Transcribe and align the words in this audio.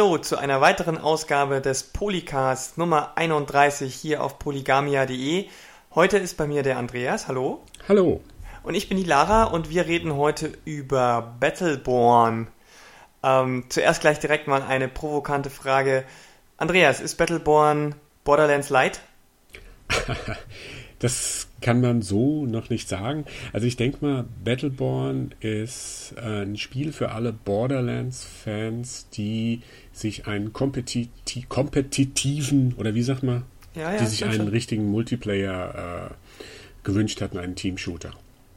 Hallo 0.00 0.16
zu 0.16 0.38
einer 0.38 0.62
weiteren 0.62 0.96
Ausgabe 0.96 1.60
des 1.60 1.82
Polycast 1.82 2.78
Nummer 2.78 3.18
31 3.18 3.94
hier 3.94 4.24
auf 4.24 4.38
polygamia.de. 4.38 5.44
Heute 5.94 6.16
ist 6.16 6.38
bei 6.38 6.46
mir 6.46 6.62
der 6.62 6.78
Andreas. 6.78 7.28
Hallo. 7.28 7.62
Hallo. 7.86 8.22
Und 8.62 8.74
ich 8.74 8.88
bin 8.88 8.96
die 8.96 9.04
Lara 9.04 9.44
und 9.44 9.68
wir 9.68 9.84
reden 9.84 10.16
heute 10.16 10.56
über 10.64 11.34
Battleborn. 11.38 12.48
Ähm, 13.22 13.64
zuerst 13.68 14.00
gleich 14.00 14.18
direkt 14.18 14.48
mal 14.48 14.62
eine 14.62 14.88
provokante 14.88 15.50
Frage. 15.50 16.04
Andreas, 16.56 17.00
ist 17.00 17.16
Battleborn 17.16 17.94
Borderlands 18.24 18.70
Light? 18.70 19.00
das 20.98 21.46
kann 21.60 21.80
man 21.80 22.02
so 22.02 22.46
noch 22.46 22.70
nicht 22.70 22.88
sagen. 22.88 23.24
Also 23.52 23.66
ich 23.66 23.76
denke 23.76 24.04
mal, 24.04 24.24
Battleborn 24.44 25.34
ist 25.40 26.14
äh, 26.16 26.42
ein 26.42 26.56
Spiel 26.56 26.92
für 26.92 27.10
alle 27.10 27.32
Borderlands-Fans, 27.32 29.08
die 29.10 29.62
sich 29.92 30.26
einen 30.26 30.52
kompetiti 30.52 31.44
kompetitiven, 31.48 32.74
oder 32.76 32.94
wie 32.94 33.02
sagt 33.02 33.22
man, 33.22 33.44
ja, 33.74 33.92
ja, 33.92 33.98
die 33.98 34.06
sich 34.06 34.24
einen 34.24 34.34
schon. 34.34 34.48
richtigen 34.48 34.90
Multiplayer 34.90 36.10
äh, 36.10 36.14
gewünscht 36.82 37.20
hatten, 37.20 37.38
einen 37.38 37.54
Team-Shooter. 37.54 38.12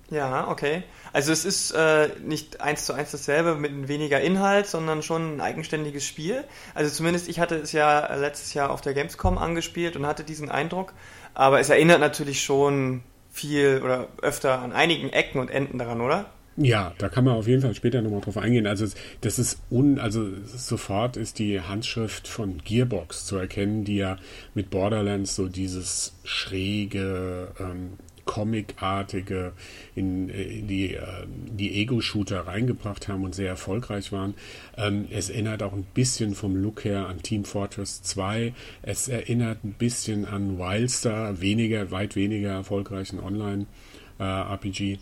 Ja, 0.09 0.47
okay. 0.47 0.83
Also 1.11 1.31
es 1.31 1.43
ist 1.43 1.71
äh, 1.71 2.09
nicht 2.23 2.61
eins 2.61 2.85
zu 2.85 2.93
eins 2.93 3.11
dasselbe 3.11 3.55
mit 3.55 3.87
weniger 3.87 4.21
Inhalt, 4.21 4.67
sondern 4.67 5.01
schon 5.01 5.37
ein 5.37 5.41
eigenständiges 5.41 6.05
Spiel. 6.05 6.43
Also 6.75 6.91
zumindest 6.91 7.27
ich 7.29 7.39
hatte 7.39 7.55
es 7.55 7.71
ja 7.71 8.13
letztes 8.15 8.53
Jahr 8.53 8.69
auf 8.69 8.81
der 8.81 8.93
Gamescom 8.93 9.37
angespielt 9.37 9.95
und 9.95 10.05
hatte 10.05 10.23
diesen 10.23 10.49
Eindruck. 10.49 10.93
Aber 11.33 11.59
es 11.59 11.69
erinnert 11.69 11.99
natürlich 11.99 12.41
schon 12.41 13.01
viel 13.31 13.81
oder 13.83 14.07
öfter 14.21 14.59
an 14.59 14.71
einigen 14.71 15.09
Ecken 15.09 15.39
und 15.39 15.49
Enden 15.49 15.79
daran, 15.79 16.01
oder? 16.01 16.29
Ja, 16.55 16.93
da 16.99 17.09
kann 17.09 17.23
man 17.23 17.35
auf 17.35 17.47
jeden 17.47 17.63
Fall 17.63 17.73
später 17.73 18.03
nochmal 18.03 18.21
drauf 18.21 18.37
eingehen. 18.37 18.67
Also 18.67 18.85
das 19.21 19.39
ist 19.39 19.59
un, 19.71 19.97
also 19.99 20.27
sofort 20.45 21.17
ist 21.17 21.39
die 21.39 21.61
Handschrift 21.61 22.27
von 22.27 22.59
Gearbox 22.63 23.25
zu 23.25 23.37
erkennen, 23.37 23.85
die 23.85 23.97
ja 23.97 24.17
mit 24.53 24.69
Borderlands 24.69 25.35
so 25.35 25.47
dieses 25.47 26.13
schräge, 26.23 27.51
ähm, 27.59 27.93
Comic-artige 28.25 29.53
in, 29.95 30.29
in, 30.29 30.67
die, 30.67 30.95
äh, 30.95 31.01
die 31.27 31.79
Ego-Shooter 31.81 32.47
reingebracht 32.47 33.07
haben 33.07 33.23
und 33.23 33.35
sehr 33.35 33.49
erfolgreich 33.49 34.11
waren. 34.11 34.33
Ähm, 34.77 35.07
es 35.11 35.29
erinnert 35.29 35.63
auch 35.63 35.73
ein 35.73 35.85
bisschen 35.93 36.35
vom 36.35 36.55
Look 36.55 36.85
her 36.85 37.07
an 37.07 37.21
Team 37.21 37.45
Fortress 37.45 38.01
2. 38.03 38.53
Es 38.81 39.07
erinnert 39.07 39.63
ein 39.63 39.73
bisschen 39.73 40.25
an 40.25 40.57
Wildstar, 40.57 41.41
weniger, 41.41 41.91
weit 41.91 42.15
weniger 42.15 42.51
erfolgreichen 42.51 43.19
Online-RPG. 43.19 44.99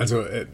Äh, 0.00 0.02
also 0.02 0.20
äh, 0.22 0.46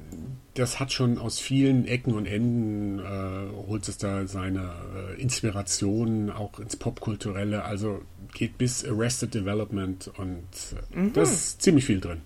das 0.55 0.81
hat 0.81 0.93
schon 0.93 1.19
aus 1.19 1.39
vielen 1.39 1.87
Ecken 1.87 2.15
und 2.15 2.27
Enden 2.27 2.99
äh, 2.99 3.69
holt 3.69 3.87
es 3.89 3.99
da 3.99 4.27
seine 4.27 4.73
äh, 5.17 5.21
Inspirationen 5.21 6.31
auch 6.31 6.59
ins 6.59 6.77
Popkulturelle. 6.77 7.65
Also 7.65 8.03
geht 8.33 8.59
bis 8.59 8.85
Arrested 8.85 9.35
Development 9.35 10.11
und 10.17 10.47
äh, 10.95 10.99
mhm. 10.99 11.13
das 11.13 11.33
ist 11.33 11.63
ziemlich 11.63 11.85
viel 11.85 12.01
drin. 12.01 12.23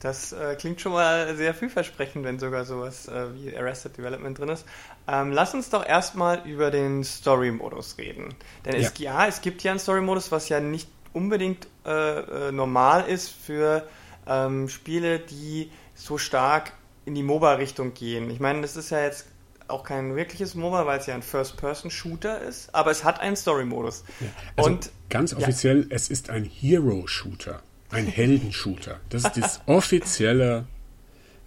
Das 0.00 0.32
äh, 0.32 0.56
klingt 0.56 0.80
schon 0.80 0.92
mal 0.92 1.36
sehr 1.36 1.54
vielversprechend, 1.54 2.24
wenn 2.24 2.38
sogar 2.38 2.64
sowas 2.64 3.08
äh, 3.08 3.34
wie 3.34 3.56
Arrested 3.56 3.96
Development 3.96 4.38
drin 4.38 4.50
ist. 4.50 4.66
Ähm, 5.08 5.32
lass 5.32 5.54
uns 5.54 5.70
doch 5.70 5.86
erstmal 5.86 6.46
über 6.46 6.70
den 6.70 7.02
Story-Modus 7.02 7.96
reden. 7.96 8.34
Denn 8.64 8.74
ja. 8.74 8.88
Es, 8.88 8.98
ja, 8.98 9.26
es 9.26 9.40
gibt 9.40 9.62
ja 9.62 9.70
einen 9.70 9.80
Story-Modus, 9.80 10.30
was 10.32 10.48
ja 10.48 10.60
nicht 10.60 10.88
unbedingt 11.12 11.66
äh, 11.86 12.52
normal 12.52 13.08
ist 13.08 13.30
für 13.30 13.88
ähm, 14.26 14.68
Spiele, 14.68 15.18
die 15.18 15.70
so 15.96 16.18
stark 16.18 16.72
in 17.04 17.14
die 17.14 17.22
MOBA-Richtung 17.22 17.94
gehen. 17.94 18.30
Ich 18.30 18.40
meine, 18.40 18.60
das 18.60 18.76
ist 18.76 18.90
ja 18.90 19.02
jetzt 19.02 19.26
auch 19.68 19.82
kein 19.82 20.14
wirkliches 20.14 20.54
MOBA, 20.54 20.86
weil 20.86 21.00
es 21.00 21.06
ja 21.06 21.14
ein 21.14 21.22
First-Person-Shooter 21.22 22.40
ist, 22.42 22.74
aber 22.74 22.90
es 22.90 23.04
hat 23.04 23.20
einen 23.20 23.36
Story-Modus. 23.36 24.04
Ja, 24.20 24.26
also 24.56 24.70
und 24.70 24.90
ganz 25.08 25.34
offiziell, 25.34 25.80
ja. 25.80 25.86
es 25.90 26.08
ist 26.08 26.30
ein 26.30 26.44
Hero-Shooter, 26.44 27.62
ein 27.90 28.06
Heldenshooter. 28.06 29.00
Das 29.08 29.24
ist 29.24 29.36
das 29.36 29.60
offizielle, 29.66 30.66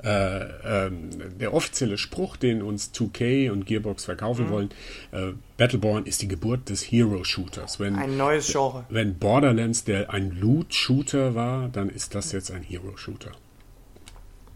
äh, 0.04 0.88
ähm, 0.88 1.38
der 1.40 1.54
offizielle 1.54 1.98
Spruch, 1.98 2.36
den 2.36 2.62
uns 2.62 2.94
2K 2.94 3.52
und 3.52 3.66
Gearbox 3.66 4.06
verkaufen 4.06 4.48
mhm. 4.48 4.50
wollen. 4.50 4.70
Äh, 5.12 5.34
Battleborn 5.58 6.06
ist 6.06 6.22
die 6.22 6.28
Geburt 6.28 6.70
des 6.70 6.84
Hero-Shooters. 6.84 7.80
Ein 7.80 8.18
neues 8.18 8.52
Genre. 8.52 8.86
Wenn 8.90 9.18
Borderlands 9.18 9.86
der 9.86 10.10
ein 10.10 10.32
Loot-Shooter 10.32 11.36
war, 11.36 11.70
dann 11.70 11.90
ist 11.90 12.16
das 12.16 12.32
jetzt 12.32 12.52
ein 12.52 12.64
Hero-Shooter. 12.64 13.32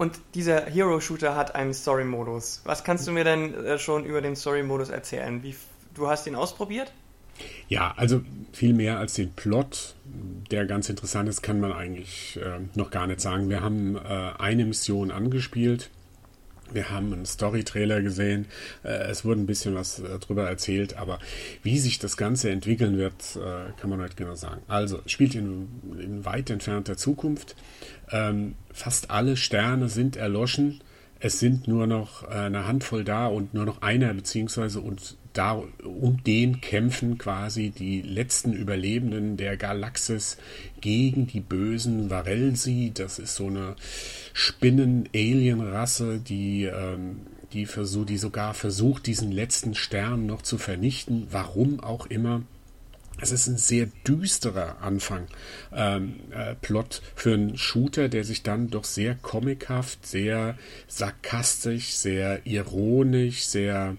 Und 0.04 0.20
dieser 0.36 0.66
Hero-Shooter 0.66 1.34
hat 1.34 1.56
einen 1.56 1.74
Story-Modus. 1.74 2.60
Was 2.66 2.84
kannst 2.84 3.08
du 3.08 3.14
mir 3.14 3.24
denn 3.24 3.54
äh, 3.54 3.80
schon 3.80 4.04
über 4.04 4.20
den 4.20 4.36
Story-Modus 4.36 4.90
erzählen? 4.90 5.42
Wie, 5.44 5.56
du 5.94 6.10
hast 6.10 6.28
ihn 6.28 6.36
ausprobiert? 6.36 6.92
Ja, 7.70 7.94
also 7.96 8.20
viel 8.52 8.74
mehr 8.74 9.00
als 9.00 9.14
den 9.14 9.32
Plot, 9.32 9.96
der 10.52 10.66
ganz 10.66 10.90
interessant 10.90 11.30
ist, 11.30 11.42
kann 11.42 11.62
man 11.62 11.72
eigentlich 11.72 12.38
äh, 12.38 12.60
noch 12.76 12.92
gar 12.92 13.08
nicht 13.08 13.22
sagen. 13.22 13.48
Wir 13.48 13.62
haben 13.62 13.96
äh, 13.96 14.32
eine 14.40 14.66
Mission 14.66 15.10
angespielt. 15.10 15.90
Wir 16.74 16.90
haben 16.90 17.14
einen 17.14 17.26
Story-Trailer 17.26 18.02
gesehen. 18.02 18.46
Äh, 18.84 19.10
es 19.10 19.26
wurde 19.26 19.42
ein 19.42 19.46
bisschen 19.46 19.76
was 19.76 20.00
äh, 20.00 20.20
drüber 20.20 20.48
erzählt, 20.48 20.98
aber 20.98 21.20
wie 21.62 21.80
sich 21.80 22.00
das 22.00 22.18
Ganze 22.18 22.50
entwickeln 22.50 22.98
wird, 22.98 23.14
äh, 23.36 23.72
kann 23.80 23.90
man 23.90 24.02
nicht 24.02 24.18
genau 24.18 24.36
sagen. 24.36 24.62
Also, 24.68 25.02
spielt 25.06 25.36
in, 25.36 25.68
in 26.00 26.26
weit 26.26 26.50
entfernter 26.50 26.98
Zukunft. 26.98 27.56
Ähm, 28.12 28.56
fast 28.72 29.12
alle 29.12 29.38
Sterne 29.38 29.90
sind 29.90 30.16
erloschen. 30.16 30.82
Es 31.26 31.40
sind 31.40 31.70
nur 31.70 31.88
noch 31.88 32.24
äh, 32.24 32.34
eine 32.34 32.68
Handvoll 32.68 33.06
da 33.06 33.28
und 33.28 33.54
nur 33.54 33.64
noch 33.64 33.82
einer, 33.82 34.14
beziehungsweise 34.14 34.82
und 34.82 35.16
da 35.32 35.64
um 35.82 36.22
den 36.22 36.60
kämpfen 36.60 37.18
quasi 37.18 37.70
die 37.70 38.02
letzten 38.02 38.52
Überlebenden 38.52 39.38
der 39.38 39.56
Galaxis 39.56 40.36
gegen 40.82 41.26
die 41.26 41.40
bösen 41.40 42.10
Varelsi. 42.10 42.92
Das 42.94 43.20
ist 43.20 43.36
so 43.36 43.48
eine 43.48 43.78
Spinnen-Alien-Rasse, 44.34 46.20
die, 46.20 46.66
ähm, 46.66 47.22
die, 47.54 47.68
versuch, 47.68 48.06
die 48.06 48.18
sogar 48.18 48.54
versucht, 48.54 49.08
diesen 49.08 49.32
letzten 49.32 49.76
Stern 49.76 50.26
noch 50.26 50.42
zu 50.42 50.58
vernichten. 50.58 51.28
Warum 51.32 51.80
auch 51.80 52.06
immer. 52.08 52.42
Es 53.22 53.32
ist 53.32 53.48
ein 53.48 53.58
sehr 53.58 53.88
düsterer 54.06 54.82
Anfang 54.82 55.28
ähm, 55.74 56.16
äh, 56.32 56.56
Plot 56.56 57.02
für 57.16 57.34
einen 57.34 57.58
Shooter, 57.58 58.10
der 58.10 58.24
sich 58.24 58.44
dann 58.44 58.70
doch 58.70 58.84
sehr 58.84 59.16
comichaft, 59.16 60.06
sehr 60.06 60.58
sarkastisch, 60.88 61.94
sehr 61.94 62.46
ironisch, 62.46 63.46
sehr 63.46 63.96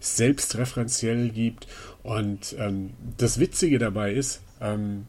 selbstreferenziell 0.00 1.30
gibt. 1.30 1.66
Und 2.02 2.54
ähm, 2.58 2.94
das 3.18 3.40
Witzige 3.40 3.78
dabei 3.78 4.12
ist, 4.12 4.40
ähm, 4.60 5.06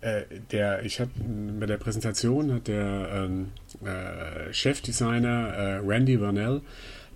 äh, 0.00 0.22
der, 0.52 0.84
ich 0.84 1.00
habe 1.00 1.10
bei 1.58 1.66
der 1.66 1.76
Präsentation 1.76 2.52
hat 2.52 2.68
der 2.68 3.08
ähm, 3.12 3.48
äh, 3.84 4.52
Chefdesigner 4.52 5.48
äh, 5.48 5.76
Randy 5.84 6.18
Vernell 6.18 6.62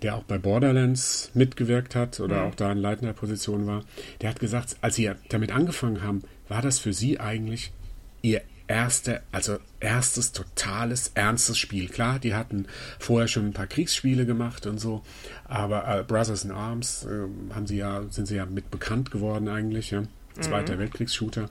der 0.03 0.15
auch 0.15 0.23
bei 0.23 0.37
Borderlands 0.37 1.31
mitgewirkt 1.33 1.95
hat 1.95 2.19
oder 2.19 2.41
mhm. 2.41 2.49
auch 2.49 2.55
da 2.55 2.71
in 2.71 2.77
leitender 2.77 3.13
Position 3.13 3.65
war, 3.65 3.83
der 4.21 4.29
hat 4.29 4.39
gesagt, 4.39 4.75
als 4.81 4.95
sie 4.95 5.11
damit 5.29 5.51
angefangen 5.51 6.03
haben, 6.03 6.21
war 6.47 6.61
das 6.61 6.79
für 6.79 6.93
sie 6.93 7.19
eigentlich 7.19 7.71
ihr 8.21 8.41
erste, 8.67 9.21
also 9.31 9.57
erstes 9.79 10.31
totales, 10.31 11.11
ernstes 11.15 11.57
Spiel. 11.57 11.89
Klar, 11.89 12.19
die 12.19 12.33
hatten 12.33 12.67
vorher 12.99 13.27
schon 13.27 13.47
ein 13.47 13.53
paar 13.53 13.67
Kriegsspiele 13.67 14.25
gemacht 14.25 14.65
und 14.65 14.79
so, 14.79 15.03
aber 15.45 15.99
äh, 15.99 16.03
Brothers 16.03 16.43
in 16.43 16.51
Arms 16.51 17.05
äh, 17.05 17.53
haben 17.53 17.67
sie 17.67 17.77
ja, 17.77 18.03
sind 18.09 18.27
sie 18.27 18.35
ja 18.35 18.45
mit 18.45 18.71
bekannt 18.71 19.11
geworden 19.11 19.47
eigentlich, 19.47 19.91
ja. 19.91 20.03
Zweiter 20.39 20.75
mhm. 20.75 20.79
Weltkriegsshooter. 20.79 21.49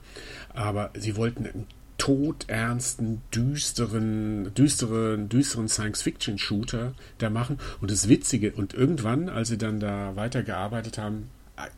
Aber 0.53 0.91
sie 0.93 1.15
wollten 1.15 1.45
ein 1.45 1.65
todernsten, 2.03 3.21
düsteren, 3.33 4.53
düsteren, 4.55 5.29
düsteren 5.29 5.69
Science-Fiction-Shooter 5.69 6.95
da 7.17 7.29
machen. 7.29 7.59
Und 7.79 7.91
das 7.91 8.09
Witzige, 8.09 8.51
und 8.51 8.73
irgendwann, 8.73 9.29
als 9.29 9.47
sie 9.47 9.57
dann 9.57 9.79
da 9.79 10.13
weitergearbeitet 10.17 10.97
haben, 10.97 11.29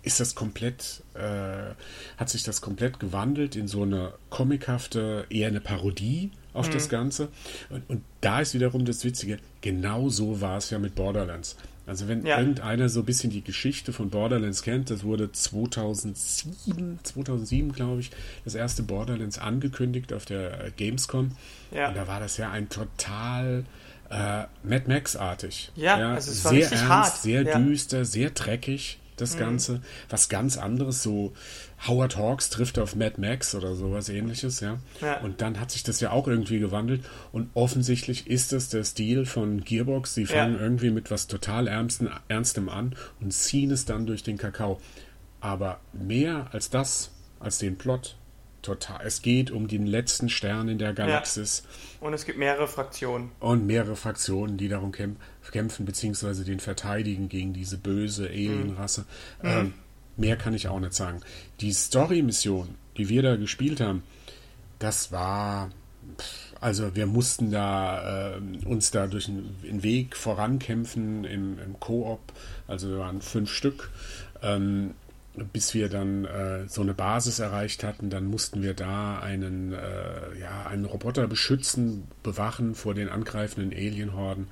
ist 0.01 0.19
das 0.19 0.33
komplett, 0.33 1.03
äh, 1.13 1.75
hat 2.17 2.29
sich 2.29 2.41
das 2.41 2.61
komplett 2.61 2.99
gewandelt 2.99 3.55
in 3.55 3.67
so 3.67 3.83
eine 3.83 4.13
comichafte, 4.31 5.27
eher 5.29 5.49
eine 5.49 5.61
Parodie 5.61 6.31
auf 6.53 6.69
mhm. 6.69 6.73
das 6.73 6.89
Ganze. 6.89 7.27
Und, 7.69 7.87
und 7.87 8.01
da 8.21 8.39
ist 8.39 8.55
wiederum 8.55 8.83
das 8.83 9.03
Witzige, 9.03 9.37
genau 9.61 10.09
so 10.09 10.41
war 10.41 10.57
es 10.57 10.71
ja 10.71 10.79
mit 10.79 10.95
Borderlands. 10.95 11.55
Also 11.87 12.07
wenn 12.07 12.25
ja. 12.25 12.39
irgendeiner 12.39 12.89
so 12.89 13.01
ein 13.01 13.05
bisschen 13.05 13.29
die 13.29 13.43
Geschichte 13.43 13.93
von 13.93 14.09
Borderlands 14.09 14.63
kennt, 14.63 14.89
das 14.89 15.03
wurde 15.03 15.31
2007, 15.31 16.99
2007 17.03 17.73
glaube 17.73 18.01
ich, 18.01 18.11
das 18.43 18.55
erste 18.55 18.81
Borderlands 18.83 19.37
angekündigt 19.37 20.11
auf 20.11 20.25
der 20.25 20.65
äh, 20.65 20.71
Gamescom. 20.75 21.31
Ja. 21.71 21.89
Und 21.89 21.97
da 21.97 22.07
war 22.07 22.19
das 22.19 22.37
ja 22.37 22.49
ein 22.49 22.69
total 22.69 23.65
äh, 24.09 24.43
Mad 24.63 24.85
Max-artig. 24.87 25.71
Ja, 25.75 25.99
ja, 25.99 26.13
also 26.13 26.31
es 26.31 26.43
war 26.43 26.51
sehr 26.51 26.71
ernst, 26.71 26.87
hart. 26.87 27.17
sehr 27.17 27.41
ja. 27.43 27.59
düster, 27.59 28.05
sehr 28.05 28.31
dreckig. 28.31 28.99
das 29.17 29.35
mhm. 29.35 29.39
Ganze. 29.39 29.81
Was 30.09 30.29
ganz 30.29 30.57
anderes, 30.57 31.03
so 31.03 31.33
Howard 31.87 32.17
Hawks 32.17 32.49
trifft 32.49 32.79
auf 32.79 32.95
Mad 32.95 33.19
Max 33.19 33.53
oder 33.53 33.75
sowas 33.75 34.09
ähnliches, 34.09 34.59
ja? 34.59 34.77
ja. 35.01 35.19
Und 35.19 35.41
dann 35.41 35.59
hat 35.59 35.71
sich 35.71 35.83
das 35.83 35.99
ja 35.99 36.11
auch 36.11 36.27
irgendwie 36.27 36.59
gewandelt. 36.59 37.03
Und 37.31 37.49
offensichtlich 37.53 38.27
ist 38.27 38.53
es 38.53 38.69
der 38.69 38.83
Stil 38.83 39.25
von 39.25 39.63
Gearbox. 39.63 40.13
Sie 40.13 40.25
fangen 40.25 40.55
ja. 40.55 40.61
irgendwie 40.61 40.89
mit 40.89 41.11
was 41.11 41.27
total 41.27 41.67
Ernstem, 41.67 42.09
Ernstem 42.27 42.69
an 42.69 42.95
und 43.19 43.31
ziehen 43.31 43.71
es 43.71 43.85
dann 43.85 44.05
durch 44.05 44.23
den 44.23 44.37
Kakao. 44.37 44.79
Aber 45.41 45.79
mehr 45.93 46.47
als 46.51 46.69
das, 46.69 47.11
als 47.39 47.59
den 47.59 47.77
Plot, 47.77 48.15
total. 48.65 49.05
Es 49.05 49.21
geht 49.21 49.51
um 49.51 49.67
den 49.67 49.85
letzten 49.85 50.29
Stern 50.29 50.69
in 50.69 50.79
der 50.79 50.93
Galaxis. 50.93 51.63
Ja. 51.63 52.07
Und 52.07 52.13
es 52.13 52.25
gibt 52.25 52.39
mehrere 52.39 52.67
Fraktionen. 52.67 53.31
Und 53.39 53.67
mehrere 53.67 53.95
Fraktionen, 53.95 54.57
die 54.57 54.69
darum 54.69 54.91
kämpfen, 54.91 55.85
beziehungsweise 55.85 56.43
den 56.43 56.59
verteidigen 56.59 57.29
gegen 57.29 57.53
diese 57.53 57.77
böse 57.77 58.27
Alienrasse. 58.27 59.05
Mhm. 59.41 59.49
Ähm, 59.49 59.73
mehr 60.17 60.37
kann 60.37 60.53
ich 60.53 60.67
auch 60.67 60.79
nicht 60.79 60.93
sagen. 60.93 61.21
Die 61.61 61.71
Story-Mission, 61.71 62.75
die 62.97 63.09
wir 63.09 63.21
da 63.21 63.35
gespielt 63.35 63.81
haben, 63.81 64.03
das 64.79 65.11
war. 65.11 65.71
Also 66.61 66.95
wir 66.95 67.05
mussten 67.05 67.51
da 67.51 68.35
äh, 68.35 68.65
uns 68.65 68.91
da 68.91 69.07
durch 69.07 69.25
den 69.25 69.83
Weg 69.83 70.15
vorankämpfen 70.15 71.25
im, 71.25 71.59
im 71.59 71.79
Koop. 71.79 72.21
Also 72.67 72.89
wir 72.89 72.99
waren 72.99 73.21
fünf 73.21 73.51
Stück. 73.51 73.91
Ähm, 74.41 74.91
bis 75.51 75.73
wir 75.73 75.89
dann 75.89 76.25
äh, 76.25 76.67
so 76.67 76.81
eine 76.81 76.93
Basis 76.93 77.39
erreicht 77.39 77.83
hatten, 77.83 78.09
dann 78.09 78.25
mussten 78.25 78.61
wir 78.61 78.73
da 78.73 79.19
einen, 79.19 79.73
äh, 79.73 80.39
ja, 80.39 80.65
einen 80.67 80.85
Roboter 80.85 81.27
beschützen, 81.27 82.07
bewachen 82.23 82.75
vor 82.75 82.93
den 82.93 83.09
angreifenden 83.09 83.71
Alienhorden. 83.71 84.47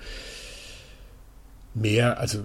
Mehr, 1.74 2.20
also 2.20 2.44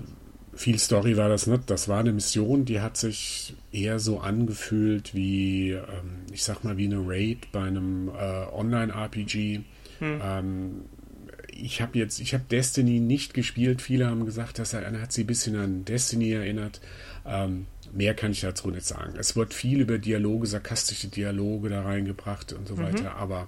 viel 0.58 0.78
Story 0.78 1.16
war 1.16 1.28
das 1.28 1.46
nicht. 1.46 1.70
Das 1.70 1.88
war 1.88 2.00
eine 2.00 2.12
Mission, 2.12 2.64
die 2.64 2.80
hat 2.80 2.96
sich 2.96 3.54
eher 3.72 4.00
so 4.00 4.18
angefühlt 4.18 5.14
wie, 5.14 5.70
ähm, 5.70 6.24
ich 6.32 6.42
sag 6.42 6.64
mal, 6.64 6.76
wie 6.76 6.86
eine 6.86 7.00
Raid 7.06 7.52
bei 7.52 7.62
einem 7.62 8.08
äh, 8.08 8.46
Online-RPG. 8.52 9.60
Hm. 10.00 10.20
Ähm, 10.22 10.70
ich 11.48 11.80
habe 11.80 11.98
jetzt, 11.98 12.20
ich 12.20 12.34
habe 12.34 12.44
Destiny 12.50 12.98
nicht 12.98 13.34
gespielt. 13.34 13.82
Viele 13.82 14.06
haben 14.06 14.26
gesagt, 14.26 14.58
dass 14.58 14.72
er, 14.72 14.82
er 14.82 15.00
hat 15.00 15.12
sie 15.12 15.24
ein 15.24 15.28
bisschen 15.28 15.56
an 15.56 15.84
Destiny 15.84 16.32
erinnert. 16.32 16.80
Ähm, 17.24 17.66
mehr 17.92 18.14
kann 18.14 18.32
ich 18.32 18.40
dazu 18.40 18.70
nicht 18.70 18.86
sagen. 18.86 19.14
Es 19.16 19.36
wird 19.36 19.54
viel 19.54 19.80
über 19.80 19.98
Dialoge, 19.98 20.48
sarkastische 20.48 21.08
Dialoge 21.08 21.68
da 21.68 21.82
reingebracht 21.82 22.52
und 22.52 22.66
so 22.66 22.74
mhm. 22.74 22.82
weiter, 22.82 23.14
aber 23.14 23.46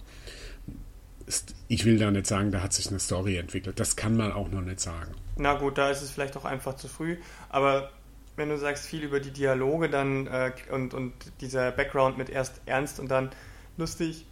ich 1.69 1.85
will 1.85 1.99
da 1.99 2.11
nicht 2.11 2.27
sagen, 2.27 2.51
da 2.51 2.63
hat 2.63 2.73
sich 2.73 2.89
eine 2.89 2.99
Story 2.99 3.37
entwickelt. 3.37 3.79
Das 3.79 3.97
kann 3.97 4.17
man 4.17 4.33
auch 4.33 4.51
noch 4.51 4.63
nicht 4.63 4.81
sagen. 4.81 5.13
Na 5.37 5.55
gut, 5.55 5.79
da 5.79 5.91
ist 5.91 6.03
es 6.03 6.11
vielleicht 6.11 6.37
auch 6.37 6.45
einfach 6.45 6.77
zu 6.77 6.89
früh, 6.89 7.17
aber 7.49 7.91
wenn 8.37 8.49
du 8.49 8.59
sagst 8.59 8.87
viel 8.87 9.03
über 9.03 9.21
die 9.21 9.31
Dialoge 9.31 9.89
dann 9.91 10.27
äh, 10.27 10.53
und, 10.71 10.95
und 10.95 11.13
dieser 11.41 11.71
Background 11.73 12.19
mit 12.19 12.31
erst 12.31 12.61
ernst 12.67 13.01
und 13.01 13.11
dann 13.11 13.31
lustig, 13.77 14.27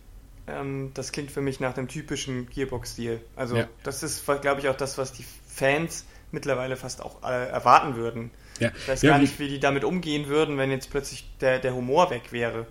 ähm, 0.46 0.92
das 0.94 1.12
klingt 1.12 1.30
für 1.30 1.42
mich 1.42 1.60
nach 1.60 1.74
dem 1.74 1.88
typischen 1.88 2.48
Gearbox-Stil. 2.48 3.20
Also 3.36 3.56
ja. 3.56 3.68
das 3.82 4.02
ist, 4.02 4.24
glaube 4.24 4.60
ich, 4.60 4.68
auch 4.68 4.76
das, 4.76 4.98
was 4.98 5.12
die 5.12 5.24
Fans 5.46 6.06
mittlerweile 6.32 6.76
fast 6.76 7.02
auch 7.02 7.22
äh, 7.22 7.48
erwarten 7.48 7.96
würden. 7.96 8.30
Ja. 8.60 8.70
Ich 8.76 8.88
weiß 8.88 9.02
ja, 9.02 9.10
gar 9.10 9.18
nicht, 9.18 9.38
wie 9.38 9.48
die 9.48 9.60
damit 9.60 9.84
umgehen 9.84 10.26
würden, 10.28 10.58
wenn 10.58 10.70
jetzt 10.70 10.90
plötzlich 10.90 11.28
der, 11.40 11.58
der 11.58 11.74
Humor 11.74 12.10
weg 12.10 12.32
wäre. 12.32 12.66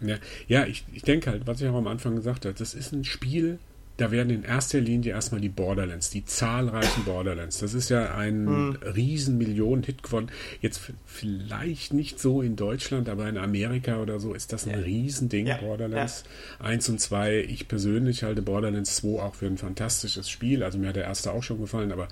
Ja, 0.00 0.16
ja 0.46 0.66
ich, 0.66 0.84
ich 0.92 1.02
denke 1.02 1.30
halt, 1.30 1.46
was 1.46 1.60
ich 1.60 1.68
auch 1.68 1.76
am 1.76 1.86
Anfang 1.86 2.16
gesagt 2.16 2.44
habe, 2.44 2.54
das 2.54 2.74
ist 2.74 2.92
ein 2.92 3.04
Spiel, 3.04 3.58
da 3.98 4.12
werden 4.12 4.30
in 4.30 4.44
erster 4.44 4.80
Linie 4.80 5.12
erstmal 5.12 5.40
die 5.40 5.48
Borderlands, 5.48 6.08
die 6.08 6.24
zahlreichen 6.24 7.04
Borderlands. 7.04 7.58
Das 7.58 7.74
ist 7.74 7.88
ja 7.88 8.14
ein 8.14 8.46
hm. 8.46 8.78
riesen 8.94 9.38
Millionen-Hit 9.38 10.04
geworden. 10.04 10.30
Jetzt 10.60 10.80
vielleicht 11.04 11.92
nicht 11.92 12.20
so 12.20 12.40
in 12.40 12.54
Deutschland, 12.54 13.08
aber 13.08 13.28
in 13.28 13.36
Amerika 13.36 14.00
oder 14.00 14.20
so 14.20 14.34
ist 14.34 14.52
das 14.52 14.66
ein 14.66 14.70
ja. 14.70 14.78
Riesending, 14.78 15.48
ja. 15.48 15.56
Borderlands 15.56 16.22
ja. 16.60 16.66
1 16.66 16.88
und 16.90 17.00
2. 17.00 17.40
Ich 17.48 17.66
persönlich 17.66 18.22
halte 18.22 18.40
Borderlands 18.40 18.96
2 18.96 19.20
auch 19.20 19.34
für 19.34 19.46
ein 19.46 19.58
fantastisches 19.58 20.30
Spiel. 20.30 20.62
Also 20.62 20.78
mir 20.78 20.88
hat 20.88 20.96
der 20.96 21.04
erste 21.04 21.32
auch 21.32 21.42
schon 21.42 21.60
gefallen, 21.60 21.90
aber 21.90 22.06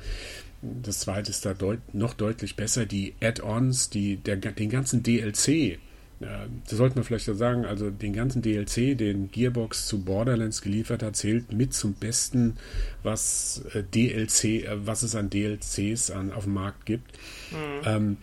das 0.63 1.01
zweite 1.01 1.31
ist 1.31 1.47
da 1.47 1.55
deut 1.55 1.79
noch 1.95 2.15
deutlich 2.15 2.57
besser. 2.57 2.85
Die 2.85 3.15
Add-ons, 3.23 3.91
die, 3.91 4.17
den 4.17 4.71
ganzen 4.71 5.05
DLC, 5.05 5.79
das 6.19 6.79
sollte 6.79 6.97
man 6.97 7.05
vielleicht 7.05 7.27
sagen, 7.27 7.67
also 7.67 7.91
den 7.91 8.15
ganzen 8.15 8.41
DLC, 8.41 8.97
den 8.97 9.31
Gearbox 9.31 9.87
zu 9.87 10.03
Borderlands 10.03 10.63
geliefert 10.63 11.03
hat, 11.03 11.17
zählt 11.17 11.53
mit 11.53 11.75
zum 11.75 11.93
Besten, 11.93 12.57
was 13.03 13.65
äh, 13.75 13.83
DLC, 13.83 14.45
äh, 14.65 14.87
was 14.87 15.03
es 15.03 15.15
an 15.15 15.29
DLCs 15.29 16.11
an, 16.11 16.33
auf 16.33 16.45
dem 16.45 16.55
Markt 16.55 16.87
gibt. 16.87 17.13
Mhm. 17.51 17.83
Ähm, 17.85 18.17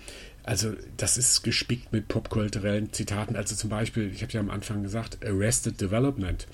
also 0.43 0.73
das 0.97 1.17
ist 1.17 1.43
gespickt 1.43 1.93
mit 1.93 2.07
popkulturellen 2.07 2.91
Zitaten. 2.91 3.35
Also 3.35 3.55
zum 3.55 3.69
Beispiel, 3.69 4.11
ich 4.11 4.23
habe 4.23 4.33
ja 4.33 4.39
am 4.39 4.49
Anfang 4.49 4.81
gesagt, 4.81 5.23
Arrested 5.23 5.79
Development. 5.79 6.47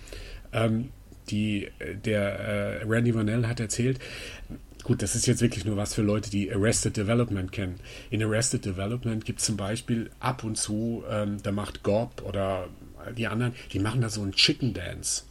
Ähm, 0.51 0.89
die, 1.29 1.69
äh, 1.79 1.95
der 1.95 2.39
äh, 2.39 2.83
Randy 2.83 3.15
Vanell 3.15 3.47
hat 3.47 3.61
erzählt, 3.61 3.99
Gut, 4.83 5.01
das 5.01 5.15
ist 5.15 5.27
jetzt 5.27 5.41
wirklich 5.41 5.65
nur 5.65 5.77
was 5.77 5.93
für 5.93 6.01
Leute, 6.01 6.29
die 6.29 6.51
Arrested 6.51 6.97
Development 6.97 7.51
kennen. 7.51 7.75
In 8.09 8.23
Arrested 8.23 8.65
Development 8.65 9.23
gibt 9.25 9.39
es 9.39 9.45
zum 9.45 9.57
Beispiel 9.57 10.09
ab 10.19 10.43
und 10.43 10.57
zu, 10.57 11.03
ähm, 11.09 11.37
da 11.43 11.51
macht 11.51 11.83
Gob 11.83 12.23
oder 12.25 12.67
die 13.17 13.27
anderen, 13.27 13.53
die 13.73 13.79
machen 13.79 14.01
da 14.01 14.09
so 14.09 14.21
einen 14.21 14.31
Chicken 14.31 14.73
Dance. 14.73 15.23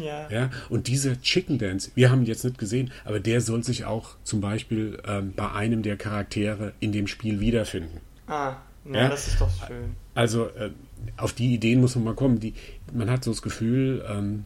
Ja. 0.00 0.28
ja. 0.28 0.50
Und 0.68 0.88
dieser 0.88 1.20
Chicken 1.20 1.58
Dance, 1.58 1.92
wir 1.94 2.10
haben 2.10 2.22
ihn 2.22 2.26
jetzt 2.26 2.44
nicht 2.44 2.58
gesehen, 2.58 2.90
aber 3.04 3.20
der 3.20 3.40
soll 3.40 3.62
sich 3.62 3.84
auch 3.84 4.16
zum 4.24 4.40
Beispiel 4.40 4.98
ähm, 5.06 5.32
bei 5.36 5.52
einem 5.52 5.82
der 5.82 5.96
Charaktere 5.96 6.72
in 6.80 6.92
dem 6.92 7.06
Spiel 7.06 7.40
wiederfinden. 7.40 8.00
Ah, 8.26 8.56
na, 8.84 9.02
ja, 9.02 9.08
das 9.08 9.28
ist 9.28 9.40
doch 9.40 9.50
schön. 9.66 9.94
Also 10.14 10.46
äh, 10.46 10.70
auf 11.16 11.32
die 11.32 11.54
Ideen 11.54 11.80
muss 11.80 11.94
man 11.94 12.04
mal 12.04 12.14
kommen. 12.14 12.40
Die, 12.40 12.54
man 12.92 13.08
hat 13.08 13.24
so 13.24 13.30
das 13.30 13.42
Gefühl, 13.42 14.04
ähm, 14.08 14.44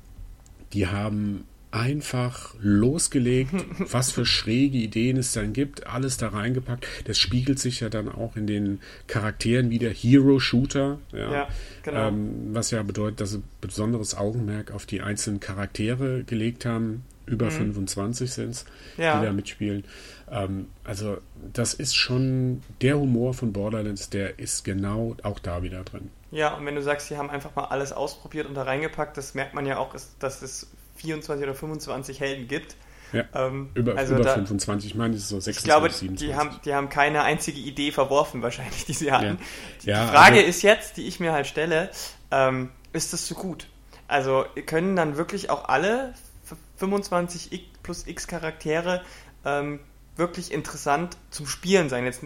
die 0.72 0.86
haben 0.86 1.44
einfach 1.76 2.54
losgelegt, 2.60 3.52
was 3.78 4.10
für 4.10 4.24
schräge 4.24 4.78
Ideen 4.78 5.16
es 5.16 5.32
dann 5.32 5.52
gibt, 5.52 5.86
alles 5.86 6.16
da 6.16 6.28
reingepackt. 6.28 6.86
Das 7.04 7.18
spiegelt 7.18 7.58
sich 7.58 7.80
ja 7.80 7.88
dann 7.88 8.08
auch 8.08 8.36
in 8.36 8.46
den 8.46 8.80
Charakteren 9.06 9.70
wieder. 9.70 9.90
Hero-Shooter, 9.90 10.98
ja, 11.12 11.32
ja 11.32 11.48
genau. 11.82 12.08
ähm, 12.08 12.48
was 12.52 12.70
ja 12.70 12.82
bedeutet, 12.82 13.20
dass 13.20 13.32
sie 13.32 13.42
besonderes 13.60 14.16
Augenmerk 14.16 14.72
auf 14.72 14.86
die 14.86 15.02
einzelnen 15.02 15.40
Charaktere 15.40 16.24
gelegt 16.24 16.64
haben. 16.64 17.04
Über 17.26 17.46
mhm. 17.46 17.72
25 17.72 18.32
sind 18.32 18.50
es, 18.50 18.66
ja. 18.96 19.18
die 19.18 19.26
da 19.26 19.32
mitspielen. 19.32 19.82
Ähm, 20.30 20.68
also, 20.84 21.18
das 21.52 21.74
ist 21.74 21.96
schon 21.96 22.62
der 22.82 22.98
Humor 22.98 23.34
von 23.34 23.52
Borderlands, 23.52 24.10
der 24.10 24.38
ist 24.38 24.64
genau 24.64 25.16
auch 25.24 25.40
da 25.40 25.64
wieder 25.64 25.82
drin. 25.82 26.10
Ja, 26.30 26.54
und 26.54 26.64
wenn 26.66 26.76
du 26.76 26.82
sagst, 26.82 27.08
sie 27.08 27.16
haben 27.16 27.30
einfach 27.30 27.54
mal 27.56 27.64
alles 27.64 27.92
ausprobiert 27.92 28.46
und 28.46 28.54
da 28.54 28.62
reingepackt, 28.62 29.16
das 29.16 29.34
merkt 29.34 29.54
man 29.54 29.66
ja 29.66 29.78
auch, 29.78 29.94
dass 30.20 30.42
es 30.42 30.68
24 30.96 31.44
oder 31.44 31.54
25 31.54 32.20
Helden 32.20 32.48
gibt. 32.48 32.76
Ja, 33.12 33.24
ähm, 33.34 33.70
über, 33.74 33.96
also 33.96 34.14
über 34.14 34.24
da, 34.24 34.34
25, 34.34 34.90
ich 34.90 34.96
meine, 34.96 35.14
es 35.14 35.22
ist 35.22 35.28
so 35.28 35.38
26, 35.38 35.58
Ich 35.58 35.64
glaube, 35.64 35.90
27. 35.90 36.26
Die, 36.28 36.34
haben, 36.34 36.60
die 36.64 36.74
haben 36.74 36.88
keine 36.88 37.22
einzige 37.22 37.60
Idee 37.60 37.92
verworfen, 37.92 38.42
wahrscheinlich, 38.42 38.84
die 38.84 38.94
sie 38.94 39.12
hatten. 39.12 39.24
Ja. 39.24 39.36
Die, 39.82 39.86
ja, 39.88 40.06
Frage 40.08 40.36
also, 40.36 40.48
ist 40.48 40.62
jetzt, 40.62 40.96
die 40.96 41.06
ich 41.06 41.20
mir 41.20 41.32
halt 41.32 41.46
stelle, 41.46 41.90
ähm, 42.30 42.70
ist 42.92 43.12
das 43.12 43.26
so 43.26 43.34
gut? 43.34 43.68
Also 44.08 44.44
können 44.66 44.96
dann 44.96 45.16
wirklich 45.16 45.50
auch 45.50 45.68
alle 45.68 46.14
25 46.76 47.68
plus 47.82 48.06
X 48.06 48.26
Charaktere 48.26 49.02
ähm, 49.44 49.80
wirklich 50.16 50.50
interessant 50.50 51.16
zum 51.30 51.46
Spielen 51.46 51.88
sein. 51.88 52.04
Jetzt 52.04 52.22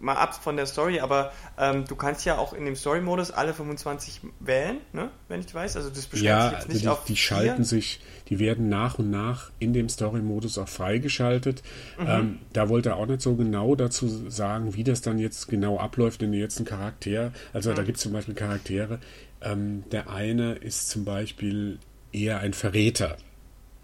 mal 0.00 0.14
ab 0.14 0.34
von 0.34 0.56
der 0.56 0.66
Story, 0.66 1.00
aber 1.00 1.32
ähm, 1.58 1.84
du 1.86 1.96
kannst 1.96 2.24
ja 2.24 2.38
auch 2.38 2.52
in 2.52 2.64
dem 2.64 2.76
Story-Modus 2.76 3.32
alle 3.32 3.52
25 3.52 4.20
wählen, 4.40 4.78
ne? 4.92 5.10
wenn 5.28 5.40
ich 5.40 5.52
weiß. 5.52 5.76
Also 5.76 5.90
das 5.90 6.06
beschränkt 6.06 6.28
ja, 6.28 6.42
sich 6.44 6.58
jetzt 6.58 6.68
nicht 6.68 6.76
also 6.76 6.84
die, 6.84 6.88
auf 6.88 7.04
die 7.04 7.16
schalten 7.16 7.64
sich, 7.64 8.00
die 8.28 8.38
werden 8.38 8.68
nach 8.68 8.98
und 8.98 9.10
nach 9.10 9.50
in 9.58 9.72
dem 9.72 9.88
Story-Modus 9.88 10.58
auch 10.58 10.68
freigeschaltet. 10.68 11.62
Mhm. 11.98 12.06
Ähm, 12.06 12.38
da 12.52 12.68
wollte 12.68 12.90
er 12.90 12.96
auch 12.96 13.06
nicht 13.06 13.22
so 13.22 13.34
genau 13.34 13.74
dazu 13.74 14.08
sagen, 14.30 14.74
wie 14.74 14.84
das 14.84 15.00
dann 15.00 15.18
jetzt 15.18 15.48
genau 15.48 15.78
abläuft 15.78 16.22
in 16.22 16.32
den 16.32 16.40
letzten 16.40 16.64
Charakter. 16.64 17.32
Also 17.52 17.70
mhm. 17.70 17.74
da 17.74 17.82
gibt 17.82 17.96
es 17.96 18.02
zum 18.02 18.12
Beispiel 18.12 18.34
Charaktere. 18.34 19.00
Ähm, 19.40 19.84
der 19.90 20.10
eine 20.10 20.54
ist 20.54 20.88
zum 20.90 21.04
Beispiel 21.04 21.78
eher 22.12 22.38
ein 22.38 22.52
Verräter. 22.52 23.16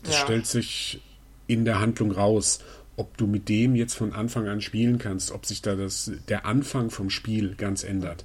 Das 0.05 0.15
ja. 0.15 0.21
stellt 0.21 0.47
sich 0.47 1.01
in 1.47 1.65
der 1.65 1.81
Handlung 1.81 2.13
raus 2.13 2.61
ob 2.97 3.17
du 3.17 3.27
mit 3.27 3.49
dem 3.49 3.75
jetzt 3.75 3.95
von 3.95 4.13
Anfang 4.13 4.49
an 4.49 4.61
spielen 4.61 4.99
kannst, 4.99 5.33
ob 5.33 5.47
sich 5.47 5.63
da 5.63 5.75
das, 5.75 6.11
der 6.29 6.47
Anfang 6.47 6.91
vom 6.91 7.11
Spiel 7.11 7.55
ganz 7.57 7.85
ändert. 7.85 8.25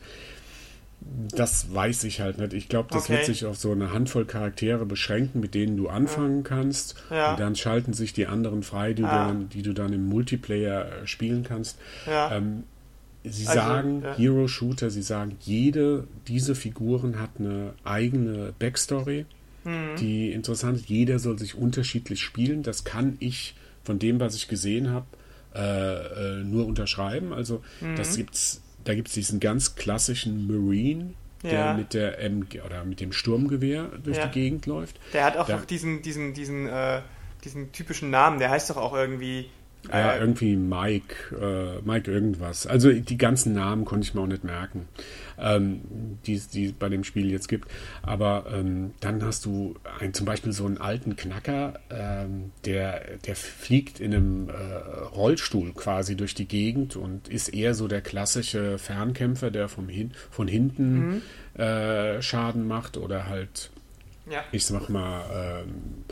Das 1.00 1.74
weiß 1.74 2.04
ich 2.06 2.22
halt 2.22 2.38
nicht. 2.38 2.54
Ich 2.54 2.70
glaube, 2.70 2.90
das 2.92 3.04
okay. 3.04 3.14
wird 3.14 3.26
sich 3.26 3.46
auf 3.46 3.58
so 3.58 3.72
eine 3.72 3.94
Handvoll 3.94 4.26
Charaktere 4.26 4.86
beschränken, 4.86 5.40
mit 5.40 5.54
denen 5.54 5.78
du 5.78 5.88
anfangen 5.90 6.44
kannst. 6.44 6.96
Ja. 7.10 7.32
Und 7.32 7.40
dann 7.40 7.56
schalten 7.56 7.94
sich 7.94 8.14
die 8.14 8.28
anderen 8.28 8.64
frei, 8.64 8.94
die, 8.94 9.04
ah. 9.04 9.28
dann, 9.28 9.50
die 9.50 9.62
du 9.62 9.74
dann 9.74 9.94
im 9.94 10.08
Multiplayer 10.08 11.04
äh, 11.04 11.08
spielen 11.08 11.44
kannst. 11.44 11.78
Ja. 12.08 12.36
Ähm, 12.36 12.64
sie 13.24 13.48
also, 13.48 13.60
sagen, 13.60 14.02
ja. 14.04 14.16
Hero 14.18 14.48
Shooter, 14.48 14.90
sie 14.90 15.04
sagen, 15.04 15.38
jede 15.40 16.08
dieser 16.28 16.56
Figuren 16.56 17.20
hat 17.20 17.32
eine 17.40 17.74
eigene 17.84 18.54
Backstory, 18.58 19.26
mhm. 19.64 19.96
die 20.00 20.32
interessant 20.32 20.78
ist. 20.78 20.90
Jeder 20.90 21.20
soll 21.20 21.38
sich 21.38 21.56
unterschiedlich 21.56 22.22
spielen. 22.22 22.64
Das 22.64 22.84
kann 22.84 23.18
ich 23.20 23.56
von 23.88 24.00
dem, 24.00 24.20
was 24.20 24.36
ich 24.36 24.48
gesehen 24.48 24.92
habe, 24.92 25.06
äh, 25.56 25.62
äh, 25.62 26.44
nur 26.44 26.68
unterschreiben. 26.68 27.34
Also 27.34 27.64
mhm. 27.82 27.96
das 27.96 28.18
gibt's 28.18 28.62
da 28.84 28.96
gibt 28.96 29.10
es 29.10 29.16
diesen 29.16 29.40
ganz 29.42 29.76
klassischen 29.76 30.48
Marine, 30.48 31.14
der 31.44 31.52
ja. 31.52 31.74
mit 31.74 31.94
der 31.94 32.20
MG 32.20 32.62
oder 32.62 32.86
mit 32.86 33.02
dem 33.02 33.12
Sturmgewehr 33.12 33.90
durch 34.02 34.18
ja. 34.18 34.28
die 34.28 34.32
Gegend 34.32 34.66
läuft. 34.66 34.98
Der 35.14 35.26
hat 35.26 35.36
auch, 35.36 35.48
da, 35.48 35.58
auch 35.58 35.66
diesen, 35.66 36.02
diesen, 36.02 36.34
diesen, 36.34 36.68
äh, 36.68 37.02
diesen 37.44 37.74
typischen 37.74 38.10
Namen, 38.10 38.40
der 38.40 38.50
heißt 38.50 38.70
doch 38.70 38.78
auch 38.78 38.94
irgendwie 38.94 39.50
ja, 39.92 40.14
äh, 40.14 40.20
irgendwie 40.20 40.56
Mike, 40.56 41.36
äh, 41.36 41.82
Mike 41.88 42.12
irgendwas. 42.12 42.68
Also 42.68 42.92
die 42.92 43.18
ganzen 43.18 43.54
Namen 43.54 43.86
konnte 43.86 44.06
ich 44.06 44.14
mir 44.14 44.22
auch 44.22 44.28
nicht 44.28 44.44
merken, 44.44 44.88
ähm, 45.38 45.82
die 46.26 46.34
es 46.34 46.50
bei 46.74 46.90
dem 46.90 47.04
Spiel 47.04 47.32
jetzt 47.32 47.48
gibt. 47.48 47.70
Aber 48.02 48.46
ähm, 48.54 48.92
dann 49.00 49.24
hast 49.24 49.46
du 49.46 49.76
ein, 50.00 50.14
zum 50.14 50.26
Beispiel 50.26 50.52
so 50.52 50.66
einen 50.66 50.78
alten 50.78 51.16
Knacker, 51.16 51.80
ähm, 51.90 52.52
der, 52.66 53.18
der 53.26 53.36
fliegt 53.36 54.00
in 54.00 54.14
einem 54.14 54.50
äh, 54.50 54.54
Rollstuhl 55.16 55.74
quasi 55.74 56.16
durch 56.16 56.34
die 56.34 56.48
Gegend 56.48 56.96
und 56.96 57.28
ist 57.28 57.50
eher 57.50 57.74
so 57.74 57.88
der 57.88 58.02
klassische 58.02 58.78
Fernkämpfer, 58.78 59.52
der 59.52 59.70
vom 59.70 59.90
hin, 59.90 60.12
von 60.32 60.48
hinten 60.48 61.08
mhm. 61.08 61.22
Äh, 61.58 62.22
Schaden 62.22 62.68
macht 62.68 62.98
oder 62.98 63.26
halt, 63.26 63.72
ja. 64.30 64.44
ich 64.52 64.64
sag 64.64 64.90
mal, 64.90 65.64
ähm, 65.64 66.06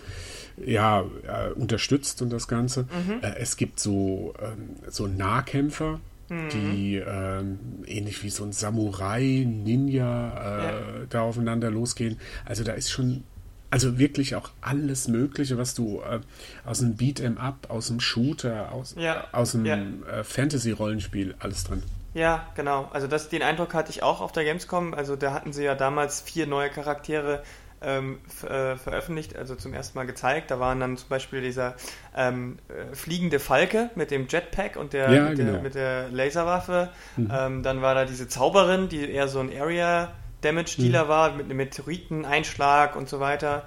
ja, 0.57 1.01
äh, 1.01 1.51
unterstützt 1.53 2.21
und 2.21 2.29
das 2.29 2.47
Ganze. 2.47 2.83
Mhm. 2.83 3.21
Äh, 3.21 3.35
es 3.39 3.57
gibt 3.57 3.79
so, 3.79 4.33
ähm, 4.41 4.75
so 4.89 5.07
Nahkämpfer, 5.07 5.99
mhm. 6.29 6.49
die 6.49 6.95
ähm, 6.95 7.59
ähnlich 7.85 8.23
wie 8.23 8.29
so 8.29 8.43
ein 8.43 8.51
Samurai, 8.51 9.45
Ninja 9.45 10.29
äh, 10.29 10.63
ja. 10.63 10.81
da 11.09 11.21
aufeinander 11.21 11.69
losgehen. 11.71 12.19
Also 12.45 12.63
da 12.63 12.73
ist 12.73 12.89
schon 12.89 13.23
also 13.71 13.97
wirklich 13.99 14.35
auch 14.35 14.51
alles 14.61 15.07
Mögliche, 15.09 15.57
was 15.57 15.73
du 15.73 16.01
äh, 16.01 16.19
aus 16.65 16.81
einem 16.81 16.95
Beat'em 16.95 17.37
Up, 17.37 17.67
aus 17.69 17.89
einem 17.89 17.99
Shooter, 17.99 18.71
aus, 18.71 18.95
ja. 18.97 19.25
aus 19.33 19.53
einem 19.53 19.65
ja. 19.65 20.19
äh, 20.19 20.23
Fantasy-Rollenspiel, 20.23 21.35
alles 21.39 21.65
drin. 21.65 21.83
Ja, 22.13 22.47
genau. 22.55 22.89
Also 22.93 23.07
das, 23.07 23.27
den 23.27 23.41
Eindruck 23.41 23.73
hatte 23.73 23.91
ich 23.91 24.01
auch 24.01 24.21
auf 24.21 24.31
der 24.31 24.45
Gamescom. 24.45 24.93
Also 24.93 25.17
da 25.17 25.33
hatten 25.33 25.51
sie 25.51 25.65
ja 25.65 25.75
damals 25.75 26.21
vier 26.21 26.47
neue 26.47 26.69
Charaktere 26.69 27.43
ähm, 27.81 28.19
äh, 28.43 28.75
veröffentlicht, 28.75 29.35
also 29.35 29.55
zum 29.55 29.73
ersten 29.73 29.97
Mal 29.97 30.05
gezeigt. 30.05 30.51
Da 30.51 30.59
waren 30.59 30.79
dann 30.79 30.97
zum 30.97 31.09
Beispiel 31.09 31.41
dieser 31.41 31.75
ähm, 32.15 32.57
äh, 32.69 32.95
fliegende 32.95 33.39
Falke 33.39 33.89
mit 33.95 34.11
dem 34.11 34.27
Jetpack 34.27 34.75
und 34.75 34.93
der, 34.93 35.11
ja, 35.11 35.29
mit, 35.29 35.37
genau. 35.37 35.51
der 35.53 35.61
mit, 35.61 35.75
der, 35.75 36.09
Laserwaffe. 36.09 36.89
Mhm. 37.17 37.31
Ähm, 37.31 37.63
dann 37.63 37.81
war 37.81 37.95
da 37.95 38.05
diese 38.05 38.27
Zauberin, 38.27 38.89
die 38.89 39.09
eher 39.09 39.27
so 39.27 39.39
ein 39.39 39.55
Area 39.55 40.13
Damage 40.41 40.75
Dealer 40.77 41.05
mhm. 41.05 41.09
war, 41.09 41.33
mit 41.33 41.45
einem 41.45 41.57
Meteoriteneinschlag 41.57 42.95
und 42.95 43.09
so 43.09 43.19
weiter. 43.19 43.63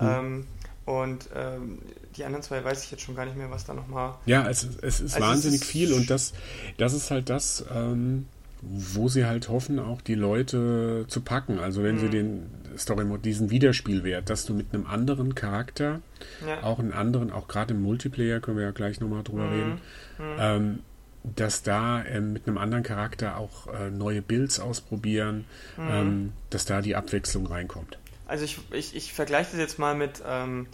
Mhm. 0.00 0.08
Ähm, 0.08 0.46
und 0.86 1.28
ähm, 1.36 1.78
die 2.16 2.24
anderen 2.24 2.42
zwei 2.42 2.64
weiß 2.64 2.84
ich 2.84 2.90
jetzt 2.90 3.02
schon 3.02 3.14
gar 3.14 3.24
nicht 3.24 3.36
mehr, 3.36 3.50
was 3.50 3.64
da 3.64 3.74
nochmal. 3.74 4.14
Ja, 4.26 4.48
es, 4.48 4.66
es 4.82 5.00
ist 5.00 5.14
also 5.14 5.26
wahnsinnig 5.26 5.60
es 5.60 5.66
ist 5.66 5.70
viel 5.70 5.92
und 5.92 6.10
das, 6.10 6.32
das 6.78 6.94
ist 6.94 7.10
halt 7.10 7.30
das, 7.30 7.64
ähm, 7.72 8.26
wo 8.62 9.08
sie 9.08 9.24
halt 9.24 9.48
hoffen, 9.48 9.78
auch 9.78 10.00
die 10.00 10.14
Leute 10.14 11.04
zu 11.08 11.20
packen. 11.20 11.58
Also 11.58 11.82
wenn 11.82 11.96
mhm. 11.96 12.00
sie 12.00 12.08
den 12.08 12.50
Story 12.76 13.04
Mode, 13.04 13.22
diesen 13.22 13.50
Wiederspielwert, 13.50 14.30
dass 14.30 14.44
du 14.44 14.54
mit 14.54 14.72
einem 14.72 14.86
anderen 14.86 15.34
Charakter, 15.34 16.00
ja. 16.46 16.62
auch 16.62 16.78
einen 16.78 16.92
anderen, 16.92 17.30
auch 17.30 17.48
gerade 17.48 17.74
im 17.74 17.82
Multiplayer, 17.82 18.40
können 18.40 18.56
wir 18.56 18.64
ja 18.64 18.70
gleich 18.70 19.00
nochmal 19.00 19.22
drüber 19.22 19.44
mhm. 19.44 19.52
reden, 19.52 19.80
mhm. 20.18 20.36
Ähm, 20.38 20.78
dass 21.22 21.62
da 21.62 22.02
ähm, 22.04 22.32
mit 22.32 22.46
einem 22.46 22.56
anderen 22.56 22.82
Charakter 22.82 23.36
auch 23.36 23.66
äh, 23.66 23.90
neue 23.90 24.22
Builds 24.22 24.58
ausprobieren, 24.58 25.44
mhm. 25.76 25.88
ähm, 25.90 26.32
dass 26.48 26.64
da 26.64 26.80
die 26.80 26.96
Abwechslung 26.96 27.46
reinkommt. 27.46 27.98
Also 28.26 28.44
ich, 28.44 28.58
ich, 28.72 28.96
ich 28.96 29.12
vergleiche 29.12 29.50
das 29.52 29.60
jetzt 29.60 29.78
mal 29.78 29.94
mit 29.94 30.22
ähm, 30.26 30.66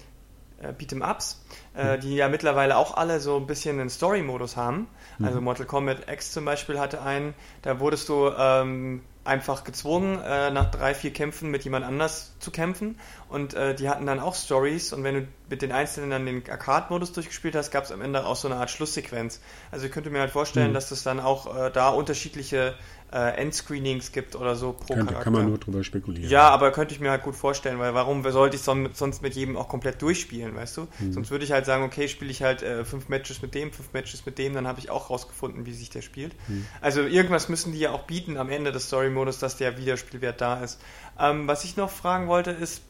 äh, 0.60 0.72
Beat'em-Ups, 0.72 1.44
äh, 1.76 1.96
mhm. 1.96 2.00
die 2.00 2.14
ja 2.14 2.28
mittlerweile 2.28 2.76
auch 2.76 2.96
alle 2.96 3.20
so 3.20 3.36
ein 3.36 3.46
bisschen 3.46 3.80
einen 3.80 3.90
Story-Modus 3.90 4.56
haben. 4.56 4.86
Also 5.20 5.38
mhm. 5.38 5.44
Mortal 5.44 5.66
Kombat 5.66 6.10
X 6.10 6.32
zum 6.32 6.44
Beispiel 6.44 6.78
hatte 6.78 7.02
einen, 7.02 7.34
da 7.62 7.80
wurdest 7.80 8.08
du 8.08 8.30
ähm, 8.36 9.02
einfach 9.26 9.64
gezwungen, 9.64 10.20
äh, 10.22 10.50
nach 10.50 10.70
drei, 10.70 10.94
vier 10.94 11.12
Kämpfen 11.12 11.50
mit 11.50 11.64
jemand 11.64 11.84
anders 11.84 12.34
zu 12.38 12.50
kämpfen. 12.50 12.98
Und 13.28 13.54
äh, 13.54 13.74
die 13.74 13.88
hatten 13.88 14.06
dann 14.06 14.20
auch 14.20 14.34
Stories. 14.34 14.92
Und 14.92 15.02
wenn 15.02 15.14
du 15.14 15.28
mit 15.50 15.62
den 15.62 15.72
Einzelnen 15.72 16.10
dann 16.10 16.26
den 16.26 16.48
Arcade-Modus 16.48 17.12
durchgespielt 17.12 17.56
hast, 17.56 17.70
gab 17.70 17.84
es 17.84 17.92
am 17.92 18.00
Ende 18.00 18.24
auch 18.24 18.36
so 18.36 18.48
eine 18.48 18.56
Art 18.56 18.70
Schlusssequenz. 18.70 19.40
Also 19.72 19.86
ich 19.86 19.92
könnte 19.92 20.10
mir 20.10 20.20
halt 20.20 20.30
vorstellen, 20.30 20.70
mhm. 20.70 20.74
dass 20.74 20.90
es 20.92 21.02
dann 21.02 21.18
auch 21.18 21.54
äh, 21.56 21.70
da 21.70 21.88
unterschiedliche 21.88 22.74
äh, 23.12 23.36
Endscreenings 23.36 24.12
gibt 24.12 24.36
oder 24.36 24.56
so 24.56 24.72
pro 24.72 24.94
Könnte, 24.94 25.06
Charakter. 25.06 25.24
Kann 25.24 25.32
man 25.32 25.48
nur 25.48 25.58
drüber 25.58 25.82
spekulieren. 25.84 26.28
Ja, 26.28 26.48
aber 26.50 26.72
könnte 26.72 26.94
ich 26.94 27.00
mir 27.00 27.10
halt 27.10 27.22
gut 27.22 27.36
vorstellen, 27.36 27.78
weil 27.78 27.94
warum 27.94 28.28
sollte 28.30 28.56
ich 28.56 28.62
sonst 28.62 29.22
mit 29.22 29.34
jedem 29.34 29.56
auch 29.56 29.68
komplett 29.68 30.02
durchspielen, 30.02 30.54
weißt 30.54 30.76
du? 30.76 30.88
Mhm. 30.98 31.12
Sonst 31.12 31.30
würde 31.30 31.44
ich 31.44 31.52
halt 31.52 31.66
sagen, 31.66 31.84
okay, 31.84 32.08
spiele 32.08 32.30
ich 32.30 32.42
halt 32.42 32.62
äh, 32.62 32.84
fünf 32.84 33.08
Matches 33.08 33.42
mit 33.42 33.54
dem, 33.54 33.72
fünf 33.72 33.92
Matches 33.92 34.26
mit 34.26 34.38
dem, 34.38 34.54
dann 34.54 34.66
habe 34.66 34.80
ich 34.80 34.90
auch 34.90 35.10
rausgefunden, 35.10 35.66
wie 35.66 35.72
sich 35.72 35.90
der 35.90 36.02
spielt. 36.02 36.34
Mhm. 36.48 36.66
Also 36.80 37.02
irgendwas 37.02 37.48
müssen 37.48 37.72
die 37.72 37.78
ja 37.78 37.92
auch 37.92 38.02
bieten 38.02 38.36
am 38.36 38.50
Ende 38.50 38.72
des 38.72 38.86
Story-Modus, 38.88 39.38
dass 39.38 39.56
der 39.56 39.78
Wiederspielwert 39.78 40.40
da 40.40 40.62
ist. 40.62 40.80
Ähm, 41.18 41.46
was 41.46 41.64
ich 41.64 41.76
noch 41.76 41.90
fragen 41.90 42.26
wollte 42.28 42.50
ist, 42.50 42.82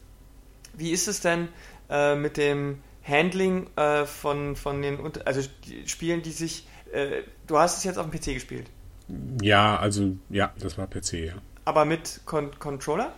wie 0.77 0.91
ist 0.91 1.07
es 1.07 1.21
denn 1.21 1.49
äh, 1.89 2.15
mit 2.15 2.37
dem 2.37 2.79
Handling 3.03 3.67
äh, 3.75 4.05
von, 4.05 4.55
von 4.55 4.81
den, 4.81 4.99
also 5.25 5.41
Spielen, 5.85 6.21
die 6.21 6.31
sich, 6.31 6.67
äh, 6.91 7.23
du 7.47 7.57
hast 7.57 7.77
es 7.77 7.83
jetzt 7.83 7.97
auf 7.97 8.09
dem 8.09 8.17
PC 8.17 8.33
gespielt? 8.33 8.69
Ja, 9.41 9.77
also 9.77 10.15
ja, 10.29 10.53
das 10.59 10.77
war 10.77 10.87
PC, 10.87 11.13
ja. 11.13 11.33
Aber 11.65 11.85
mit 11.85 12.21
Con 12.25 12.57
Controller? 12.59 13.13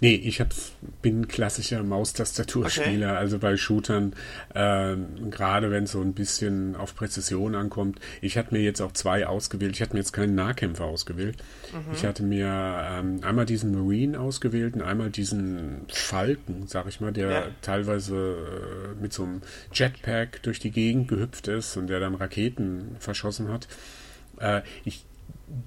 Nee, 0.00 0.14
ich 0.14 0.40
hab, 0.40 0.48
bin 1.00 1.26
klassischer 1.26 1.82
Maustastaturspieler, 1.82 3.08
okay. 3.08 3.16
also 3.16 3.38
bei 3.38 3.56
Shootern, 3.56 4.14
äh, 4.54 4.94
gerade 5.30 5.70
wenn 5.70 5.84
es 5.84 5.92
so 5.92 6.02
ein 6.02 6.12
bisschen 6.12 6.76
auf 6.76 6.94
Präzision 6.94 7.54
ankommt. 7.54 7.98
Ich 8.20 8.36
hatte 8.36 8.54
mir 8.54 8.60
jetzt 8.62 8.82
auch 8.82 8.92
zwei 8.92 9.26
ausgewählt. 9.26 9.72
Ich 9.74 9.80
hatte 9.80 9.94
mir 9.94 10.00
jetzt 10.00 10.12
keinen 10.12 10.34
Nahkämpfer 10.34 10.84
ausgewählt. 10.84 11.36
Mhm. 11.72 11.94
Ich 11.94 12.04
hatte 12.04 12.22
mir 12.22 12.46
ähm, 12.46 13.20
einmal 13.22 13.46
diesen 13.46 13.72
Marine 13.72 14.20
ausgewählt 14.20 14.74
und 14.74 14.82
einmal 14.82 15.10
diesen 15.10 15.86
Falken, 15.88 16.66
sag 16.66 16.86
ich 16.88 17.00
mal, 17.00 17.12
der 17.12 17.30
ja. 17.30 17.46
teilweise 17.62 18.36
äh, 18.96 19.02
mit 19.02 19.12
so 19.12 19.22
einem 19.22 19.40
Jetpack 19.72 20.42
durch 20.42 20.58
die 20.58 20.70
Gegend 20.70 21.08
gehüpft 21.08 21.48
ist 21.48 21.76
und 21.76 21.86
der 21.86 22.00
dann 22.00 22.14
Raketen 22.14 22.96
verschossen 22.98 23.48
hat. 23.48 23.66
Äh, 24.38 24.60
ich 24.84 25.04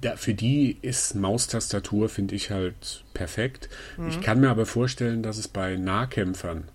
da, 0.00 0.16
für 0.16 0.34
die 0.34 0.78
ist 0.82 1.14
Maustastatur, 1.14 2.08
finde 2.08 2.34
ich 2.34 2.50
halt 2.50 3.04
perfekt. 3.14 3.68
Mhm. 3.96 4.08
Ich 4.08 4.20
kann 4.20 4.40
mir 4.40 4.50
aber 4.50 4.66
vorstellen, 4.66 5.22
dass 5.22 5.38
es 5.38 5.48
bei 5.48 5.76
Nahkämpfern 5.76 6.68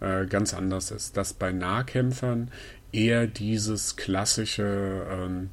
äh, 0.00 0.26
ganz 0.26 0.54
anders 0.54 0.90
ist. 0.90 1.16
Dass 1.16 1.32
bei 1.32 1.52
Nahkämpfern 1.52 2.50
eher 2.92 3.26
dieses 3.26 3.96
klassische 3.96 5.06
ähm, 5.10 5.50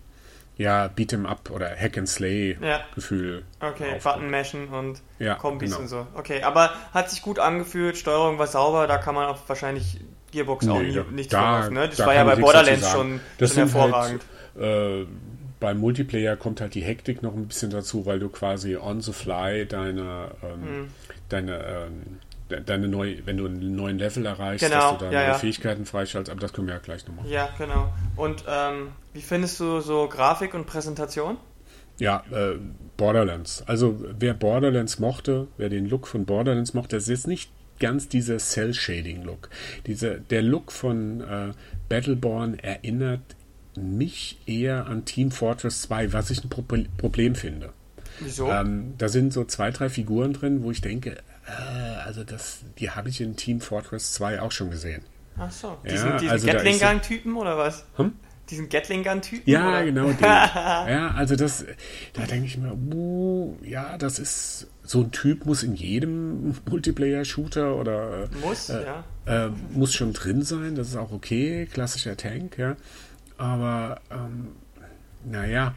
ja, 0.58 0.88
Beat'em 0.88 1.26
Up 1.26 1.52
oder 1.52 1.70
Hack 1.76 1.98
and 1.98 2.10
Slay 2.10 2.58
ja. 2.62 2.82
Gefühl. 2.96 3.44
Okay, 3.60 4.00
Button 4.04 4.30
mashen 4.30 4.68
und 4.70 5.02
ja, 5.20 5.36
Kombis 5.36 5.72
genau. 5.72 5.82
und 5.82 5.88
so. 5.88 6.08
Okay, 6.16 6.42
aber 6.42 6.72
hat 6.94 7.10
sich 7.10 7.22
gut 7.22 7.40
angefühlt, 7.40 7.96
Steuerung 7.96 8.40
war 8.40 8.48
sauber, 8.48 8.88
da 8.88 8.98
kann 8.98 9.14
man 9.14 9.28
auch 9.28 9.38
wahrscheinlich 9.48 10.00
Gearbox 10.32 10.66
nee, 10.66 10.72
auch 10.72 10.82
nie, 10.82 11.16
nichts 11.16 11.32
da, 11.32 11.70
ne? 11.70 11.88
Das 11.88 11.98
da 11.98 12.08
war 12.08 12.16
ja 12.16 12.24
bei 12.24 12.36
Borderlands 12.36 12.90
schon, 12.90 13.22
schon 13.40 13.50
hervorragend. 13.52 14.24
Halt, 14.56 15.04
äh, 15.04 15.06
beim 15.60 15.80
Multiplayer 15.80 16.36
kommt 16.36 16.62
halt 16.62 16.76
die 16.76 16.84
Hektik 16.84 17.24
noch 17.24 17.36
ein 17.36 17.48
bisschen 17.48 17.72
dazu, 17.72 18.06
weil 18.06 18.20
du 18.20 18.30
quasi 18.30 18.76
on 18.78 19.02
the 19.02 19.14
fly 19.14 19.66
deine, 19.66 20.32
ähm, 20.44 20.82
mhm. 20.82 20.88
deine, 21.30 21.64
ähm, 21.66 22.64
deine 22.66 22.88
neue, 22.88 23.26
wenn 23.26 23.38
du 23.38 23.46
einen 23.46 23.76
neuen 23.76 23.98
Level 23.98 24.26
erreichst, 24.26 24.66
genau, 24.66 24.92
dass 24.92 25.00
du 25.00 25.06
deine 25.06 25.16
ja, 25.16 25.24
ja. 25.30 25.34
Fähigkeiten 25.34 25.86
freischaltest, 25.86 26.32
aber 26.32 26.42
das 26.42 26.54
können 26.54 26.68
wir 26.68 26.76
ja 26.76 26.80
gleich 26.80 27.08
nochmal. 27.08 27.28
Ja, 27.28 27.50
genau. 27.58 27.92
Und 28.16 28.44
ähm, 28.48 28.92
wie 29.14 29.22
findest 29.22 29.60
du 29.60 29.80
so 29.82 30.08
Grafik 30.08 30.54
und 30.54 30.68
Präsentation? 30.68 31.38
Ja, 32.00 32.24
äh, 32.32 32.58
Borderlands. 32.96 33.64
Also 33.66 34.00
wer 34.20 34.36
Borderlands 34.36 35.00
mochte, 35.00 35.48
wer 35.58 35.70
den 35.70 35.90
Look 35.90 36.08
von 36.08 36.26
Borderlands 36.26 36.74
mochte, 36.74 36.96
das 36.96 37.04
ist 37.04 37.10
jetzt 37.10 37.28
nicht 37.28 37.52
ganz 37.80 38.08
dieser 38.08 38.38
Cell-Shading-Look. 38.38 39.50
Diese, 39.86 40.20
der 40.20 40.42
Look 40.42 40.72
von 40.72 41.22
äh, 41.22 41.52
Battleborn 41.90 42.60
erinnert 42.60 43.22
mich 43.78 44.40
eher 44.46 44.88
an 44.88 45.06
Team 45.06 45.32
Fortress 45.32 45.84
2, 45.84 46.14
was 46.14 46.30
ich 46.30 46.44
ein 46.44 46.50
Pro 46.50 46.64
Problem 46.98 47.36
finde. 47.36 47.74
Wieso? 48.20 48.50
Ähm, 48.50 48.96
da 48.98 49.10
sind 49.10 49.34
so 49.34 49.44
zwei, 49.46 49.72
drei 49.72 49.90
Figuren 49.90 50.34
drin, 50.34 50.64
wo 50.64 50.72
ich 50.72 50.82
denke, 50.82 51.18
äh, 51.48 51.96
also 52.06 52.24
das, 52.24 52.62
die 52.80 52.92
habe 52.92 53.10
ich 53.10 53.22
in 53.22 53.36
Team 53.36 53.62
Fortress 53.62 54.14
2 54.14 54.42
auch 54.42 54.52
schon 54.52 54.72
gesehen. 54.72 55.04
Ach 55.38 55.52
so, 55.52 55.78
diesen, 55.86 56.10
ja, 56.10 56.18
diesen 56.18 56.32
also 56.32 56.48
Gatling 56.48 56.80
Gun-Typen 56.80 57.36
oder 57.36 57.58
was? 57.58 57.86
Hm? 57.96 58.14
Diesen 58.50 58.70
Gatling 58.70 59.04
Gun-Typen? 59.04 59.44
Ja, 59.46 59.70
oder? 59.70 59.86
genau. 59.86 60.06
Den. 60.06 60.20
ja, 60.22 61.14
also 61.16 61.36
das, 61.36 61.66
da 62.14 62.24
denke 62.24 62.48
ich 62.48 62.58
mir, 62.58 62.74
uh, 62.74 63.56
ja, 63.62 63.98
das 63.98 64.20
ist 64.20 64.68
so 64.84 65.02
ein 65.02 65.12
Typ 65.12 65.46
muss 65.46 65.64
in 65.64 65.76
jedem 65.76 66.56
Multiplayer-Shooter 66.70 67.76
oder 67.76 68.24
äh, 68.24 68.28
muss, 68.46 68.70
äh, 68.70 68.86
ja. 68.86 69.04
Äh, 69.48 69.52
muss 69.74 69.94
schon 69.94 70.14
drin 70.14 70.44
sein. 70.44 70.76
Das 70.76 70.88
ist 70.88 70.96
auch 70.96 71.12
okay, 71.12 71.68
klassischer 71.72 72.18
Tank, 72.18 72.58
ja. 72.58 72.78
Aber 73.38 74.02
ähm, 74.10 74.50
naja, 75.26 75.76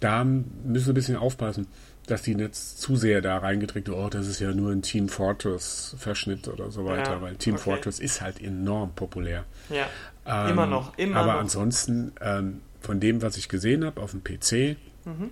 da 0.00 0.24
müssen 0.24 0.86
wir 0.86 0.92
ein 0.92 0.94
bisschen 0.94 1.16
aufpassen, 1.16 1.66
dass 2.06 2.22
die 2.22 2.34
nicht 2.34 2.54
zu 2.54 2.96
sehr 2.96 3.20
da 3.20 3.38
reingedrückt 3.38 3.88
wird, 3.88 3.96
oh, 3.96 4.08
das 4.08 4.26
ist 4.26 4.40
ja 4.40 4.52
nur 4.52 4.72
ein 4.72 4.82
Team 4.82 5.08
Fortress-Verschnitt 5.08 6.48
oder 6.48 6.70
so 6.70 6.84
weiter, 6.84 7.12
ja, 7.12 7.22
weil 7.22 7.36
Team 7.36 7.54
okay. 7.54 7.64
Fortress 7.64 8.00
ist 8.00 8.20
halt 8.20 8.42
enorm 8.42 8.94
populär. 8.94 9.44
Ja, 9.68 9.86
ähm, 10.26 10.52
immer 10.52 10.66
noch, 10.66 10.98
immer 10.98 11.16
Aber 11.16 11.34
noch. 11.34 11.40
ansonsten, 11.40 12.12
ähm, 12.20 12.60
von 12.80 12.98
dem, 12.98 13.22
was 13.22 13.36
ich 13.36 13.48
gesehen 13.48 13.84
habe 13.84 14.00
auf 14.00 14.10
dem 14.10 14.24
PC, 14.24 14.76
mhm. 15.04 15.30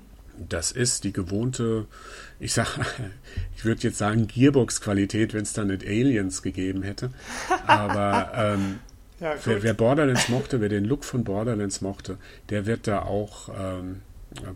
Das 0.48 0.70
ist 0.70 1.04
die 1.04 1.12
gewohnte, 1.12 1.86
ich 2.38 2.52
sag, 2.52 2.78
ich 3.56 3.64
würde 3.64 3.82
jetzt 3.82 3.98
sagen 3.98 4.28
Gearbox-Qualität, 4.28 5.34
wenn 5.34 5.42
es 5.42 5.52
da 5.52 5.64
nicht 5.64 5.84
Aliens 5.84 6.42
gegeben 6.42 6.82
hätte. 6.82 7.10
Aber 7.66 8.30
ähm, 8.34 8.78
ja, 9.20 9.34
wer, 9.44 9.62
wer, 9.62 9.74
Borderlands 9.74 10.28
mochte, 10.28 10.60
wer 10.60 10.68
den 10.68 10.84
Look 10.84 11.04
von 11.04 11.24
Borderlands 11.24 11.80
mochte, 11.80 12.18
der 12.50 12.66
wird 12.66 12.86
da 12.86 13.02
auch 13.02 13.48
ähm, 13.58 14.02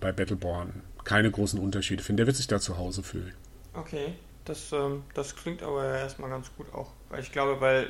bei 0.00 0.12
Battleborn 0.12 0.83
keine 1.04 1.31
großen 1.31 1.59
Unterschiede 1.59 2.02
finden. 2.02 2.19
Der 2.19 2.26
wird 2.26 2.37
sich 2.37 2.47
da 2.47 2.61
zu 2.61 2.78
Hause 2.78 3.02
fühlen. 3.02 3.35
Okay, 3.75 4.14
das, 4.45 4.73
ähm, 4.73 5.04
das 5.14 5.37
klingt 5.37 5.62
aber 5.62 5.99
erstmal 5.99 6.31
ganz 6.31 6.50
gut 6.57 6.73
auch. 6.75 6.92
Weil 7.11 7.21
ich 7.21 7.33
glaube, 7.33 7.61
weil 7.61 7.88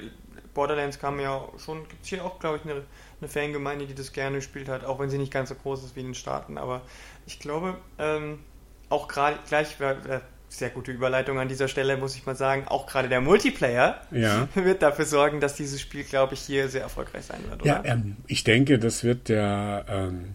Borderlands 0.55 0.99
kam 0.99 1.19
ja 1.21 1.47
schon, 1.59 1.89
gibt 1.89 2.03
es 2.03 2.09
hier 2.09 2.25
auch, 2.25 2.39
glaube 2.39 2.59
ich, 2.59 2.71
eine, 2.71 2.83
eine 3.21 3.29
Fangemeinde, 3.29 3.87
die 3.87 3.95
das 3.95 4.13
gerne 4.13 4.37
gespielt 4.37 4.69
hat, 4.69 4.85
auch 4.85 4.99
wenn 4.99 5.11
sie 5.11 5.19
nicht 5.19 5.33
ganz 5.33 5.49
so 5.49 5.55
groß 5.55 5.85
ist 5.85 5.97
wie 5.97 6.01
in 6.01 6.07
den 6.07 6.15
Staaten. 6.15 6.59
Aber 6.59 6.83
ich 7.27 7.39
glaube, 7.39 7.77
ähm, 7.99 8.41
auch 8.89 9.09
gerade 9.09 9.39
gleich, 9.49 9.81
äh, 9.81 10.21
sehr 10.53 10.71
gute 10.71 10.93
Überleitung 10.93 11.39
an 11.39 11.49
dieser 11.49 11.67
Stelle, 11.69 11.97
muss 11.97 12.15
ich 12.15 12.27
mal 12.27 12.37
sagen, 12.37 12.65
auch 12.69 12.87
gerade 12.87 13.09
der 13.09 13.21
Multiplayer 13.21 14.01
ja. 14.11 14.49
wird 14.55 14.83
dafür 14.83 15.07
sorgen, 15.07 15.41
dass 15.41 15.55
dieses 15.55 15.81
Spiel, 15.81 16.05
glaube 16.05 16.35
ich, 16.35 16.41
hier 16.41 16.69
sehr 16.69 16.83
erfolgreich 16.83 17.25
sein 17.25 17.41
wird, 17.49 17.63
oder? 17.63 17.67
Ja, 17.67 17.83
ähm, 17.85 18.17
ich 18.27 18.45
denke, 18.45 18.79
das 18.79 19.03
wird 19.03 19.29
der, 19.29 19.87
ähm, 19.89 20.35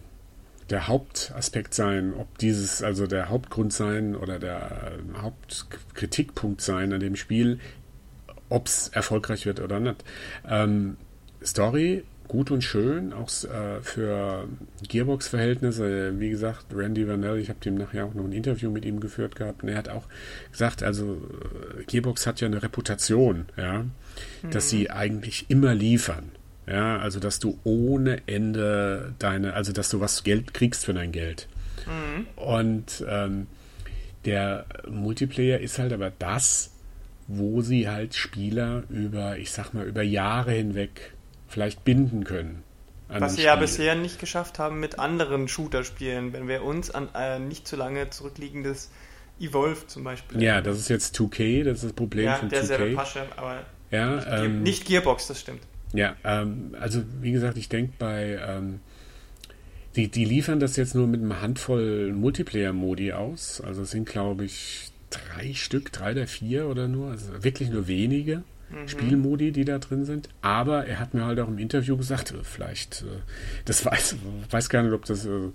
der 0.70 0.88
Hauptaspekt 0.88 1.72
sein, 1.72 2.14
ob 2.18 2.36
dieses, 2.38 2.82
also 2.82 3.06
der 3.06 3.28
Hauptgrund 3.28 3.72
sein 3.72 4.16
oder 4.16 4.38
der 4.38 4.92
äh, 5.16 5.18
Hauptkritikpunkt 5.22 6.60
sein 6.60 6.92
an 6.92 7.00
dem 7.00 7.16
Spiel, 7.16 7.60
ob 8.48 8.66
es 8.66 8.88
erfolgreich 8.88 9.46
wird 9.46 9.60
oder 9.60 9.78
nicht. 9.78 10.04
Ähm, 10.48 10.96
Story 11.44 12.04
gut 12.28 12.50
und 12.50 12.62
schön, 12.62 13.12
auch 13.12 13.28
äh, 13.44 13.82
für 13.82 14.48
Gearbox-Verhältnisse. 14.86 16.20
Wie 16.20 16.30
gesagt, 16.30 16.66
Randy 16.74 17.08
Vanell, 17.08 17.38
ich 17.38 17.48
habe 17.48 17.58
dem 17.60 17.74
nachher 17.74 18.04
auch 18.04 18.14
noch 18.14 18.24
ein 18.24 18.32
Interview 18.32 18.70
mit 18.70 18.84
ihm 18.84 19.00
geführt 19.00 19.34
gehabt, 19.34 19.62
und 19.62 19.70
er 19.70 19.76
hat 19.76 19.88
auch 19.88 20.04
gesagt, 20.52 20.82
also 20.82 21.14
äh, 21.78 21.84
Gearbox 21.84 22.26
hat 22.26 22.40
ja 22.40 22.46
eine 22.46 22.62
Reputation, 22.62 23.46
ja, 23.56 23.82
mhm. 23.82 24.50
dass 24.50 24.68
sie 24.68 24.90
eigentlich 24.90 25.46
immer 25.48 25.74
liefern. 25.74 26.30
Ja, 26.66 26.98
also 26.98 27.18
dass 27.18 27.38
du 27.38 27.58
ohne 27.64 28.20
Ende 28.26 29.14
deine, 29.18 29.54
also 29.54 29.72
dass 29.72 29.88
du 29.88 30.00
was 30.00 30.22
Geld 30.22 30.52
kriegst 30.52 30.84
für 30.84 30.92
dein 30.92 31.12
Geld. 31.12 31.48
Mhm. 31.86 32.26
Und 32.36 33.04
ähm, 33.08 33.46
der 34.26 34.66
Multiplayer 34.86 35.60
ist 35.60 35.78
halt 35.78 35.94
aber 35.94 36.12
das, 36.18 36.72
wo 37.26 37.62
sie 37.62 37.88
halt 37.88 38.14
Spieler 38.14 38.82
über, 38.90 39.38
ich 39.38 39.50
sag 39.50 39.72
mal, 39.72 39.86
über 39.86 40.02
Jahre 40.02 40.52
hinweg 40.52 41.12
vielleicht 41.48 41.84
binden 41.84 42.24
können. 42.24 42.62
Was 43.08 43.36
sie 43.36 43.42
ja 43.42 43.56
bisher 43.56 43.94
nicht 43.94 44.18
geschafft 44.18 44.58
haben 44.58 44.80
mit 44.80 44.98
anderen 44.98 45.48
Shooter-Spielen, 45.48 46.34
wenn 46.34 46.46
wir 46.46 46.62
uns 46.62 46.90
an 46.90 47.08
äh, 47.14 47.38
nicht 47.38 47.66
zu 47.66 47.76
lange 47.76 48.10
zurückliegendes 48.10 48.90
Evolve 49.40 49.86
zum 49.86 50.04
Beispiel. 50.04 50.42
Ja, 50.42 50.60
das 50.60 50.78
ist 50.78 50.88
jetzt 50.88 51.16
2K, 51.16 51.64
das 51.64 51.78
ist 51.78 51.84
das 51.84 51.92
Problem 51.94 52.26
ja, 52.26 52.34
von 52.34 52.50
der 52.50 52.60
2K. 52.60 52.62
Ist 52.62 52.70
ja 52.70 52.78
der 52.78 52.94
Pasche, 52.94 53.26
aber 53.36 53.64
ja, 53.90 54.16
nicht, 54.16 54.26
ähm, 54.30 54.62
nicht, 54.62 54.84
Gearbox, 54.86 55.28
das 55.28 55.40
stimmt. 55.40 55.62
Ja, 55.94 56.16
ähm, 56.22 56.76
also 56.78 57.02
wie 57.22 57.32
gesagt, 57.32 57.56
ich 57.56 57.70
denke 57.70 57.94
bei 57.98 58.38
ähm, 58.46 58.80
die, 59.96 60.08
die 60.08 60.26
liefern 60.26 60.60
das 60.60 60.76
jetzt 60.76 60.94
nur 60.94 61.06
mit 61.06 61.22
einer 61.22 61.40
Handvoll 61.40 62.12
Multiplayer-Modi 62.12 63.12
aus. 63.12 63.62
Also 63.62 63.82
es 63.82 63.90
sind, 63.90 64.06
glaube 64.06 64.44
ich, 64.44 64.92
drei 65.08 65.54
Stück, 65.54 65.92
drei 65.92 66.12
oder 66.12 66.26
vier 66.26 66.68
oder 66.68 66.88
nur, 66.88 67.10
also 67.10 67.42
wirklich 67.42 67.70
nur 67.70 67.88
wenige 67.88 68.42
mhm. 68.70 68.88
Spielmodi, 68.88 69.52
die 69.52 69.64
da 69.64 69.78
drin 69.78 70.04
sind. 70.04 70.28
Aber 70.42 70.86
er 70.86 70.98
hat 71.00 71.14
mir 71.14 71.24
halt 71.24 71.40
auch 71.40 71.48
im 71.48 71.58
Interview 71.58 71.96
gesagt, 71.96 72.32
äh, 72.32 72.42
vielleicht, 72.42 73.02
äh, 73.02 73.20
das 73.64 73.84
weiß, 73.84 74.16
weiß 74.50 74.68
gar 74.68 74.82
nicht, 74.82 74.92
ob 74.92 75.04
das 75.04 75.26
äh, 75.26 75.50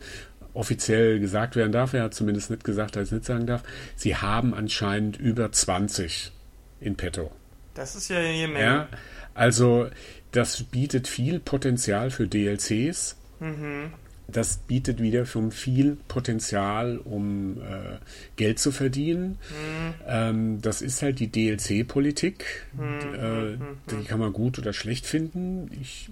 offiziell 0.54 1.20
gesagt 1.20 1.56
werden 1.56 1.72
darf. 1.72 1.94
Er 1.94 2.04
hat 2.04 2.14
zumindest 2.14 2.50
nicht 2.50 2.64
gesagt, 2.64 2.96
dass 2.96 3.02
er 3.02 3.04
es 3.04 3.12
nicht 3.12 3.26
sagen 3.26 3.48
darf. 3.48 3.64
Sie 3.96 4.16
haben 4.16 4.54
anscheinend 4.54 5.18
über 5.18 5.52
20 5.52 6.32
in 6.80 6.96
petto. 6.96 7.32
Das 7.74 7.96
ist 7.96 8.10
ja 8.10 8.18
eine 8.18 8.48
Menge. 8.48 8.60
Ja, 8.60 8.88
also 9.34 9.90
das 10.32 10.64
bietet 10.64 11.08
viel 11.08 11.40
Potenzial 11.40 12.12
für 12.12 12.28
DLCs. 12.28 13.18
Mhm 13.40 13.92
das 14.28 14.58
bietet 14.58 15.02
wieder 15.02 15.26
schon 15.26 15.52
viel 15.52 15.98
Potenzial, 16.08 16.98
um 16.98 17.58
äh, 17.58 17.98
Geld 18.36 18.60
zu 18.60 18.72
verdienen. 18.72 19.38
Mhm. 19.50 19.94
Ähm, 20.08 20.62
das 20.62 20.82
ist 20.82 21.02
halt 21.02 21.20
die 21.20 21.32
DLC-Politik. 21.32 22.46
Mhm. 22.74 23.14
Äh, 23.16 23.58
die 23.92 24.06
kann 24.06 24.20
man 24.20 24.34
gut 24.34 24.58
oder 24.58 24.74
schlecht 24.74 25.06
finden. 25.06 25.70
Ich 25.80 26.10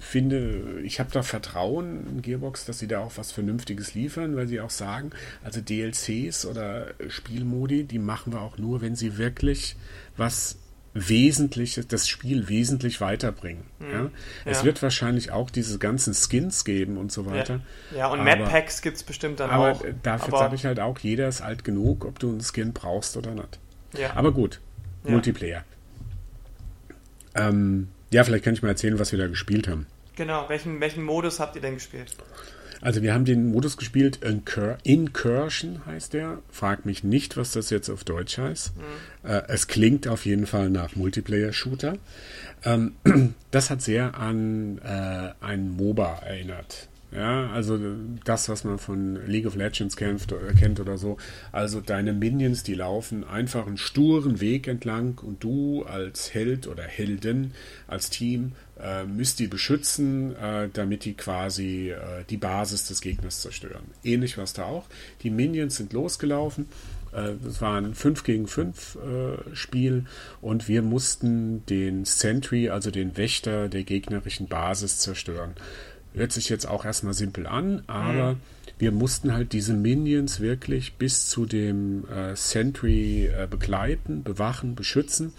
finde, 0.00 0.80
ich 0.82 1.00
habe 1.00 1.10
da 1.12 1.22
Vertrauen 1.22 2.06
in 2.08 2.22
Gearbox, 2.22 2.64
dass 2.64 2.78
sie 2.78 2.88
da 2.88 3.00
auch 3.00 3.12
was 3.16 3.32
Vernünftiges 3.32 3.94
liefern, 3.94 4.36
weil 4.36 4.48
sie 4.48 4.60
auch 4.60 4.70
sagen, 4.70 5.10
also 5.44 5.60
DLCs 5.60 6.46
oder 6.46 6.88
Spielmodi, 7.08 7.84
die 7.84 7.98
machen 7.98 8.32
wir 8.32 8.40
auch 8.40 8.58
nur, 8.58 8.80
wenn 8.80 8.96
sie 8.96 9.18
wirklich 9.18 9.76
was 10.16 10.58
wesentlich, 10.94 11.80
das 11.88 12.08
Spiel 12.08 12.48
wesentlich 12.48 13.00
weiterbringen. 13.00 13.64
Mhm. 13.78 13.90
Ja? 13.90 14.10
Es 14.44 14.58
ja. 14.58 14.64
wird 14.64 14.82
wahrscheinlich 14.82 15.30
auch 15.30 15.50
diese 15.50 15.78
ganzen 15.78 16.14
Skins 16.14 16.64
geben 16.64 16.98
und 16.98 17.10
so 17.10 17.26
weiter. 17.26 17.60
Ja, 17.92 17.98
ja 17.98 18.06
und 18.08 18.22
Map 18.24 18.44
Packs 18.44 18.82
gibt 18.82 18.96
es 18.96 19.02
bestimmt 19.02 19.40
dann 19.40 19.50
aber 19.50 19.72
auch. 19.72 19.84
Dafür 20.02 20.38
sage 20.38 20.54
ich 20.54 20.66
halt 20.66 20.80
auch, 20.80 20.98
jeder 20.98 21.28
ist 21.28 21.40
alt 21.40 21.64
genug, 21.64 22.04
ob 22.04 22.18
du 22.18 22.30
einen 22.30 22.42
Skin 22.42 22.72
brauchst 22.72 23.16
oder 23.16 23.34
nicht. 23.34 23.58
Ja. 23.96 24.14
Aber 24.14 24.32
gut, 24.32 24.60
Multiplayer. 25.04 25.64
Ähm, 27.34 27.88
ja, 28.10 28.24
vielleicht 28.24 28.44
kann 28.44 28.54
ich 28.54 28.62
mal 28.62 28.68
erzählen, 28.68 28.98
was 28.98 29.12
wir 29.12 29.18
da 29.18 29.26
gespielt 29.26 29.68
haben. 29.68 29.86
Genau, 30.16 30.48
welchen, 30.48 30.80
welchen 30.80 31.02
Modus 31.02 31.40
habt 31.40 31.56
ihr 31.56 31.62
denn 31.62 31.74
gespielt? 31.74 32.14
Also 32.82 33.00
wir 33.00 33.14
haben 33.14 33.24
den 33.24 33.52
Modus 33.52 33.76
gespielt, 33.76 34.18
Incur 34.24 34.76
Incursion 34.82 35.86
heißt 35.86 36.14
der. 36.14 36.38
Frag 36.50 36.84
mich 36.84 37.04
nicht, 37.04 37.36
was 37.36 37.52
das 37.52 37.70
jetzt 37.70 37.88
auf 37.88 38.02
Deutsch 38.02 38.38
heißt. 38.38 38.72
Mhm. 38.76 39.30
Äh, 39.30 39.42
es 39.48 39.68
klingt 39.68 40.08
auf 40.08 40.26
jeden 40.26 40.46
Fall 40.46 40.68
nach 40.68 40.96
Multiplayer-Shooter. 40.96 41.94
Ähm, 42.64 42.94
das 43.52 43.70
hat 43.70 43.82
sehr 43.82 44.18
an 44.18 44.78
äh, 44.78 45.30
ein 45.40 45.70
MOBA 45.76 46.22
erinnert. 46.26 46.88
Ja, 47.14 47.50
also 47.50 47.78
das, 48.24 48.48
was 48.48 48.64
man 48.64 48.78
von 48.78 49.26
League 49.26 49.46
of 49.46 49.54
Legends 49.54 49.96
kämpft, 49.96 50.32
äh, 50.32 50.54
kennt 50.58 50.80
oder 50.80 50.96
so. 50.96 51.18
Also 51.52 51.82
deine 51.82 52.14
Minions, 52.14 52.62
die 52.62 52.74
laufen 52.74 53.22
einfach 53.22 53.66
einen 53.66 53.76
sturen 53.76 54.40
Weg 54.40 54.66
entlang 54.66 55.20
und 55.22 55.44
du 55.44 55.84
als 55.84 56.32
Held 56.32 56.66
oder 56.66 56.82
Heldin, 56.82 57.52
als 57.86 58.08
Team 58.08 58.52
äh, 58.82 59.04
müsst 59.04 59.38
die 59.38 59.46
beschützen, 59.46 60.34
äh, 60.36 60.68
damit 60.72 61.04
die 61.04 61.14
quasi 61.14 61.90
äh, 61.90 62.24
die 62.28 62.36
Basis 62.36 62.88
des 62.88 63.00
Gegners 63.00 63.40
zerstören. 63.40 63.84
Ähnlich 64.02 64.38
was 64.38 64.52
da 64.52 64.64
auch. 64.64 64.86
Die 65.22 65.30
Minions 65.30 65.76
sind 65.76 65.92
losgelaufen. 65.92 66.66
Es 67.46 67.60
war 67.60 67.76
ein 67.76 67.94
5 67.94 68.24
gegen 68.24 68.46
5 68.46 68.96
äh, 68.96 69.54
Spiel 69.54 70.06
und 70.40 70.66
wir 70.66 70.80
mussten 70.80 71.62
den 71.66 72.06
Sentry, 72.06 72.70
also 72.70 72.90
den 72.90 73.18
Wächter 73.18 73.68
der 73.68 73.82
gegnerischen 73.82 74.48
Basis 74.48 74.98
zerstören. 75.00 75.52
Hört 76.14 76.32
sich 76.32 76.48
jetzt 76.48 76.66
auch 76.66 76.86
erstmal 76.86 77.12
simpel 77.12 77.46
an, 77.46 77.82
aber 77.86 78.32
mhm. 78.32 78.40
wir 78.78 78.92
mussten 78.92 79.34
halt 79.34 79.52
diese 79.52 79.74
Minions 79.74 80.40
wirklich 80.40 80.94
bis 80.94 81.28
zu 81.28 81.44
dem 81.44 82.08
äh, 82.08 82.34
Sentry 82.34 83.26
äh, 83.26 83.46
begleiten, 83.46 84.22
bewachen, 84.22 84.74
beschützen, 84.74 85.34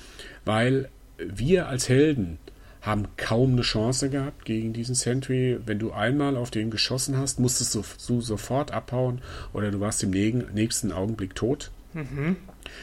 weil 0.46 0.90
wir 1.18 1.68
als 1.68 1.90
Helden 1.90 2.38
haben 2.84 3.08
kaum 3.16 3.54
eine 3.54 3.62
Chance 3.62 4.10
gehabt 4.10 4.44
gegen 4.44 4.74
diesen 4.74 4.94
Sentry. 4.94 5.58
Wenn 5.66 5.80
du 5.80 5.94
einmal 5.94 6.36
auf 6.36 6.52
den 6.52 6.70
geschossen 6.70 7.18
hast, 7.18 7.40
musstest 7.40 7.74
du, 7.76 7.84
du 8.08 8.22
sofort 8.22 8.72
abhauen 8.72 9.22
oder 9.54 9.72
du 9.72 9.80
warst 9.80 10.04
im 10.04 10.12
nächsten 10.12 10.92
Augenblick 10.92 11.34
tot. 11.34 11.72
Mhm. 11.94 12.36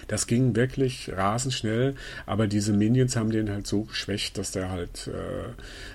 Das 0.08 0.26
ging 0.26 0.56
wirklich 0.56 1.12
rasend 1.14 1.52
schnell, 1.52 1.94
aber 2.26 2.46
diese 2.46 2.72
Minions 2.72 3.14
haben 3.14 3.30
den 3.30 3.50
halt 3.50 3.66
so 3.66 3.82
geschwächt, 3.82 4.38
dass 4.38 4.52
der 4.52 4.70
halt 4.70 5.10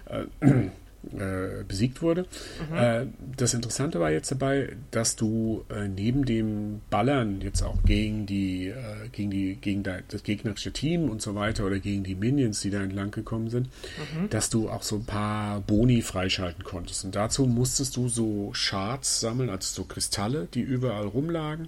äh, 0.07 0.45
äh, 0.45 0.69
äh, 1.17 1.63
besiegt 1.67 2.01
wurde. 2.01 2.25
Mhm. 2.69 2.77
Äh, 2.77 3.05
das 3.37 3.53
Interessante 3.53 3.99
war 3.99 4.11
jetzt 4.11 4.31
dabei, 4.31 4.75
dass 4.91 5.15
du 5.15 5.65
äh, 5.69 5.87
neben 5.87 6.25
dem 6.25 6.81
Ballern 6.89 7.41
jetzt 7.41 7.61
auch 7.61 7.83
gegen 7.83 8.25
die, 8.25 8.67
äh, 8.67 9.09
gegen 9.11 9.31
die, 9.31 9.55
gegen 9.55 9.83
das 9.83 10.23
gegnerische 10.23 10.71
Team 10.71 11.09
und 11.09 11.21
so 11.21 11.35
weiter 11.35 11.65
oder 11.65 11.79
gegen 11.79 12.03
die 12.03 12.15
Minions, 12.15 12.61
die 12.61 12.69
da 12.69 12.81
entlang 12.81 13.11
gekommen 13.11 13.49
sind, 13.49 13.67
mhm. 13.67 14.29
dass 14.29 14.49
du 14.49 14.69
auch 14.69 14.83
so 14.83 14.97
ein 14.97 15.05
paar 15.05 15.61
Boni 15.61 16.01
freischalten 16.01 16.63
konntest. 16.63 17.05
Und 17.05 17.15
dazu 17.15 17.45
musstest 17.45 17.95
du 17.97 18.09
so 18.09 18.53
Shards 18.53 19.19
sammeln, 19.19 19.49
also 19.49 19.81
so 19.81 19.83
Kristalle, 19.83 20.47
die 20.53 20.61
überall 20.61 21.07
rumlagen 21.07 21.67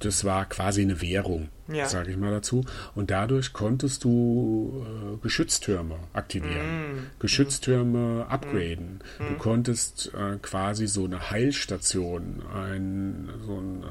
das 0.00 0.24
war 0.24 0.46
quasi 0.46 0.82
eine 0.82 1.00
Währung, 1.00 1.48
ja. 1.68 1.88
sage 1.88 2.10
ich 2.10 2.16
mal 2.16 2.30
dazu. 2.30 2.64
Und 2.94 3.10
dadurch 3.10 3.52
konntest 3.52 4.04
du 4.04 4.84
äh, 4.86 5.16
Geschütztürme 5.22 5.96
aktivieren, 6.12 6.94
mm. 6.94 7.06
Geschütztürme 7.18 8.24
mm. 8.24 8.30
upgraden. 8.30 9.00
Mm. 9.18 9.28
Du 9.28 9.34
konntest 9.38 10.12
äh, 10.14 10.36
quasi 10.40 10.86
so 10.86 11.04
eine 11.04 11.30
Heilstation, 11.30 12.42
ein, 12.54 13.28
so 13.44 13.58
ein, 13.58 13.84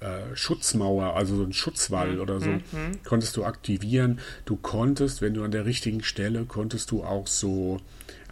äh, 0.00 0.36
Schutzmauer, 0.36 1.16
also 1.16 1.36
so 1.36 1.42
ein 1.42 1.52
Schutzwall 1.52 2.14
mhm. 2.14 2.20
oder 2.20 2.40
so, 2.40 2.50
mhm. 2.50 3.02
konntest 3.04 3.36
du 3.36 3.44
aktivieren. 3.44 4.20
Du 4.44 4.56
konntest, 4.56 5.22
wenn 5.22 5.34
du 5.34 5.42
an 5.42 5.50
der 5.50 5.64
richtigen 5.64 6.04
Stelle, 6.04 6.44
konntest 6.44 6.92
du 6.92 7.02
auch 7.02 7.26
so, 7.26 7.80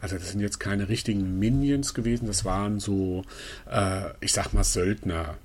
also 0.00 0.16
das 0.16 0.30
sind 0.30 0.40
jetzt 0.40 0.60
keine 0.60 0.88
richtigen 0.88 1.38
Minions 1.40 1.94
gewesen, 1.94 2.26
das 2.26 2.44
waren 2.44 2.78
so, 2.78 3.24
äh, 3.68 4.10
ich 4.20 4.32
sag 4.32 4.52
mal, 4.52 4.62
Söldner, 4.62 5.38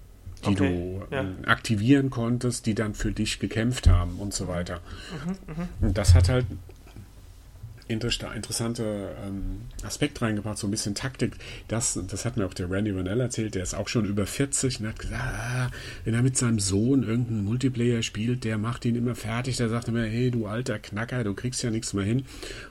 die 0.46 0.50
okay, 0.50 1.02
du 1.10 1.16
ja. 1.16 1.22
Ähm, 1.22 1.36
aktivieren 1.46 2.10
konntest, 2.10 2.66
die 2.66 2.76
dann 2.76 2.94
für 2.94 3.12
dich 3.12 3.40
gekämpft 3.40 3.88
haben 3.88 4.18
und 4.18 4.34
so 4.34 4.48
weiter. 4.48 4.82
Mhm, 5.26 5.32
mh. 5.32 5.68
Und 5.82 5.98
das 5.98 6.14
hat 6.14 6.30
halt 6.30 6.46
interessante 7.92 9.10
ähm, 9.26 9.62
Aspekt 9.84 10.22
reingebracht, 10.22 10.58
so 10.58 10.68
ein 10.68 10.72
bisschen 10.72 10.96
Taktik. 10.96 11.34
Das, 11.68 12.00
das 12.08 12.26
hat 12.26 12.38
mir 12.38 12.46
auch 12.46 12.54
der 12.54 12.70
Randy 12.70 12.96
Vanell 12.96 13.20
erzählt, 13.20 13.56
der 13.56 13.64
ist 13.64 13.74
auch 13.74 13.88
schon 13.88 14.06
über 14.06 14.26
40 14.26 14.80
und 14.80 14.88
hat 14.88 15.00
gesagt, 15.00 15.22
ah, 15.22 15.70
wenn 16.06 16.14
er 16.14 16.22
mit 16.22 16.38
seinem 16.38 16.60
Sohn 16.60 17.04
irgendeinen 17.04 17.44
Multiplayer 17.44 18.02
spielt, 18.02 18.44
der 18.44 18.58
macht 18.58 18.86
ihn 18.86 18.96
immer 18.96 19.16
fertig, 19.16 19.58
der 19.58 19.70
sagt 19.70 19.88
immer, 19.88 20.04
hey 20.04 20.32
du 20.32 20.48
alter 20.48 20.80
Knacker, 20.80 21.24
du 21.24 21.34
kriegst 21.34 21.64
ja 21.64 21.70
nichts 21.70 21.94
mehr 21.94 22.06
hin. 22.06 22.20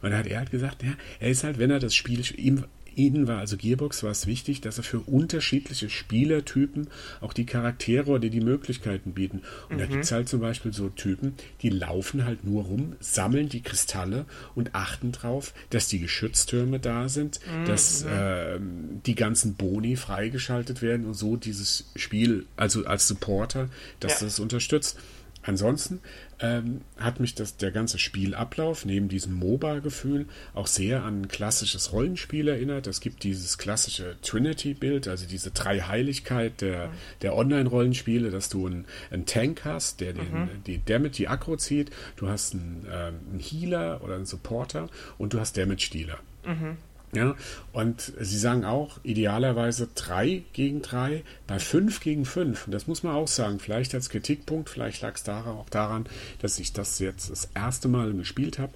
Und 0.02 0.10
dann 0.10 0.18
hat 0.18 0.26
er 0.26 0.38
halt 0.38 0.50
gesagt, 0.50 0.82
ja, 0.82 0.92
er 1.18 1.30
ist 1.30 1.44
halt, 1.44 1.58
wenn 1.58 1.70
er 1.70 1.80
das 1.80 1.94
Spiel, 1.94 2.22
ihm 2.36 2.64
ihnen 3.06 3.28
war, 3.28 3.38
also 3.38 3.56
Gearbox, 3.56 4.02
war 4.02 4.10
es 4.10 4.26
wichtig, 4.26 4.60
dass 4.60 4.78
er 4.78 4.84
für 4.84 5.00
unterschiedliche 5.00 5.88
Spielertypen 5.90 6.88
auch 7.20 7.32
die 7.32 7.46
Charaktere 7.46 8.10
oder 8.10 8.28
die 8.28 8.40
Möglichkeiten 8.40 9.12
bieten. 9.12 9.42
Und 9.68 9.76
mhm. 9.76 9.80
da 9.80 9.86
gibt 9.86 10.04
es 10.04 10.12
halt 10.12 10.28
zum 10.28 10.40
Beispiel 10.40 10.72
so 10.72 10.88
Typen, 10.88 11.34
die 11.62 11.70
laufen 11.70 12.24
halt 12.24 12.44
nur 12.44 12.64
rum, 12.64 12.96
sammeln 13.00 13.48
die 13.48 13.62
Kristalle 13.62 14.26
und 14.54 14.74
achten 14.74 15.12
darauf, 15.12 15.54
dass 15.70 15.88
die 15.88 16.00
Geschütztürme 16.00 16.78
da 16.78 17.08
sind, 17.08 17.40
mhm. 17.46 17.64
dass 17.66 18.02
äh, 18.02 18.58
die 19.06 19.14
ganzen 19.14 19.54
Boni 19.54 19.96
freigeschaltet 19.96 20.82
werden 20.82 21.06
und 21.06 21.14
so 21.14 21.36
dieses 21.36 21.90
Spiel, 21.96 22.46
also 22.56 22.84
als 22.84 23.08
Supporter, 23.08 23.68
dass 24.00 24.20
ja. 24.20 24.26
das 24.26 24.40
unterstützt. 24.40 24.98
Ansonsten 25.42 26.00
ähm, 26.38 26.82
hat 26.98 27.18
mich 27.18 27.34
das, 27.34 27.56
der 27.56 27.70
ganze 27.70 27.98
Spielablauf 27.98 28.84
neben 28.84 29.08
diesem 29.08 29.34
MOBA-Gefühl 29.34 30.26
auch 30.54 30.66
sehr 30.66 31.02
an 31.02 31.22
ein 31.22 31.28
klassisches 31.28 31.92
Rollenspiel 31.92 32.48
erinnert. 32.48 32.86
Es 32.86 33.00
gibt 33.00 33.24
dieses 33.24 33.56
klassische 33.56 34.16
Trinity-Bild, 34.22 35.08
also 35.08 35.26
diese 35.26 35.50
Dreiheiligkeit 35.50 36.60
der, 36.60 36.88
mhm. 36.88 36.92
der 37.22 37.36
Online-Rollenspiele, 37.36 38.30
dass 38.30 38.50
du 38.50 38.66
einen, 38.66 38.84
einen, 39.10 39.24
Tank 39.24 39.62
hast, 39.64 40.00
der 40.00 40.12
den, 40.12 40.30
mhm. 40.30 40.48
die 40.66 40.84
Damage, 40.84 41.10
die 41.12 41.28
Aggro 41.28 41.56
zieht, 41.56 41.90
du 42.16 42.28
hast 42.28 42.54
einen, 42.54 42.86
ähm, 42.90 43.14
einen 43.30 43.40
Healer 43.40 44.02
oder 44.02 44.16
einen 44.16 44.26
Supporter 44.26 44.88
und 45.16 45.32
du 45.32 45.40
hast 45.40 45.56
Damage-Dealer. 45.56 46.18
Mhm. 46.46 46.76
Ja, 47.12 47.34
und 47.72 48.12
sie 48.20 48.38
sagen 48.38 48.64
auch, 48.64 49.00
idealerweise 49.02 49.88
3 49.94 50.44
gegen 50.52 50.80
3, 50.80 51.24
bei 51.48 51.58
5 51.58 52.00
gegen 52.00 52.24
5. 52.24 52.66
Und 52.66 52.72
das 52.72 52.86
muss 52.86 53.02
man 53.02 53.16
auch 53.16 53.26
sagen, 53.26 53.58
vielleicht 53.58 53.94
als 53.94 54.10
Kritikpunkt, 54.10 54.70
vielleicht 54.70 55.02
lag 55.02 55.16
es 55.16 55.24
daran, 55.24 55.56
auch 55.56 55.68
daran, 55.68 56.06
dass 56.40 56.60
ich 56.60 56.72
das 56.72 57.00
jetzt 57.00 57.28
das 57.28 57.48
erste 57.54 57.88
Mal 57.88 58.12
gespielt 58.12 58.60
habe. 58.60 58.72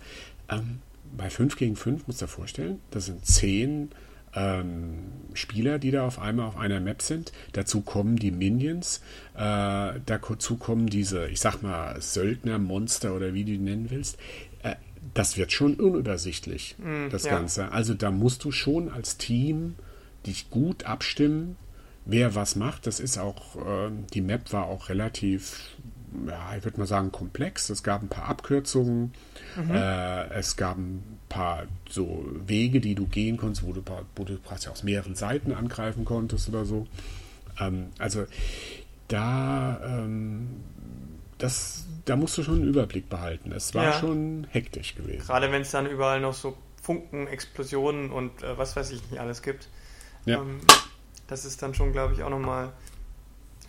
Ähm, 0.49 0.81
bei 1.17 1.31
5 1.31 1.57
gegen 1.57 1.77
5 1.77 2.09
muss 2.09 2.19
dir 2.19 2.27
vorstellen, 2.27 2.81
das 2.91 3.07
sind 3.07 3.25
10 3.25 3.91
ähm, 4.35 5.13
Spieler, 5.35 5.79
die 5.79 5.93
da 5.93 6.05
auf 6.05 6.19
einmal 6.19 6.47
auf 6.47 6.57
einer 6.57 6.81
Map 6.81 7.03
sind. 7.03 7.31
Dazu 7.53 7.83
kommen 7.83 8.17
die 8.17 8.33
Minions, 8.33 9.01
äh, 9.37 10.01
dazu 10.07 10.57
kommen 10.57 10.89
diese, 10.89 11.29
ich 11.29 11.39
sag 11.39 11.63
mal, 11.63 12.03
Söldner, 12.03 12.59
Monster 12.59 13.15
oder 13.15 13.33
wie 13.33 13.45
du 13.45 13.53
die 13.53 13.59
nennen 13.59 13.91
willst 13.91 14.19
das 15.13 15.37
wird 15.37 15.53
schon 15.53 15.75
unübersichtlich, 15.75 16.77
mm, 16.79 17.11
das 17.11 17.25
ja. 17.25 17.33
Ganze. 17.33 17.73
Also 17.73 17.95
da 17.95 18.11
musst 18.11 18.45
du 18.45 18.53
schon 18.53 18.89
als 18.89 19.19
Team 19.19 19.75
dich 20.27 20.51
gut 20.51 20.85
abstimmen, 20.85 21.57
wer 22.05 22.35
was 22.35 22.57
macht. 22.57 22.87
Das 22.87 23.01
ist 23.01 23.19
auch, 23.19 23.57
äh, 23.57 23.91
die 24.13 24.21
Map 24.21 24.53
war 24.53 24.67
auch 24.67 24.89
relativ, 24.89 25.77
ja, 26.27 26.57
ich 26.57 26.65
würde 26.65 26.79
mal 26.79 26.87
sagen, 26.87 27.13
komplex. 27.13 27.71
Es 27.71 27.83
gab 27.83 28.03
ein 28.03 28.09
paar 28.09 28.29
Abkürzungen, 28.29 29.13
mhm. 29.57 29.71
äh, 29.71 30.29
es 30.31 30.57
gab 30.57 30.79
ein 30.79 31.03
paar 31.29 31.65
so 31.89 32.25
Wege, 32.47 32.81
die 32.81 32.95
du 32.95 33.07
gehen 33.07 33.37
konntest, 33.37 33.67
wo 33.67 33.73
du, 33.73 33.83
wo 34.17 34.25
du 34.25 34.39
praktisch 34.39 34.69
aus 34.69 34.83
mehreren 34.83 35.15
Seiten 35.15 35.53
angreifen 35.53 36.05
konntest 36.05 36.49
oder 36.49 36.65
so. 36.65 36.87
Ähm, 37.61 37.89
also 37.99 38.25
da, 39.09 39.81
ähm, 39.85 40.49
das 41.39 41.85
da 42.05 42.17
musst 42.17 42.37
du 42.37 42.43
schon 42.43 42.57
einen 42.57 42.69
Überblick 42.69 43.09
behalten. 43.09 43.53
Es 43.53 43.75
war 43.75 43.85
ja. 43.85 43.93
schon 43.93 44.47
hektisch 44.51 44.95
gewesen. 44.95 45.27
Gerade 45.27 45.51
wenn 45.51 45.63
es 45.63 45.71
dann 45.71 45.87
überall 45.87 46.21
noch 46.21 46.35
so 46.35 46.57
Funken, 46.83 47.27
Explosionen 47.27 48.11
und 48.11 48.43
äh, 48.43 48.59
was 48.59 48.77
weiß 48.77 48.91
ich 48.91 49.11
nicht 49.11 49.21
alles 49.21 49.43
gibt. 49.43 49.69
Ja. 50.27 50.39
Ähm, 50.39 50.61
das 51.27 51.45
ist 51.45 51.63
dann 51.63 51.75
schon, 51.75 51.93
glaube 51.93 52.13
ich, 52.13 52.23
auch 52.23 52.31
nochmal 52.31 52.73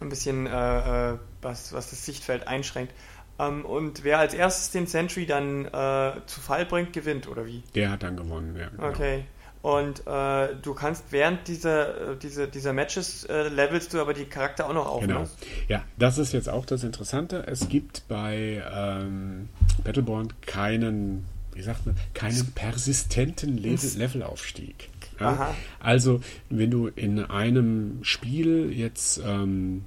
ein 0.01 0.09
bisschen, 0.09 0.47
äh, 0.47 1.13
äh, 1.13 1.17
was, 1.41 1.71
was 1.71 1.89
das 1.89 2.05
Sichtfeld 2.05 2.47
einschränkt. 2.47 2.93
Ähm, 3.39 3.65
und 3.65 4.03
wer 4.03 4.19
als 4.19 4.33
erstes 4.33 4.71
den 4.71 4.87
Sentry 4.87 5.25
dann 5.25 5.65
äh, 5.65 6.13
zu 6.25 6.41
Fall 6.41 6.65
bringt, 6.65 6.91
gewinnt, 6.91 7.27
oder 7.29 7.45
wie? 7.45 7.63
Der 7.73 7.91
hat 7.91 8.03
dann 8.03 8.17
gewonnen, 8.17 8.57
ja. 8.57 8.67
Genau. 8.67 8.89
Okay. 8.89 9.25
Und 9.65 10.05
äh, 10.05 10.49
du 10.61 10.75
kannst 10.75 11.05
während 11.09 11.47
dieser, 11.47 12.11
äh, 12.11 12.17
dieser, 12.17 12.45
dieser 12.45 12.71
Matches 12.71 13.23
äh, 13.23 13.47
levelst 13.47 13.95
du 13.95 13.99
aber 13.99 14.13
die 14.13 14.25
Charakter 14.25 14.69
auch 14.69 14.73
noch 14.75 14.85
auf. 14.85 15.01
Genau. 15.01 15.21
Ne? 15.21 15.29
Ja, 15.67 15.83
das 15.97 16.19
ist 16.19 16.33
jetzt 16.33 16.49
auch 16.49 16.67
das 16.67 16.83
Interessante. 16.83 17.47
Es 17.47 17.67
gibt 17.67 18.07
bei 18.07 18.63
ähm, 18.71 19.49
Battleborn 19.83 20.27
keinen, 20.45 21.25
wie 21.53 21.63
sagt 21.63 21.87
man, 21.87 21.95
keinen 22.13 22.45
persistenten 22.51 23.57
Level 23.57 23.89
Levelaufstieg. 23.97 24.91
Ja? 25.19 25.55
Also, 25.79 26.21
wenn 26.51 26.69
du 26.69 26.85
in 26.85 27.25
einem 27.25 28.03
Spiel 28.03 28.71
jetzt 28.71 29.19
ähm, 29.25 29.85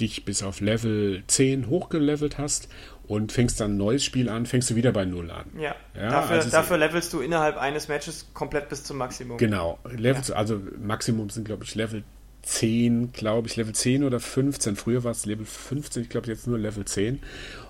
dich 0.00 0.24
bis 0.24 0.42
auf 0.42 0.60
Level 0.60 1.22
10 1.28 1.68
hochgelevelt 1.68 2.38
hast 2.38 2.68
und 3.10 3.32
fängst 3.32 3.60
dann 3.60 3.72
ein 3.72 3.76
neues 3.76 4.04
Spiel 4.04 4.28
an, 4.28 4.46
fängst 4.46 4.70
du 4.70 4.76
wieder 4.76 4.92
bei 4.92 5.04
Null 5.04 5.32
an. 5.32 5.46
Ja. 5.58 5.74
ja 5.96 6.10
dafür, 6.10 6.36
also 6.36 6.48
dafür 6.48 6.78
levelst 6.78 7.12
du 7.12 7.18
innerhalb 7.18 7.56
eines 7.56 7.88
Matches 7.88 8.28
komplett 8.34 8.68
bis 8.68 8.84
zum 8.84 8.98
Maximum. 8.98 9.36
Genau. 9.36 9.80
Levels, 9.84 10.28
ja. 10.28 10.36
Also 10.36 10.60
Maximum 10.80 11.28
sind, 11.28 11.44
glaube 11.44 11.64
ich, 11.64 11.74
Level 11.74 12.04
10, 12.42 13.10
glaube 13.12 13.48
ich, 13.48 13.56
Level 13.56 13.74
10 13.74 14.04
oder 14.04 14.20
15. 14.20 14.76
Früher 14.76 15.02
war 15.02 15.10
es 15.10 15.26
Level 15.26 15.44
15, 15.44 16.04
ich 16.04 16.08
glaube 16.08 16.28
jetzt 16.28 16.46
nur 16.46 16.56
Level 16.56 16.84
10. 16.84 17.20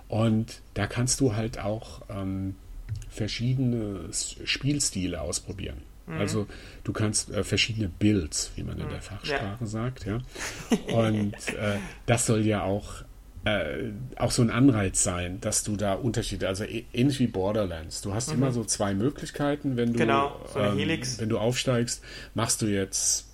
Und 0.09 0.61
da 0.75 0.87
kannst 0.87 1.21
du 1.21 1.35
halt 1.35 1.59
auch 1.59 2.03
ähm, 2.11 2.57
verschiedene 3.09 4.11
Spielstile 4.45 5.23
ausprobieren. 5.23 5.81
Mhm. 6.07 6.19
Also 6.19 6.47
du 6.85 6.93
kannst 6.93 7.31
äh, 7.31 7.45
verschiedene 7.45 7.89
Builds, 7.89 8.53
wie 8.57 8.63
man 8.63 8.79
in 8.79 8.91
der 8.91 8.99
mhm. 8.99 9.03
Fachsprache 9.03 9.57
ja. 9.59 9.67
sagt, 9.67 10.05
ja. 10.05 10.21
Und 10.95 11.33
äh, 11.33 11.79
das 12.05 12.27
soll 12.27 12.45
ja 12.45 12.63
auch 12.63 13.05
äh, 13.45 13.91
auch 14.17 14.31
so 14.31 14.43
ein 14.43 14.51
Anreiz 14.51 15.03
sein, 15.03 15.41
dass 15.41 15.65
du 15.65 15.77
da 15.77 15.95
Unterschiede, 15.95 16.47
also 16.47 16.65
ähnlich 16.65 17.21
wie 17.21 17.27
Borderlands. 17.27 18.03
Du 18.03 18.13
hast 18.13 18.29
mhm. 18.29 18.35
immer 18.35 18.53
so 18.53 18.65
zwei 18.65 18.95
Möglichkeiten, 18.95 19.77
wenn 19.77 19.93
du, 19.93 19.99
genau, 19.99 20.41
so 20.53 20.61
ähm, 20.61 20.79
wenn 21.19 21.29
du 21.29 21.39
aufsteigst, 21.39 22.03
machst 22.35 22.61
du 22.61 22.67
jetzt 22.67 23.33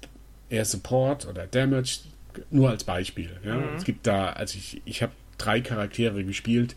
eher 0.49 0.65
Support 0.65 1.27
oder 1.27 1.47
Damage, 1.47 2.01
nur 2.51 2.71
als 2.71 2.85
Beispiel. 2.85 3.31
Ja? 3.45 3.57
Mhm. 3.57 3.77
Es 3.77 3.85
gibt 3.85 4.07
da, 4.07 4.31
also 4.31 4.57
ich, 4.59 4.81
ich 4.85 5.03
habe 5.03 5.13
drei 5.39 5.61
Charaktere 5.61 6.25
gespielt, 6.25 6.77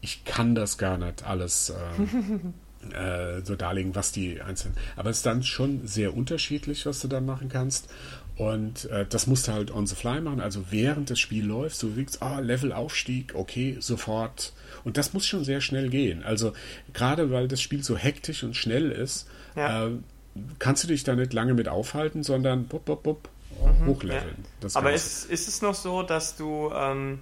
ich 0.00 0.24
kann 0.24 0.54
das 0.54 0.76
gar 0.76 0.98
nicht 0.98 1.24
alles 1.24 1.72
ähm, 1.98 2.54
äh, 2.92 3.40
so 3.42 3.56
darlegen, 3.56 3.94
was 3.94 4.12
die 4.12 4.40
einzelnen. 4.42 4.76
Aber 4.96 5.10
es 5.10 5.18
ist 5.18 5.26
dann 5.26 5.42
schon 5.42 5.86
sehr 5.86 6.14
unterschiedlich, 6.14 6.86
was 6.86 7.00
du 7.00 7.08
dann 7.08 7.24
machen 7.24 7.48
kannst. 7.48 7.88
Und 8.36 8.86
äh, 8.86 9.06
das 9.08 9.26
musst 9.26 9.46
du 9.46 9.52
halt 9.52 9.70
on 9.70 9.86
the 9.86 9.94
fly 9.94 10.20
machen. 10.20 10.40
Also 10.40 10.64
während 10.70 11.10
das 11.10 11.20
Spiel 11.20 11.44
läuft, 11.44 11.80
du 11.82 11.96
wiegst, 11.96 12.20
ah, 12.20 12.40
Levelaufstieg, 12.40 13.34
okay, 13.34 13.76
sofort. 13.78 14.52
Und 14.82 14.96
das 14.96 15.12
muss 15.12 15.26
schon 15.26 15.44
sehr 15.44 15.60
schnell 15.60 15.88
gehen. 15.88 16.24
Also 16.24 16.52
gerade 16.92 17.30
weil 17.30 17.46
das 17.46 17.62
Spiel 17.62 17.84
so 17.84 17.96
hektisch 17.96 18.42
und 18.42 18.56
schnell 18.56 18.90
ist, 18.90 19.28
ja. 19.54 19.86
äh, 19.86 19.90
kannst 20.58 20.82
du 20.82 20.88
dich 20.88 21.04
da 21.04 21.14
nicht 21.14 21.32
lange 21.32 21.54
mit 21.54 21.68
aufhalten, 21.68 22.24
sondern 22.24 22.66
bup, 22.66 22.84
bup, 22.84 23.04
bup, 23.04 23.28
mhm, 23.60 23.86
hochleveln. 23.86 24.44
Ja. 24.62 24.68
Aber 24.74 24.92
ist, 24.92 25.30
ist 25.30 25.46
es 25.46 25.62
noch 25.62 25.74
so, 25.74 26.02
dass 26.02 26.36
du 26.36 26.72
ähm, 26.74 27.20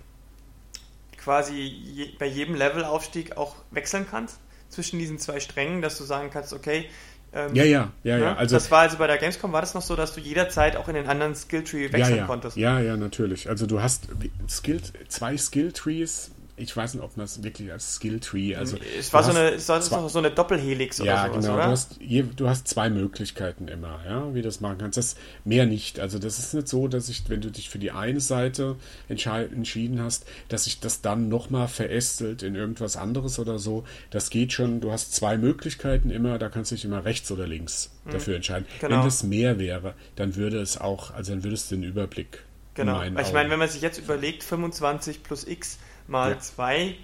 quasi 1.18 1.55
je, 1.55 2.09
bei 2.18 2.27
jedem 2.27 2.55
Levelaufstieg 2.55 3.37
auch 3.37 3.57
wechseln 3.70 4.07
kannst 4.11 4.38
zwischen 4.70 4.98
diesen 4.98 5.18
zwei 5.18 5.40
Strängen, 5.40 5.83
dass 5.83 5.98
du 5.98 6.05
sagen 6.05 6.31
kannst, 6.33 6.55
okay, 6.55 6.87
ähm, 7.35 7.55
ja, 7.55 7.64
ja, 7.64 7.92
ja, 8.03 8.18
ja. 8.18 8.18
Ne? 8.18 8.37
Also, 8.37 8.57
das 8.57 8.71
war 8.71 8.81
also 8.81 8.99
bei 8.99 9.07
der 9.07 9.18
Gamescom, 9.18 9.53
war 9.53 9.62
das 9.62 9.75
noch 9.75 9.83
so, 9.83 9.97
dass 9.97 10.14
du 10.14 10.21
jederzeit 10.21 10.77
auch 10.77 10.88
in 10.88 10.95
den 10.95 11.07
anderen 11.07 11.35
Skilltree 11.35 11.92
wechseln 11.92 12.11
ja, 12.11 12.16
ja. 12.16 12.27
konntest? 12.27 12.57
Ja, 12.57 12.81
ja, 12.81 12.97
natürlich. 12.97 13.49
Also 13.49 13.66
du 13.66 13.81
hast 13.81 14.09
Skill, 14.49 14.81
zwei 15.09 15.37
Skilltrees 15.38 16.33
ich 16.56 16.76
weiß 16.76 16.94
nicht, 16.94 17.02
ob 17.02 17.16
man 17.16 17.24
es 17.24 17.42
wirklich 17.42 17.72
als 17.72 17.96
Skilltree, 17.96 18.56
also 18.56 18.76
es 18.98 19.12
war 19.12 19.22
so 19.22 19.30
eine, 19.30 19.52
es 19.52 19.68
war 19.68 19.80
zwei, 19.80 20.06
so 20.08 20.18
eine 20.18 20.30
Doppelhelix 20.30 21.00
oder 21.00 21.10
ja, 21.10 21.26
sowas, 21.26 21.44
genau. 21.44 21.54
oder? 21.54 21.64
Du 21.64 21.70
hast, 21.70 22.00
je, 22.00 22.24
du 22.36 22.48
hast 22.48 22.68
zwei 22.68 22.90
Möglichkeiten 22.90 23.68
immer, 23.68 24.00
ja, 24.06 24.34
wie 24.34 24.42
du 24.42 24.48
das 24.48 24.60
machen 24.60 24.76
kannst. 24.78 24.98
Das 24.98 25.16
mehr 25.44 25.64
nicht. 25.64 25.98
Also 25.98 26.18
das 26.18 26.38
ist 26.38 26.52
nicht 26.52 26.68
so, 26.68 26.88
dass 26.88 27.08
ich, 27.08 27.28
wenn 27.28 27.40
du 27.40 27.50
dich 27.50 27.70
für 27.70 27.78
die 27.78 27.90
eine 27.90 28.20
Seite 28.20 28.76
entschieden 29.08 30.02
hast, 30.02 30.26
dass 30.48 30.64
sich 30.64 30.80
das 30.80 31.00
dann 31.00 31.28
nochmal 31.28 31.68
verästelt 31.68 32.42
in 32.42 32.54
irgendwas 32.54 32.96
anderes 32.96 33.38
oder 33.38 33.58
so. 33.58 33.84
Das 34.10 34.28
geht 34.28 34.52
schon. 34.52 34.80
Du 34.80 34.92
hast 34.92 35.14
zwei 35.14 35.38
Möglichkeiten 35.38 36.10
immer. 36.10 36.38
Da 36.38 36.50
kannst 36.50 36.70
du 36.70 36.74
dich 36.74 36.84
immer 36.84 37.04
rechts 37.04 37.30
oder 37.30 37.46
links 37.46 37.90
hm. 38.04 38.12
dafür 38.12 38.36
entscheiden. 38.36 38.66
Genau. 38.80 38.96
Wenn 38.96 39.04
das 39.04 39.22
mehr 39.22 39.58
wäre, 39.58 39.94
dann 40.16 40.36
würde 40.36 40.60
es 40.60 40.78
auch, 40.78 41.12
also 41.12 41.32
dann 41.32 41.44
würdest 41.44 41.70
du 41.70 41.76
den 41.76 41.84
Überblick 41.84 42.44
Genau. 42.74 43.02
Ich 43.02 43.32
meine, 43.32 43.50
wenn 43.50 43.58
man 43.58 43.68
sich 43.68 43.82
jetzt 43.82 43.98
überlegt, 43.98 44.42
25 44.42 45.22
plus 45.22 45.46
x 45.46 45.78
mal 46.06 46.32
ja. 46.32 46.38
2 46.38 46.96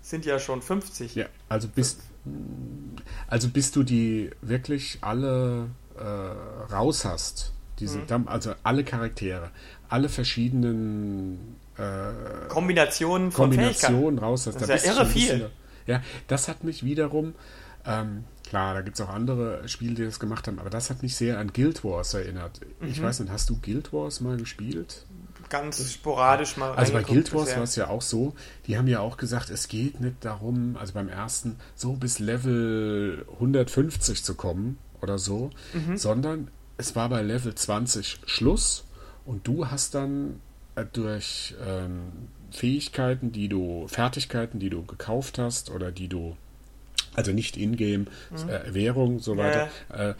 sind 0.00 0.24
ja 0.24 0.38
schon 0.38 0.62
50. 0.62 1.14
Ja, 1.14 1.26
also 1.48 1.68
bist, 1.68 2.00
also 3.28 3.48
bis 3.48 3.72
du 3.72 3.82
die 3.82 4.30
wirklich 4.40 4.98
alle 5.00 5.70
äh, 5.98 6.72
raus 6.72 7.04
hast, 7.04 7.52
diese, 7.78 7.98
mhm. 7.98 8.28
also 8.28 8.54
alle 8.62 8.84
Charaktere, 8.84 9.50
alle 9.88 10.08
verschiedenen 10.08 11.56
äh, 11.76 12.48
Kombinationen 12.48 13.30
von 13.32 13.50
Kombinationen 13.50 14.18
raus 14.18 14.46
hast. 14.46 14.60
Das 14.60 14.68
ist 14.68 14.86
ja 14.86 14.92
irre 14.92 15.06
viel. 15.06 15.32
Bisschen, 15.32 15.50
ja, 15.86 16.02
das 16.28 16.48
hat 16.48 16.64
mich 16.64 16.84
wiederum, 16.84 17.34
ähm, 17.84 18.24
klar, 18.48 18.74
da 18.74 18.80
gibt 18.80 18.98
es 18.98 19.04
auch 19.04 19.10
andere 19.10 19.68
Spiele, 19.68 19.94
die 19.94 20.04
das 20.04 20.18
gemacht 20.18 20.46
haben, 20.46 20.58
aber 20.58 20.70
das 20.70 20.90
hat 20.90 21.02
mich 21.02 21.16
sehr 21.16 21.38
an 21.38 21.52
Guild 21.52 21.84
Wars 21.84 22.14
erinnert. 22.14 22.60
Mhm. 22.80 22.88
Ich 22.88 23.02
weiß 23.02 23.20
nicht, 23.20 23.30
hast 23.30 23.50
du 23.50 23.58
Guild 23.60 23.92
Wars 23.92 24.20
mal 24.20 24.36
gespielt? 24.36 25.06
Ganz 25.48 25.92
sporadisch 25.92 26.56
mal 26.56 26.72
Also 26.74 26.92
bei 26.92 27.02
Guild 27.02 27.32
Wars 27.32 27.54
war 27.56 27.62
es 27.62 27.76
ja 27.76 27.88
auch 27.88 28.02
so, 28.02 28.34
die 28.66 28.76
haben 28.76 28.88
ja 28.88 29.00
auch 29.00 29.16
gesagt, 29.16 29.50
es 29.50 29.68
geht 29.68 30.00
nicht 30.00 30.16
darum, 30.20 30.76
also 30.78 30.92
beim 30.92 31.08
ersten, 31.08 31.56
so 31.74 31.92
bis 31.92 32.18
Level 32.18 33.24
150 33.34 34.24
zu 34.24 34.34
kommen 34.34 34.78
oder 35.00 35.18
so, 35.18 35.50
mhm. 35.72 35.96
sondern 35.96 36.48
es 36.78 36.96
war 36.96 37.08
bei 37.08 37.22
Level 37.22 37.54
20 37.54 38.20
Schluss 38.26 38.84
und 39.24 39.46
du 39.46 39.68
hast 39.70 39.94
dann 39.94 40.40
äh, 40.74 40.84
durch 40.92 41.54
ähm, 41.64 42.28
Fähigkeiten, 42.50 43.32
die 43.32 43.48
du, 43.48 43.86
Fertigkeiten, 43.88 44.58
die 44.58 44.70
du 44.70 44.84
gekauft 44.84 45.38
hast 45.38 45.70
oder 45.70 45.92
die 45.92 46.08
du, 46.08 46.36
also 47.14 47.32
nicht 47.32 47.56
in-game, 47.56 48.06
mhm. 48.30 48.48
äh, 48.48 48.74
Währung, 48.74 49.20
so 49.20 49.36
weiter, 49.36 49.68
ja. 49.90 50.10
äh, 50.10 50.14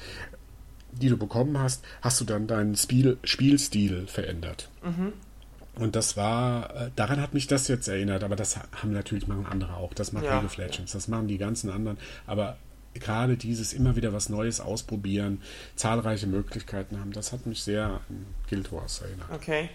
die 1.01 1.09
du 1.09 1.17
bekommen 1.17 1.59
hast, 1.59 1.85
hast 2.03 2.21
du 2.21 2.25
dann 2.25 2.47
deinen 2.47 2.77
Spiel, 2.77 3.19
Spielstil 3.25 4.07
verändert. 4.07 4.69
Mhm. 4.83 5.13
Und 5.77 5.95
das 5.95 6.17
war, 6.17 6.75
äh, 6.75 6.91
daran 6.97 7.21
hat 7.21 7.35
mich 7.35 7.47
das 7.47 7.69
jetzt 7.69 7.87
erinnert, 7.87 8.25
aber 8.25 8.35
das 8.35 8.57
haben 8.57 8.93
natürlich 8.93 9.29
machen 9.29 9.47
andere 9.47 9.75
auch. 9.75 9.93
Das 9.93 10.13
macht 10.13 10.25
ja. 10.25 10.37
League 10.37 10.47
of 10.47 10.57
Legends, 10.57 10.93
das 10.93 11.09
machen 11.09 11.29
die 11.29 11.39
ganzen 11.39 11.71
anderen. 11.71 11.99
Aber 12.27 12.57
gerade 12.95 13.37
dieses 13.37 13.75
immer 13.75 13.95
wieder 13.95 14.13
was 14.15 14.31
Neues 14.31 14.61
ausprobieren, 14.61 15.43
zahlreiche 15.75 16.27
Möglichkeiten 16.27 16.99
haben, 16.99 17.13
das 17.13 17.33
hat 17.33 17.45
mich 17.45 17.63
sehr 17.63 17.85
an 18.09 18.27
Guild 18.49 18.73
Wars 18.73 19.03
erinnert. 19.03 19.29
Okay. 19.33 19.69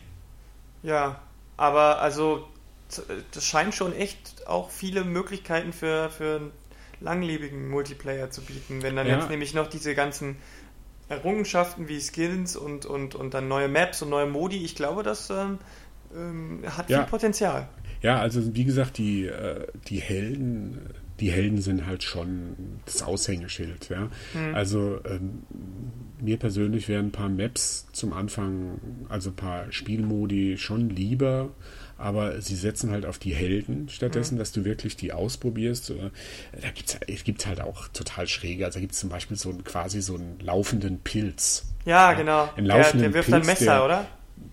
Ja, 0.81 1.21
aber 1.57 2.01
also 2.01 2.47
das 3.31 3.45
scheint 3.45 3.75
schon 3.75 3.93
echt 3.93 4.47
auch 4.47 4.69
viele 4.69 5.03
Möglichkeiten 5.03 5.71
für, 5.71 6.09
für 6.09 6.37
einen 6.37 6.51
langlebigen 6.99 7.69
Multiplayer 7.69 8.31
zu 8.31 8.41
bieten. 8.41 8.81
Wenn 8.81 8.95
dann 8.95 9.07
ja. 9.07 9.19
jetzt 9.19 9.29
nämlich 9.29 9.53
noch 9.53 9.67
diese 9.67 9.95
ganzen 9.95 10.37
Errungenschaften 11.11 11.87
wie 11.87 11.99
Skills 11.99 12.55
und, 12.55 12.85
und, 12.85 13.15
und 13.15 13.33
dann 13.33 13.47
neue 13.47 13.67
Maps 13.67 14.01
und 14.01 14.09
neue 14.09 14.27
Modi, 14.27 14.63
ich 14.63 14.75
glaube, 14.75 15.03
das 15.03 15.29
ähm, 15.29 15.59
ähm, 16.15 16.61
hat 16.65 16.89
ja. 16.89 16.99
viel 16.99 17.09
Potenzial. 17.09 17.67
Ja, 18.01 18.19
also 18.19 18.55
wie 18.55 18.63
gesagt, 18.63 18.97
die, 18.97 19.25
äh, 19.25 19.67
die 19.87 19.99
Helden, 19.99 20.89
die 21.19 21.31
Helden 21.31 21.61
sind 21.61 21.85
halt 21.85 22.03
schon 22.03 22.79
das 22.85 23.03
Aushängeschild, 23.03 23.89
ja. 23.89 24.09
Hm. 24.33 24.55
Also 24.55 24.99
ähm, 25.05 25.43
mir 26.19 26.37
persönlich 26.37 26.87
wären 26.87 27.07
ein 27.07 27.11
paar 27.11 27.29
Maps 27.29 27.87
zum 27.91 28.13
Anfang, 28.13 28.79
also 29.09 29.29
ein 29.29 29.35
paar 29.35 29.71
Spielmodi 29.71 30.57
schon 30.57 30.89
lieber, 30.89 31.49
aber 32.01 32.41
sie 32.41 32.55
setzen 32.55 32.91
halt 32.91 33.05
auf 33.05 33.19
die 33.19 33.33
Helden 33.33 33.87
stattdessen, 33.89 34.35
mhm. 34.35 34.39
dass 34.39 34.51
du 34.51 34.65
wirklich 34.65 34.95
die 34.95 35.13
ausprobierst. 35.13 35.93
Da 36.59 36.69
gibt's, 36.73 36.97
es 37.07 37.23
gibt 37.23 37.45
halt 37.45 37.61
auch 37.61 37.87
total 37.89 38.27
schräge. 38.27 38.65
Also 38.65 38.77
da 38.77 38.81
gibt 38.81 38.93
es 38.93 38.99
zum 38.99 39.09
Beispiel 39.09 39.37
so 39.37 39.49
einen, 39.49 39.63
quasi 39.63 40.01
so 40.01 40.15
einen 40.15 40.39
laufenden 40.41 40.99
Pilz. 40.99 41.65
Ja, 41.85 42.11
ja 42.11 42.17
genau. 42.17 42.49
Einen 42.55 42.65
laufenden 42.65 42.99
der, 42.99 43.09
der 43.09 43.13
wirft 43.13 43.29
Pilz, 43.29 43.39
dann 43.39 43.47
Messer, 43.47 43.65
der, 43.65 43.85
oder? 43.85 44.07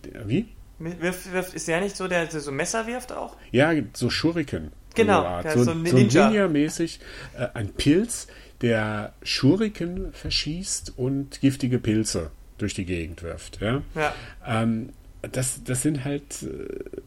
Der, 0.04 0.28
wie? 0.28 0.48
Wirft, 0.78 1.32
wirft, 1.32 1.54
ist 1.54 1.66
der 1.66 1.80
nicht 1.80 1.96
so, 1.96 2.06
der, 2.06 2.30
so 2.30 2.52
Messer 2.52 2.86
wirft 2.86 3.12
auch? 3.12 3.36
Ja, 3.50 3.72
so 3.94 4.10
Schuriken. 4.10 4.70
Genau, 4.94 5.42
so, 5.42 5.64
so, 5.64 5.64
so 5.64 5.72
Ninja-mäßig. 5.72 7.00
Äh, 7.36 7.48
ein 7.54 7.68
Pilz, 7.68 8.26
der 8.60 9.12
Schuriken 9.22 10.12
verschießt 10.12 10.94
und 10.96 11.40
giftige 11.40 11.78
Pilze 11.78 12.30
durch 12.58 12.74
die 12.74 12.84
Gegend 12.84 13.22
wirft. 13.22 13.60
Ja. 13.60 13.82
ja. 13.94 14.14
Ähm, 14.46 14.90
das, 15.22 15.62
das 15.64 15.82
sind 15.82 16.04
halt 16.04 16.42
äh, 16.42 17.00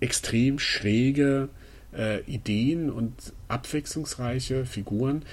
extrem 0.00 0.58
schräge 0.58 1.48
äh, 1.96 2.22
Ideen 2.22 2.90
und 2.90 3.14
abwechslungsreiche 3.48 4.66
Figuren. 4.66 5.24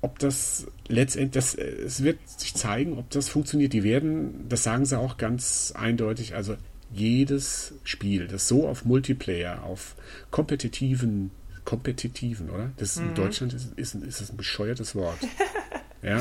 Ob 0.00 0.18
das 0.18 0.66
letztendlich, 0.88 1.32
das, 1.32 1.54
es 1.54 2.02
wird 2.02 2.18
sich 2.28 2.54
zeigen, 2.54 2.98
ob 2.98 3.08
das 3.10 3.28
funktioniert. 3.28 3.72
Die 3.72 3.84
werden, 3.84 4.46
das 4.48 4.62
sagen 4.62 4.84
sie 4.84 4.98
auch 4.98 5.16
ganz 5.16 5.72
eindeutig, 5.76 6.34
also 6.34 6.56
jedes 6.92 7.74
Spiel, 7.84 8.28
das 8.28 8.46
so 8.46 8.68
auf 8.68 8.84
Multiplayer, 8.84 9.64
auf 9.64 9.96
kompetitiven, 10.30 11.30
kompetitiven, 11.64 12.50
oder? 12.50 12.70
Das 12.76 12.96
mhm. 12.96 13.08
in 13.08 13.14
Deutschland 13.14 13.54
ist, 13.54 13.72
ist, 13.76 13.94
ist 13.94 14.20
das 14.20 14.30
ein 14.30 14.36
bescheuertes 14.36 14.94
Wort. 14.94 15.18
ja. 16.02 16.20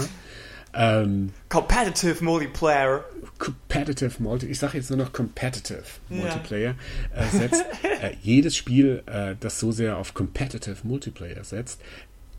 Ähm, 0.74 1.32
competitive 1.50 2.24
Multiplayer. 2.24 3.06
Competitive 3.40 4.22
Multiplayer. 4.22 4.52
Ich 4.52 4.60
sage 4.60 4.78
jetzt 4.78 4.90
nur 4.90 5.00
noch 5.00 5.14
Competitive 5.14 5.84
Multiplayer. 6.10 6.76
Ja. 7.16 7.22
Äh, 7.22 7.28
setzt, 7.30 7.66
äh, 8.02 8.12
jedes 8.22 8.56
Spiel, 8.56 9.04
äh, 9.06 9.36
das 9.40 9.60
so 9.60 9.72
sehr 9.72 9.98
auf 9.98 10.14
Competitive 10.14 10.78
Multiplayer 10.84 11.44
setzt, 11.44 11.82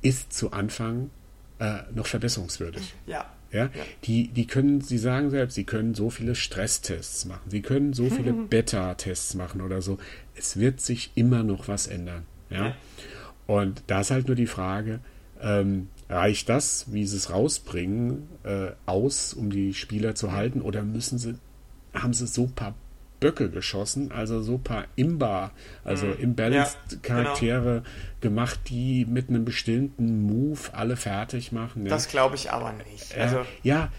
ist 0.03 0.33
zu 0.33 0.53
Anfang 0.53 1.11
äh, 1.59 1.79
noch 1.95 2.07
verbesserungswürdig. 2.07 2.95
Ja. 3.07 3.31
Ja, 3.53 3.67
ja, 3.67 3.71
Die, 4.03 4.27
die 4.29 4.49
können, 4.49 4.81
sie 4.81 4.99
sagen 4.99 5.31
selbst, 5.31 5.55
sie 5.55 5.63
können 5.63 5.95
so 5.95 6.11
viele 6.11 6.35
Stresstests 6.35 7.25
machen, 7.25 7.49
sie 7.49 7.63
können 7.63 7.93
so 7.93 8.11
viele 8.11 8.33
Beta-Tests 8.51 9.35
machen 9.35 9.61
oder 9.61 9.81
so. 9.81 9.99
Es 10.35 10.59
wird 10.59 10.81
sich 10.81 11.13
immer 11.15 11.45
noch 11.45 11.69
was 11.69 11.87
ändern. 11.87 12.25
Ja. 12.51 12.67
ja. 12.67 12.77
Und 13.47 13.85
da 13.87 14.01
ist 14.01 14.11
halt 14.11 14.27
nur 14.27 14.35
die 14.35 14.49
Frage, 14.49 14.99
ähm, 15.41 15.89
reicht 16.09 16.49
das, 16.49 16.93
wie 16.93 17.07
sie 17.07 17.17
es 17.17 17.31
rausbringen, 17.31 18.29
äh, 18.45 18.73
aus, 18.87 19.35
um 19.35 19.51
die 19.51 19.75
Spieler 19.75 20.15
zu 20.15 20.33
halten, 20.33 20.61
oder 20.61 20.83
müssen 20.83 21.19
sie, 21.19 21.35
haben 21.93 22.13
sie 22.13 22.27
so 22.27 22.45
ein 22.45 22.53
paar 22.53 22.75
Böcke 23.21 23.49
geschossen, 23.49 24.13
also 24.13 24.43
so 24.43 24.57
ein 24.57 24.63
paar 24.63 24.85
Imba, 24.97 25.53
also 25.83 26.07
mhm. 26.07 26.21
imbalanced 26.21 26.79
ja, 26.91 26.99
Charaktere 27.01 27.83
genau. 27.83 27.85
gemacht, 28.21 28.61
die 28.69 29.07
mit 29.07 29.31
einem 29.31 29.45
bestimmten 29.47 30.23
Move 30.23 30.61
alle 30.73 30.97
fertig 30.97 31.51
machen. 31.51 31.87
Ja. 31.87 31.91
Das 31.91 32.09
glaube 32.09 32.37
ich 32.37 32.51
aber 32.51 32.75
nicht. 32.91 33.17
Also, 33.17 33.39
äh, 33.39 33.45
ja, 33.63 33.91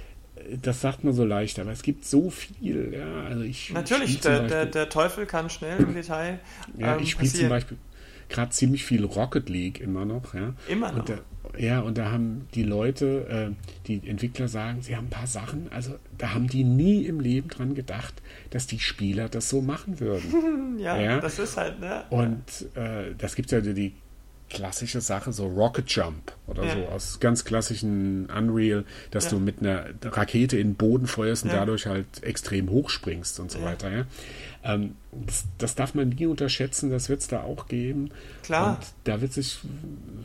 das 0.62 0.82
sagt 0.82 1.04
man 1.04 1.14
so 1.14 1.26
leicht, 1.26 1.58
aber 1.60 1.72
es 1.72 1.82
gibt 1.82 2.06
so 2.06 2.30
viel. 2.30 2.94
Ja, 2.94 3.24
also 3.24 3.42
ich 3.42 3.72
Natürlich, 3.74 4.20
der, 4.20 4.30
Beispiel, 4.32 4.50
der, 4.50 4.66
der, 4.68 4.90
Teufel 4.90 5.26
kann 5.26 5.50
schnell 5.50 5.80
im 5.80 5.96
Detail. 5.96 6.40
Ja, 6.78 6.96
ähm, 6.96 7.02
ich 7.02 7.12
spiele 7.12 7.32
zum 7.32 7.50
Beispiel 7.50 7.78
gerade 8.30 8.52
ziemlich 8.52 8.84
viel 8.84 9.06
Rocket 9.06 9.50
League 9.50 9.80
immer 9.80 10.06
noch. 10.06 10.34
Ja. 10.34 10.54
Immer 10.68 10.92
noch. 10.92 11.00
Und 11.00 11.10
da, 11.10 11.18
ja, 11.58 11.80
und 11.80 11.98
da 11.98 12.12
haben 12.12 12.48
die 12.54 12.64
Leute, 12.64 13.54
äh, 13.54 13.86
die 13.88 14.08
Entwickler 14.08 14.48
sagen, 14.48 14.82
sie 14.82 14.96
haben 14.96 15.08
ein 15.08 15.10
paar 15.10 15.28
Sachen, 15.28 15.72
also 15.72 15.96
da 16.18 16.34
haben 16.34 16.48
die 16.48 16.64
nie 16.64 17.06
im 17.06 17.20
Leben 17.20 17.50
dran 17.50 17.76
gedacht, 17.76 18.22
dass 18.50 18.68
die 18.68 18.80
Spieler 18.80 19.30
das 19.30 19.50
so 19.50 19.62
machen 19.62 20.00
würden. 20.00 20.78
ja, 20.80 21.00
ja, 21.00 21.20
das 21.20 21.40
ist 21.40 21.58
halt, 21.58 21.80
ne? 21.80 22.04
Und 22.10 22.76
äh, 22.76 23.14
das 23.18 23.36
gibt 23.36 23.52
ja 23.52 23.62
die 23.62 23.94
klassische 24.50 25.02
Sache, 25.02 25.34
so 25.34 25.48
Rocket 25.48 25.90
Jump 25.90 26.32
oder 26.48 26.64
ja. 26.66 26.74
so 26.74 26.86
aus 26.88 27.20
ganz 27.20 27.46
klassischen 27.46 28.28
Unreal, 28.28 28.86
dass 29.12 29.26
ja. 29.26 29.32
du 29.32 29.40
mit 29.40 29.60
einer 29.60 29.86
Rakete 30.04 30.58
in 30.58 30.70
den 30.70 30.76
Boden 30.76 31.08
feuerst 31.08 31.44
und 31.44 31.50
ja. 31.50 31.58
dadurch 31.58 31.88
halt 31.88 32.06
extrem 32.22 32.70
hoch 32.70 32.90
springst 32.90 33.40
und 33.40 33.52
so 33.52 33.62
weiter. 33.64 33.92
Ja? 33.92 34.06
Ähm, 34.64 34.96
das, 35.12 35.46
das, 35.58 35.76
darf 35.76 35.96
man 35.96 36.10
nie 36.10 36.26
unterschätzen, 36.28 36.92
das 36.92 37.10
wird 37.10 37.22
es 37.22 37.28
da 37.28 37.42
auch 37.42 37.68
geben. 37.68 38.12
Klar. 38.44 38.78
Und 38.78 38.88
da 39.06 39.22
wird 39.22 39.34
sich 39.34 39.60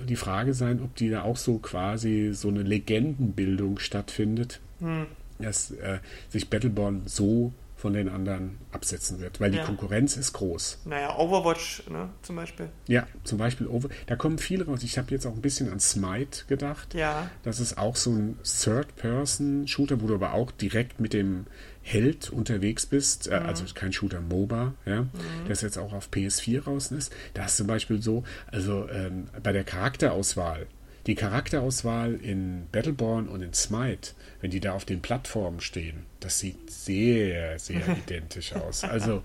die 0.08 0.16
Frage 0.16 0.54
sein, 0.54 0.80
ob 0.82 0.94
die 0.96 1.10
da 1.10 1.22
auch 1.22 1.36
so 1.36 1.58
quasi 1.58 2.30
so 2.32 2.48
eine 2.48 2.62
Legendenbildung 2.62 3.78
stattfindet, 3.78 4.60
hm. 4.80 5.06
dass 5.38 5.70
äh, 5.70 5.98
sich 6.28 6.50
Battleborn 6.50 7.02
so 7.06 7.52
von 7.80 7.94
den 7.94 8.10
anderen 8.10 8.58
absetzen 8.72 9.20
wird, 9.20 9.40
weil 9.40 9.54
ja. 9.54 9.60
die 9.60 9.66
Konkurrenz 9.66 10.18
ist 10.18 10.34
groß. 10.34 10.80
Naja, 10.84 11.16
Overwatch 11.16 11.84
ne, 11.88 12.10
zum 12.20 12.36
Beispiel. 12.36 12.68
Ja, 12.86 13.06
zum 13.24 13.38
Beispiel 13.38 13.66
Over. 13.66 13.88
Da 14.06 14.16
kommen 14.16 14.36
viele 14.36 14.66
raus. 14.66 14.82
Ich 14.82 14.98
habe 14.98 15.10
jetzt 15.10 15.24
auch 15.26 15.32
ein 15.32 15.40
bisschen 15.40 15.72
an 15.72 15.80
Smite 15.80 16.44
gedacht. 16.46 16.92
Ja. 16.92 17.30
Das 17.42 17.58
ist 17.58 17.78
auch 17.78 17.96
so 17.96 18.10
ein 18.10 18.38
Third-Person-Shooter, 18.44 20.02
wo 20.02 20.08
du 20.08 20.14
aber 20.14 20.34
auch 20.34 20.50
direkt 20.50 21.00
mit 21.00 21.14
dem 21.14 21.46
Held 21.80 22.28
unterwegs 22.28 22.84
bist. 22.84 23.28
Äh, 23.28 23.40
mhm. 23.40 23.46
Also 23.46 23.64
kein 23.74 23.94
Shooter 23.94 24.20
MOBA, 24.20 24.74
ja, 24.84 25.02
mhm. 25.02 25.08
das 25.48 25.62
jetzt 25.62 25.78
auch 25.78 25.94
auf 25.94 26.10
PS4 26.10 26.64
raus 26.64 26.92
ist. 26.92 27.14
Da 27.32 27.46
ist 27.46 27.56
zum 27.56 27.66
Beispiel 27.66 28.02
so, 28.02 28.24
also 28.52 28.90
ähm, 28.90 29.28
bei 29.42 29.52
der 29.52 29.64
Charakterauswahl 29.64 30.66
die 31.06 31.14
Charakterauswahl 31.14 32.14
in 32.14 32.66
Battleborn 32.72 33.28
und 33.28 33.42
in 33.42 33.54
Smite, 33.54 34.12
wenn 34.40 34.50
die 34.50 34.60
da 34.60 34.72
auf 34.72 34.84
den 34.84 35.00
Plattformen 35.00 35.60
stehen, 35.60 36.04
das 36.20 36.38
sieht 36.38 36.70
sehr, 36.70 37.58
sehr 37.58 37.82
identisch 38.06 38.54
aus. 38.54 38.84
Also, 38.84 39.22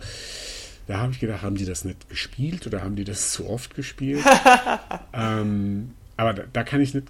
da 0.87 0.99
habe 0.99 1.11
ich 1.11 1.19
gedacht, 1.19 1.41
haben 1.41 1.55
die 1.55 1.65
das 1.65 1.85
nicht 1.85 2.09
gespielt 2.09 2.67
oder 2.67 2.83
haben 2.83 2.95
die 2.95 3.03
das 3.03 3.31
zu 3.31 3.49
oft 3.49 3.75
gespielt? 3.75 4.23
ähm, 5.13 5.91
aber 6.17 6.33
da, 6.33 6.43
da, 6.51 6.63
kann 6.63 6.81
ich 6.81 6.93
nicht 6.93 7.07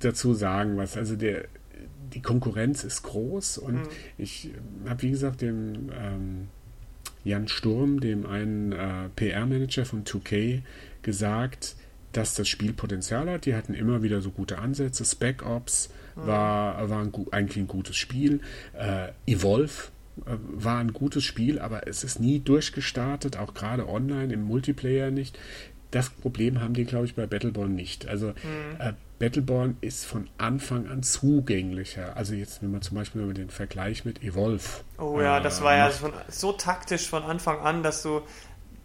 dazu 0.00 0.34
sagen, 0.34 0.76
was. 0.76 0.96
Also, 0.96 1.16
der, 1.16 1.46
die 2.12 2.22
Konkurrenz 2.22 2.84
ist 2.84 3.02
groß 3.02 3.58
und 3.58 3.74
mhm. 3.74 3.88
ich 4.18 4.50
habe, 4.88 5.02
wie 5.02 5.10
gesagt, 5.10 5.40
dem. 5.40 5.90
Ähm, 5.98 6.48
Jan 7.24 7.48
Sturm, 7.48 8.00
dem 8.00 8.26
einen 8.26 8.72
äh, 8.72 9.08
PR-Manager 9.16 9.86
von 9.86 10.04
2K, 10.04 10.60
gesagt, 11.02 11.74
dass 12.12 12.34
das 12.34 12.48
Spiel 12.48 12.72
Potenzial 12.72 13.28
hat. 13.28 13.46
Die 13.46 13.54
hatten 13.54 13.74
immer 13.74 14.02
wieder 14.02 14.20
so 14.20 14.30
gute 14.30 14.58
Ansätze. 14.58 15.04
Spec 15.04 15.44
Ops. 15.44 15.90
War, 16.14 16.90
war 16.90 17.00
ein, 17.00 17.12
eigentlich 17.30 17.58
ein 17.58 17.68
gutes 17.68 17.96
Spiel. 17.96 18.40
Äh, 18.72 19.08
Evolve 19.26 19.72
äh, 20.26 20.36
war 20.38 20.78
ein 20.78 20.92
gutes 20.92 21.24
Spiel, 21.24 21.58
aber 21.58 21.86
es 21.88 22.04
ist 22.04 22.20
nie 22.20 22.40
durchgestartet, 22.40 23.36
auch 23.36 23.54
gerade 23.54 23.88
online 23.88 24.32
im 24.32 24.42
Multiplayer 24.42 25.10
nicht. 25.10 25.38
Das 25.90 26.10
Problem 26.10 26.60
haben 26.60 26.74
die, 26.74 26.84
glaube 26.84 27.06
ich, 27.06 27.14
bei 27.14 27.26
Battleborn 27.26 27.74
nicht. 27.74 28.08
Also 28.08 28.28
mhm. 28.28 28.80
äh, 28.80 28.92
Battleborn 29.20 29.76
ist 29.80 30.04
von 30.04 30.28
Anfang 30.38 30.88
an 30.88 31.02
zugänglicher. 31.04 32.16
Also 32.16 32.34
jetzt, 32.34 32.62
wenn 32.62 32.72
man 32.72 32.82
zum 32.82 32.96
Beispiel 32.96 33.22
über 33.22 33.34
den 33.34 33.48
Vergleich 33.48 34.04
mit 34.04 34.22
Evolve. 34.22 34.68
Oh 34.98 35.20
ja, 35.20 35.38
das 35.38 35.62
war 35.62 35.76
ja 35.76 35.90
von, 35.90 36.12
so 36.28 36.52
taktisch 36.52 37.08
von 37.08 37.22
Anfang 37.22 37.60
an, 37.60 37.84
dass 37.84 38.02
du 38.02 38.22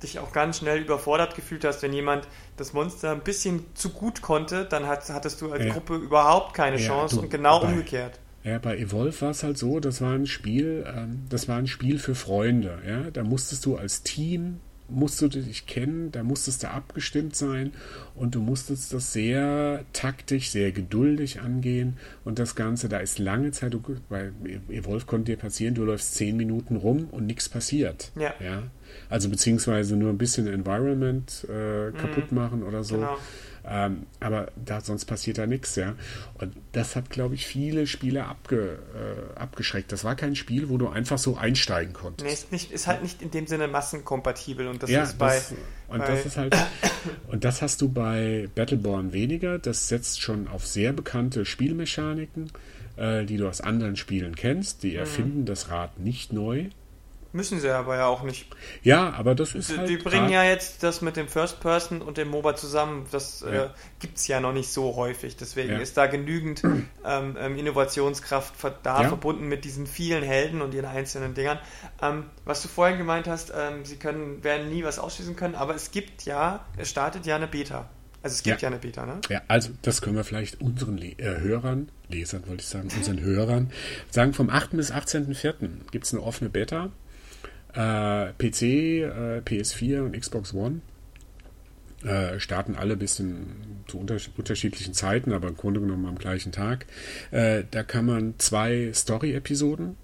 dich 0.04 0.20
auch 0.20 0.32
ganz 0.32 0.58
schnell 0.58 0.82
überfordert 0.82 1.36
gefühlt 1.36 1.66
hast, 1.66 1.82
wenn 1.82 1.94
jemand 1.94 2.28
das 2.58 2.74
Monster 2.74 3.12
ein 3.12 3.22
bisschen 3.22 3.66
zu 3.76 3.90
gut 3.90 4.22
konnte, 4.22 4.66
dann 4.66 4.88
hat, 4.88 5.10
hattest 5.10 5.42
du 5.42 5.52
als 5.52 5.66
ja. 5.66 5.74
Gruppe 5.74 5.96
überhaupt 5.96 6.54
keine 6.54 6.80
ja, 6.80 6.88
Chance 6.88 7.16
du, 7.16 7.22
und 7.22 7.30
genau 7.30 7.60
bei, 7.60 7.68
umgekehrt. 7.68 8.20
Ja, 8.44 8.58
bei 8.58 8.78
Evolve 8.78 9.22
war 9.22 9.32
es 9.32 9.44
halt 9.44 9.58
so, 9.58 9.80
das 9.80 10.02
war 10.02 10.14
ein 10.14 10.26
Spiel, 10.26 10.86
ähm, 10.88 11.26
das 11.30 11.48
war 11.48 11.58
ein 11.58 11.68
Spiel 11.68 12.00
für 12.00 12.16
Freunde. 12.16 12.80
Ja? 12.88 13.12
Da 13.12 13.24
musstest 13.24 13.66
du 13.66 13.76
als 13.76 14.04
Team 14.04 14.62
musst 14.90 15.22
du 15.22 15.28
dich 15.28 15.66
kennen, 15.66 16.12
da 16.12 16.24
musstest 16.24 16.64
du 16.64 16.70
abgestimmt 16.70 17.36
sein 17.36 17.74
und 18.16 18.36
du 18.36 18.42
musstest 18.42 18.94
das 18.94 19.14
sehr 19.14 19.86
taktisch, 19.94 20.50
sehr 20.50 20.72
geduldig 20.72 21.42
angehen 21.42 21.98
und 22.26 22.40
das 22.40 22.56
Ganze, 22.56 22.90
da 22.90 23.00
ist 23.00 23.20
lange 23.20 23.52
Zeit, 23.52 23.74
du, 23.74 23.82
bei 24.10 24.32
Evolve 24.70 25.06
konnte 25.06 25.32
dir 25.32 25.38
passieren, 25.38 25.76
du 25.76 25.84
läufst 25.84 26.16
zehn 26.16 26.38
Minuten 26.38 26.76
rum 26.76 27.08
und 27.12 27.26
nichts 27.26 27.50
passiert. 27.50 28.12
Ja. 28.16 28.34
ja? 28.44 28.64
Also 29.10 29.30
beziehungsweise 29.30 29.96
nur 29.96 30.10
ein 30.10 30.18
bisschen 30.18 30.48
Environment 30.48 31.46
äh, 31.50 31.92
kaputt 31.92 32.32
mhm. 32.32 32.38
machen 32.38 32.64
oder 32.64 32.84
so. 32.84 32.96
Genau. 32.96 33.18
Ähm, 33.66 34.08
aber 34.20 34.52
da, 34.56 34.82
sonst 34.82 35.06
passiert 35.06 35.38
da 35.38 35.46
nichts, 35.46 35.76
ja. 35.76 35.96
Und 36.36 36.56
das 36.72 36.96
hat, 36.96 37.10
glaube 37.10 37.36
ich, 37.36 37.46
viele 37.46 37.88
Spieler 37.88 38.28
abge, 38.28 38.80
äh, 38.96 39.40
abgeschreckt. 39.40 39.92
Das 39.92 40.04
war 40.04 40.16
kein 40.16 40.36
Spiel, 40.36 40.70
wo 40.70 40.78
du 40.78 40.90
einfach 40.90 41.18
so 41.18 41.38
einsteigen 41.38 41.94
konntest. 41.94 42.26
Nee, 42.26 42.34
ist, 42.34 42.52
nicht, 42.52 42.72
ist 42.72 42.88
halt 42.88 43.04
nicht 43.04 43.22
in 43.22 43.32
dem 43.32 43.48
Sinne 43.48 43.68
massenkompatibel 43.68 44.68
und 44.68 44.82
das 44.82 44.90
ja, 44.90 45.04
ist 45.04 45.18
bei. 45.18 45.36
Das, 45.36 45.54
und 45.88 46.00
bei 46.00 46.08
das 46.08 46.26
ist 46.26 46.38
halt. 46.38 46.56
und 47.28 47.44
das 47.44 47.62
hast 47.62 47.82
du 47.82 47.90
bei 47.90 48.50
Battleborn 48.56 49.14
weniger. 49.14 49.60
Das 49.60 49.88
setzt 49.88 50.22
schon 50.22 50.48
auf 50.48 50.66
sehr 50.66 50.94
bekannte 50.94 51.46
Spielmechaniken, 51.46 52.52
äh, 52.98 53.26
die 53.26 53.38
du 53.38 53.48
aus 53.48 53.62
anderen 53.62 53.96
Spielen 53.96 54.36
kennst. 54.36 54.84
Die 54.84 54.92
mhm. 54.92 55.00
erfinden 55.00 55.40
mhm. 55.42 55.46
das 55.46 55.70
Rad 55.70 56.00
nicht 56.00 56.34
neu. 56.34 56.70
Müssen 57.32 57.60
sie 57.60 57.70
aber 57.70 57.96
ja 57.96 58.08
auch 58.08 58.24
nicht. 58.24 58.48
Ja, 58.82 59.14
aber 59.14 59.36
das 59.36 59.54
ist. 59.54 59.70
Die, 59.70 59.78
halt 59.78 59.90
die 59.90 59.98
bringen 59.98 60.30
ja 60.30 60.44
jetzt 60.44 60.82
das 60.82 61.02
mit 61.02 61.16
dem 61.16 61.28
First 61.28 61.60
Person 61.60 62.02
und 62.02 62.18
dem 62.18 62.30
MOBA 62.30 62.56
zusammen. 62.56 63.06
Das 63.12 63.42
ja. 63.42 63.66
äh, 63.66 63.70
gibt 64.00 64.18
es 64.18 64.28
ja 64.28 64.40
noch 64.40 64.52
nicht 64.52 64.72
so 64.72 64.96
häufig. 64.96 65.38
Deswegen 65.38 65.74
ja. 65.74 65.78
ist 65.78 65.96
da 65.96 66.08
genügend 66.08 66.64
ähm, 66.64 67.38
ähm, 67.40 67.58
Innovationskraft 67.58 68.54
da, 68.82 69.04
ja. 69.04 69.08
verbunden 69.08 69.48
mit 69.48 69.64
diesen 69.64 69.86
vielen 69.86 70.24
Helden 70.24 70.62
und 70.64 70.74
ihren 70.74 70.88
einzelnen 70.88 71.36
Dingern. 71.36 71.60
Ähm, 72.02 72.26
was 72.46 72.64
du 72.64 72.68
vorhin 72.68 72.98
gemeint 72.98 73.28
hast, 73.28 73.54
ähm, 73.56 73.86
sie 73.86 73.98
können, 73.98 74.44
werden 74.44 74.70
nie 74.70 74.84
was 74.84 74.98
ausschließen 74.98 75.36
können, 75.36 75.54
aber 75.54 75.76
es 75.76 75.92
gibt 75.92 76.26
ja, 76.26 76.66
es 76.78 76.90
startet 76.90 77.28
ja 77.28 77.36
eine 77.36 77.48
Beta. 77.48 77.90
Also 78.22 78.34
es 78.34 78.44
gibt 78.44 78.62
ja, 78.62 78.68
eine 78.68 78.80
Beta, 78.80 79.06
ne? 79.06 79.22
Ja, 79.30 79.42
also 79.48 79.70
das 79.82 80.02
können 80.02 80.18
wir 80.18 80.26
vielleicht 80.26 80.60
unseren 80.60 80.98
Le 80.98 81.12
äh, 81.18 81.40
Hörern, 81.40 81.90
Lesern 82.10 82.46
wollte 82.48 82.64
ich 82.64 82.68
sagen, 82.68 82.90
unseren 82.96 83.22
Hörern 83.22 83.72
sagen, 84.10 84.34
vom 84.34 84.50
8. 84.50 84.72
bis 84.72 84.92
18.04. 84.92 85.92
gibt 85.92 86.06
es 86.06 86.14
eine 86.14 86.24
offene 86.24 86.50
Beta. 86.50 86.90
Äh, 87.80 88.34
PC, 88.34 88.62
äh, 88.62 89.42
PS4 89.46 90.02
und 90.02 90.20
Xbox 90.20 90.54
One 90.54 90.82
äh, 92.04 92.38
starten 92.38 92.76
alle 92.76 92.94
ein 92.94 93.00
bisschen 93.00 93.84
zu 93.88 94.00
unter 94.00 94.18
unterschiedlichen 94.36 94.94
Zeiten, 94.94 95.32
aber 95.32 95.48
im 95.48 95.56
Grunde 95.56 95.80
genommen 95.80 96.06
am 96.06 96.18
gleichen 96.18 96.52
Tag. 96.52 96.88
Äh, 97.32 97.64
da 97.72 97.84
kann 97.84 98.06
man 98.06 98.34
zwei 98.38 98.92
Story-Episoden 98.94 99.96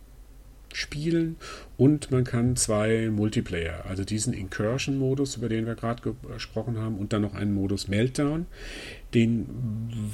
spielen 0.74 1.36
und 1.76 2.12
man 2.12 2.24
kann 2.24 2.56
zwei 2.56 3.10
Multiplayer, 3.10 3.86
also 3.86 4.06
diesen 4.06 4.34
Incursion-Modus, 4.34 5.36
über 5.36 5.50
den 5.50 5.66
wir 5.66 5.76
gerade 5.76 6.14
gesprochen 6.32 6.78
haben, 6.78 6.98
und 6.98 7.12
dann 7.12 7.24
noch 7.24 7.34
einen 7.34 7.54
Modus 7.54 7.90
Meltdown. 7.90 8.46
Den 9.14 9.48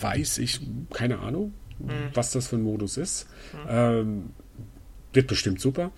weiß 0.02 0.40
ich, 0.40 0.62
keine 0.92 1.20
Ahnung, 1.20 1.54
mhm. 1.78 2.10
was 2.16 2.32
das 2.32 2.48
für 2.48 2.56
ein 2.56 2.64
Modus 2.64 2.98
ist. 2.98 3.28
Mhm. 3.54 3.70
Ähm, 3.70 4.30
wird 5.14 5.28
bestimmt 5.28 5.62
super. 5.62 5.92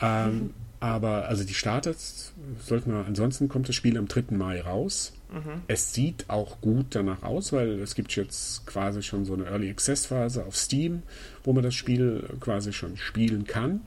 Ähm, 0.00 0.34
mhm. 0.34 0.54
Aber 0.80 1.28
also 1.28 1.44
die 1.44 1.52
startet, 1.52 1.98
sollten 2.58 2.92
wir, 2.92 3.04
ansonsten 3.06 3.48
kommt 3.48 3.68
das 3.68 3.76
Spiel 3.76 3.98
am 3.98 4.08
3. 4.08 4.34
Mai 4.34 4.62
raus. 4.62 5.12
Mhm. 5.30 5.62
Es 5.68 5.92
sieht 5.92 6.24
auch 6.28 6.62
gut 6.62 6.86
danach 6.90 7.22
aus, 7.22 7.52
weil 7.52 7.80
es 7.80 7.94
gibt 7.94 8.16
jetzt 8.16 8.66
quasi 8.66 9.02
schon 9.02 9.26
so 9.26 9.34
eine 9.34 9.44
Early 9.44 9.68
Access 9.68 10.06
Phase 10.06 10.44
auf 10.44 10.56
Steam, 10.56 11.02
wo 11.44 11.52
man 11.52 11.62
das 11.62 11.74
Spiel 11.74 12.24
quasi 12.40 12.72
schon 12.72 12.96
spielen 12.96 13.44
kann. 13.44 13.82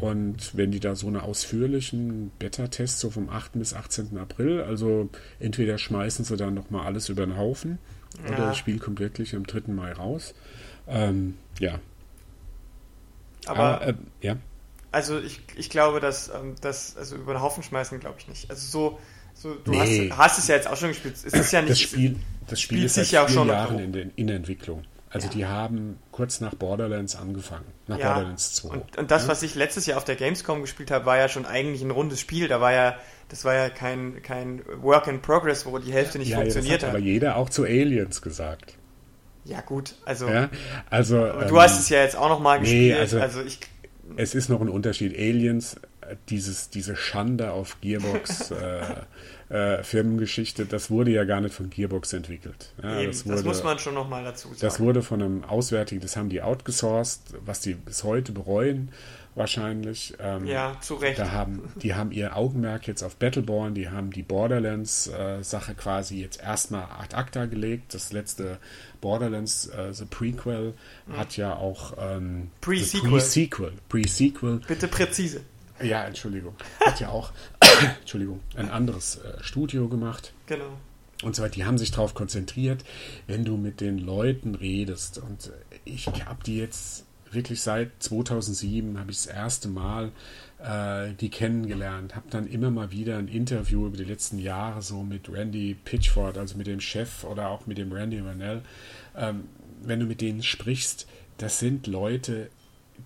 Und 0.00 0.54
wenn 0.54 0.70
die 0.70 0.80
da 0.80 0.94
so 0.94 1.08
eine 1.08 1.22
ausführlichen 1.22 2.30
Beta-Tests 2.38 3.00
so 3.00 3.10
vom 3.10 3.30
8. 3.30 3.54
bis 3.54 3.74
18. 3.74 4.16
April, 4.18 4.60
also 4.60 5.08
entweder 5.40 5.78
schmeißen 5.78 6.24
sie 6.24 6.36
dann 6.36 6.54
nochmal 6.54 6.86
alles 6.86 7.08
über 7.08 7.26
den 7.26 7.36
Haufen 7.36 7.78
ja. 8.22 8.34
oder 8.34 8.46
das 8.48 8.58
Spiel 8.58 8.78
kommt 8.78 9.00
wirklich 9.00 9.34
am 9.34 9.46
3. 9.46 9.72
Mai 9.72 9.92
raus. 9.92 10.34
Ähm, 10.86 11.34
ja. 11.58 11.80
Aber, 13.46 13.58
Aber 13.58 13.86
äh, 13.88 13.94
ja. 14.20 14.36
Also 14.90 15.18
ich, 15.18 15.40
ich 15.56 15.70
glaube, 15.70 16.00
dass 16.00 16.28
ähm, 16.28 16.54
das, 16.60 16.96
also 16.96 17.16
über 17.16 17.34
den 17.34 17.42
Haufen 17.42 17.62
schmeißen, 17.62 18.00
glaube 18.00 18.16
ich 18.18 18.28
nicht. 18.28 18.50
Also 18.50 18.66
so, 18.66 18.98
so 19.34 19.54
du 19.54 19.72
nee. 19.72 20.10
hast, 20.10 20.18
hast 20.18 20.38
es 20.38 20.48
ja 20.48 20.54
jetzt 20.54 20.66
auch 20.66 20.76
schon 20.76 20.88
gespielt. 20.88 21.14
Es 21.14 21.24
ist 21.24 21.52
ja 21.52 21.60
nicht. 21.60 21.72
Das 21.72 21.80
Spiel, 21.80 22.16
das 22.46 22.60
Spiel 22.60 22.84
ist 22.84 22.94
seit 22.94 23.10
ja 23.10 23.26
vier 23.26 23.44
Jahren 23.44 23.78
in, 23.78 23.92
den, 23.92 24.12
in 24.16 24.26
der 24.26 24.36
Entwicklung. 24.36 24.84
Also 25.10 25.26
ja. 25.28 25.32
die 25.32 25.46
haben 25.46 25.98
kurz 26.12 26.40
nach 26.40 26.54
Borderlands 26.54 27.16
angefangen, 27.16 27.64
nach 27.86 27.98
ja. 27.98 28.12
Borderlands 28.12 28.54
2. 28.54 28.68
Und, 28.68 28.98
und 28.98 29.10
das, 29.10 29.22
ja? 29.22 29.28
was 29.28 29.42
ich 29.42 29.54
letztes 29.54 29.86
Jahr 29.86 29.96
auf 29.96 30.04
der 30.04 30.16
Gamescom 30.16 30.60
gespielt 30.60 30.90
habe, 30.90 31.06
war 31.06 31.16
ja 31.16 31.28
schon 31.28 31.46
eigentlich 31.46 31.82
ein 31.82 31.90
rundes 31.90 32.20
Spiel. 32.20 32.48
Da 32.48 32.60
war 32.60 32.72
ja, 32.72 32.96
das 33.28 33.44
war 33.44 33.54
ja 33.54 33.70
kein, 33.70 34.22
kein 34.22 34.62
Work 34.82 35.06
in 35.06 35.22
Progress, 35.22 35.64
wo 35.64 35.78
die 35.78 35.92
Hälfte 35.92 36.18
nicht 36.18 36.34
funktioniert 36.34 36.82
hat. 36.82 36.90
Aber 36.90 36.98
jeder 36.98 37.36
auch 37.36 37.48
zu 37.48 37.64
Aliens 37.64 38.20
gesagt. 38.20 38.74
Ja 39.44 39.62
gut, 39.62 39.94
also. 40.04 40.26
Also 40.90 41.16
du 41.16 41.40
ähm, 41.40 41.58
hast 41.58 41.80
es 41.80 41.88
ja 41.88 42.02
jetzt 42.02 42.16
auch 42.16 42.28
noch 42.28 42.40
mal 42.40 42.60
gespielt. 42.60 42.94
Nee, 42.94 43.00
also, 43.00 43.18
also 43.18 43.40
ich 43.42 43.60
es 44.16 44.34
ist 44.34 44.48
noch 44.48 44.60
ein 44.60 44.68
Unterschied. 44.68 45.16
Aliens, 45.16 45.74
äh, 46.00 46.16
dieses, 46.28 46.70
diese 46.70 46.96
Schande 46.96 47.52
auf 47.52 47.80
Gearbox 47.80 48.50
äh, 49.50 49.54
äh, 49.54 49.82
Firmengeschichte, 49.82 50.66
das 50.66 50.90
wurde 50.90 51.10
ja 51.10 51.24
gar 51.24 51.40
nicht 51.40 51.54
von 51.54 51.70
Gearbox 51.70 52.12
entwickelt. 52.12 52.72
Ja, 52.82 53.02
das, 53.04 53.24
wurde, 53.26 53.36
das, 53.36 53.44
muss 53.44 53.64
man 53.64 53.78
schon 53.78 53.94
nochmal 53.94 54.24
dazu 54.24 54.48
sagen. 54.48 54.60
Das 54.60 54.80
wurde 54.80 55.02
von 55.02 55.22
einem 55.22 55.44
Auswärtigen, 55.44 56.00
das 56.00 56.16
haben 56.16 56.28
die 56.28 56.42
outgesourced, 56.42 57.20
was 57.44 57.60
die 57.60 57.74
bis 57.74 58.04
heute 58.04 58.32
bereuen 58.32 58.90
wahrscheinlich. 59.38 60.14
Ähm, 60.18 60.46
ja, 60.46 60.76
zu 60.80 60.96
Recht. 60.96 61.18
Da 61.18 61.30
haben, 61.30 61.72
die 61.76 61.94
haben 61.94 62.12
ihr 62.12 62.36
Augenmerk 62.36 62.86
jetzt 62.86 63.02
auf 63.02 63.16
Battleborn, 63.16 63.74
die 63.74 63.88
haben 63.88 64.10
die 64.10 64.22
Borderlands-Sache 64.22 65.72
äh, 65.72 65.74
quasi 65.74 66.20
jetzt 66.20 66.42
erstmal 66.42 66.84
ad 66.84 67.16
acta 67.16 67.46
gelegt. 67.46 67.94
Das 67.94 68.12
letzte 68.12 68.58
Borderlands, 69.00 69.66
äh, 69.66 69.92
The 69.92 70.04
Prequel, 70.04 70.74
mhm. 71.06 71.16
hat 71.16 71.36
ja 71.36 71.54
auch 71.56 71.94
ähm, 71.98 72.50
Pre-Sequel. 72.60 73.10
Pre-Sequel. 73.10 73.72
Pre-Sequel. 73.88 74.60
Bitte 74.66 74.88
präzise. 74.88 75.40
Ja, 75.82 76.04
Entschuldigung. 76.04 76.54
Hat 76.80 77.00
ja 77.00 77.10
auch 77.10 77.32
Entschuldigung, 78.00 78.40
ein 78.56 78.68
anderes 78.68 79.16
äh, 79.16 79.42
Studio 79.42 79.88
gemacht. 79.88 80.32
Genau. 80.46 80.78
Und 81.22 81.34
so 81.34 81.42
weiter. 81.42 81.54
Die 81.54 81.64
haben 81.64 81.78
sich 81.78 81.90
darauf 81.90 82.14
konzentriert, 82.14 82.84
wenn 83.26 83.44
du 83.44 83.56
mit 83.56 83.80
den 83.80 83.98
Leuten 83.98 84.54
redest. 84.54 85.18
Und 85.18 85.52
ich 85.84 86.06
habe 86.06 86.44
die 86.44 86.58
jetzt 86.58 87.04
wirklich 87.34 87.62
seit 87.62 87.90
2007 88.02 88.98
habe 88.98 89.10
ich 89.10 89.18
das 89.18 89.26
erste 89.26 89.68
Mal 89.68 90.12
äh, 90.58 91.14
die 91.20 91.30
kennengelernt, 91.30 92.16
habe 92.16 92.26
dann 92.30 92.46
immer 92.46 92.70
mal 92.70 92.90
wieder 92.90 93.18
ein 93.18 93.28
Interview 93.28 93.86
über 93.86 93.96
die 93.96 94.04
letzten 94.04 94.38
Jahre 94.38 94.82
so 94.82 95.02
mit 95.02 95.28
Randy 95.28 95.76
Pitchford, 95.84 96.38
also 96.38 96.56
mit 96.56 96.66
dem 96.66 96.80
Chef 96.80 97.24
oder 97.24 97.48
auch 97.48 97.66
mit 97.66 97.78
dem 97.78 97.92
Randy 97.92 98.24
Vanell. 98.24 98.62
Ähm, 99.16 99.44
wenn 99.82 100.00
du 100.00 100.06
mit 100.06 100.20
denen 100.20 100.42
sprichst, 100.42 101.06
das 101.38 101.60
sind 101.60 101.86
Leute, 101.86 102.50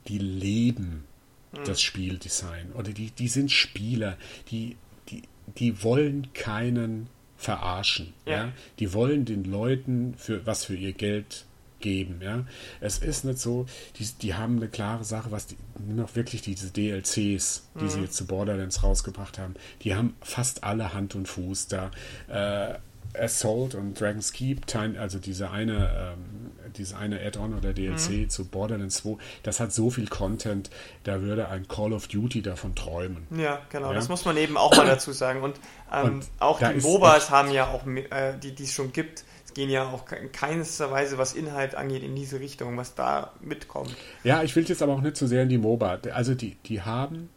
die 0.09 0.19
leben 0.19 1.05
mhm. 1.53 1.65
das 1.65 1.83
Spieldesign 1.83 2.73
oder 2.73 2.93
die, 2.93 3.11
die 3.11 3.29
sind 3.29 3.51
Spieler, 3.51 4.17
die, 4.51 4.77
die, 5.09 5.23
die 5.59 5.83
wollen 5.83 6.33
keinen 6.33 7.09
verarschen. 7.37 8.15
Ja. 8.25 8.33
ja. 8.33 8.53
Die 8.79 8.93
wollen 8.93 9.25
den 9.25 9.45
Leuten 9.45 10.15
für 10.17 10.47
was 10.47 10.65
für 10.65 10.77
ihr 10.77 10.93
Geld 10.93 11.45
geben. 11.83 12.21
Ja? 12.23 12.45
Es 12.81 12.99
ist 12.99 13.25
nicht 13.25 13.39
so, 13.39 13.67
die, 13.99 14.09
die 14.23 14.35
haben 14.35 14.57
eine 14.57 14.69
klare 14.69 15.05
Sache, 15.05 15.31
was 15.31 15.47
die, 15.47 15.57
noch 15.87 16.17
wirklich 16.17 16.41
diese 16.41 16.71
DLCs, 16.71 17.15
die 17.79 17.85
mhm. 17.85 17.89
sie 17.89 18.01
jetzt 18.01 18.17
zu 18.17 18.27
Borderlands 18.27 18.83
rausgebracht 18.83 19.39
haben, 19.39 19.55
die 19.83 19.95
haben 19.95 20.17
fast 20.23 20.65
alle 20.65 20.95
Hand 20.95 21.15
und 21.15 21.29
Fuß 21.29 21.69
da. 21.69 21.91
Äh, 22.29 22.79
Assault 23.15 23.75
und 23.75 24.01
Dragon's 24.01 24.33
Keep, 24.33 24.63
also 24.99 25.19
diese 25.19 25.51
eine 25.51 26.15
ähm, 26.15 26.53
dieses 26.77 26.95
eine 26.95 27.21
Add-on 27.21 27.55
oder 27.55 27.73
DLC 27.73 28.11
mhm. 28.11 28.31
zu 28.31 28.47
Borderlands 28.47 28.97
2, 28.97 29.17
das 29.43 29.61
hat 29.61 29.73
so 29.73 29.91
viel 29.91 30.09
Content, 30.09 30.71
da 31.05 31.21
würde 31.21 31.49
ein 31.49 31.69
Call 31.69 31.93
of 31.93 32.09
Duty 32.09 32.43
davon 32.43 32.75
träumen. 32.75 33.27
Ja, 33.37 33.61
genau, 33.71 33.89
ja? 33.89 33.95
das 33.95 34.09
muss 34.09 34.25
man 34.25 34.37
eben 34.37 34.57
auch 34.57 34.77
mal 34.77 34.87
dazu 34.87 35.13
sagen. 35.13 35.43
Und, 35.43 35.57
ähm, 35.93 36.05
und 36.05 36.27
auch 36.39 36.59
die 36.59 36.81
MOBAs 36.81 37.31
haben 37.31 37.51
ja 37.51 37.69
auch, 37.69 37.87
äh, 37.87 38.39
die, 38.43 38.55
die 38.55 38.65
es 38.65 38.73
schon 38.73 38.93
gibt, 38.93 39.25
gehen 39.55 39.71
ja 39.71 39.89
auch 39.89 40.11
in 40.13 40.33
keinster 40.33 40.91
Weise, 40.91 41.19
was 41.19 41.35
Inhalt 41.35 41.75
angeht, 41.75 42.03
in 42.03 42.15
diese 42.15 42.41
Richtung, 42.41 42.77
was 42.77 42.95
da 42.95 43.33
mitkommt. 43.41 43.95
Ja, 44.25 44.43
ich 44.43 44.55
will 44.57 44.65
jetzt 44.65 44.83
aber 44.83 44.95
auch 44.95 45.01
nicht 45.01 45.17
so 45.17 45.27
sehr 45.27 45.43
in 45.43 45.49
die 45.49 45.59
MOBA. 45.59 46.01
Also 46.13 46.35
die, 46.35 46.57
die 46.67 46.83
haben 46.83 47.29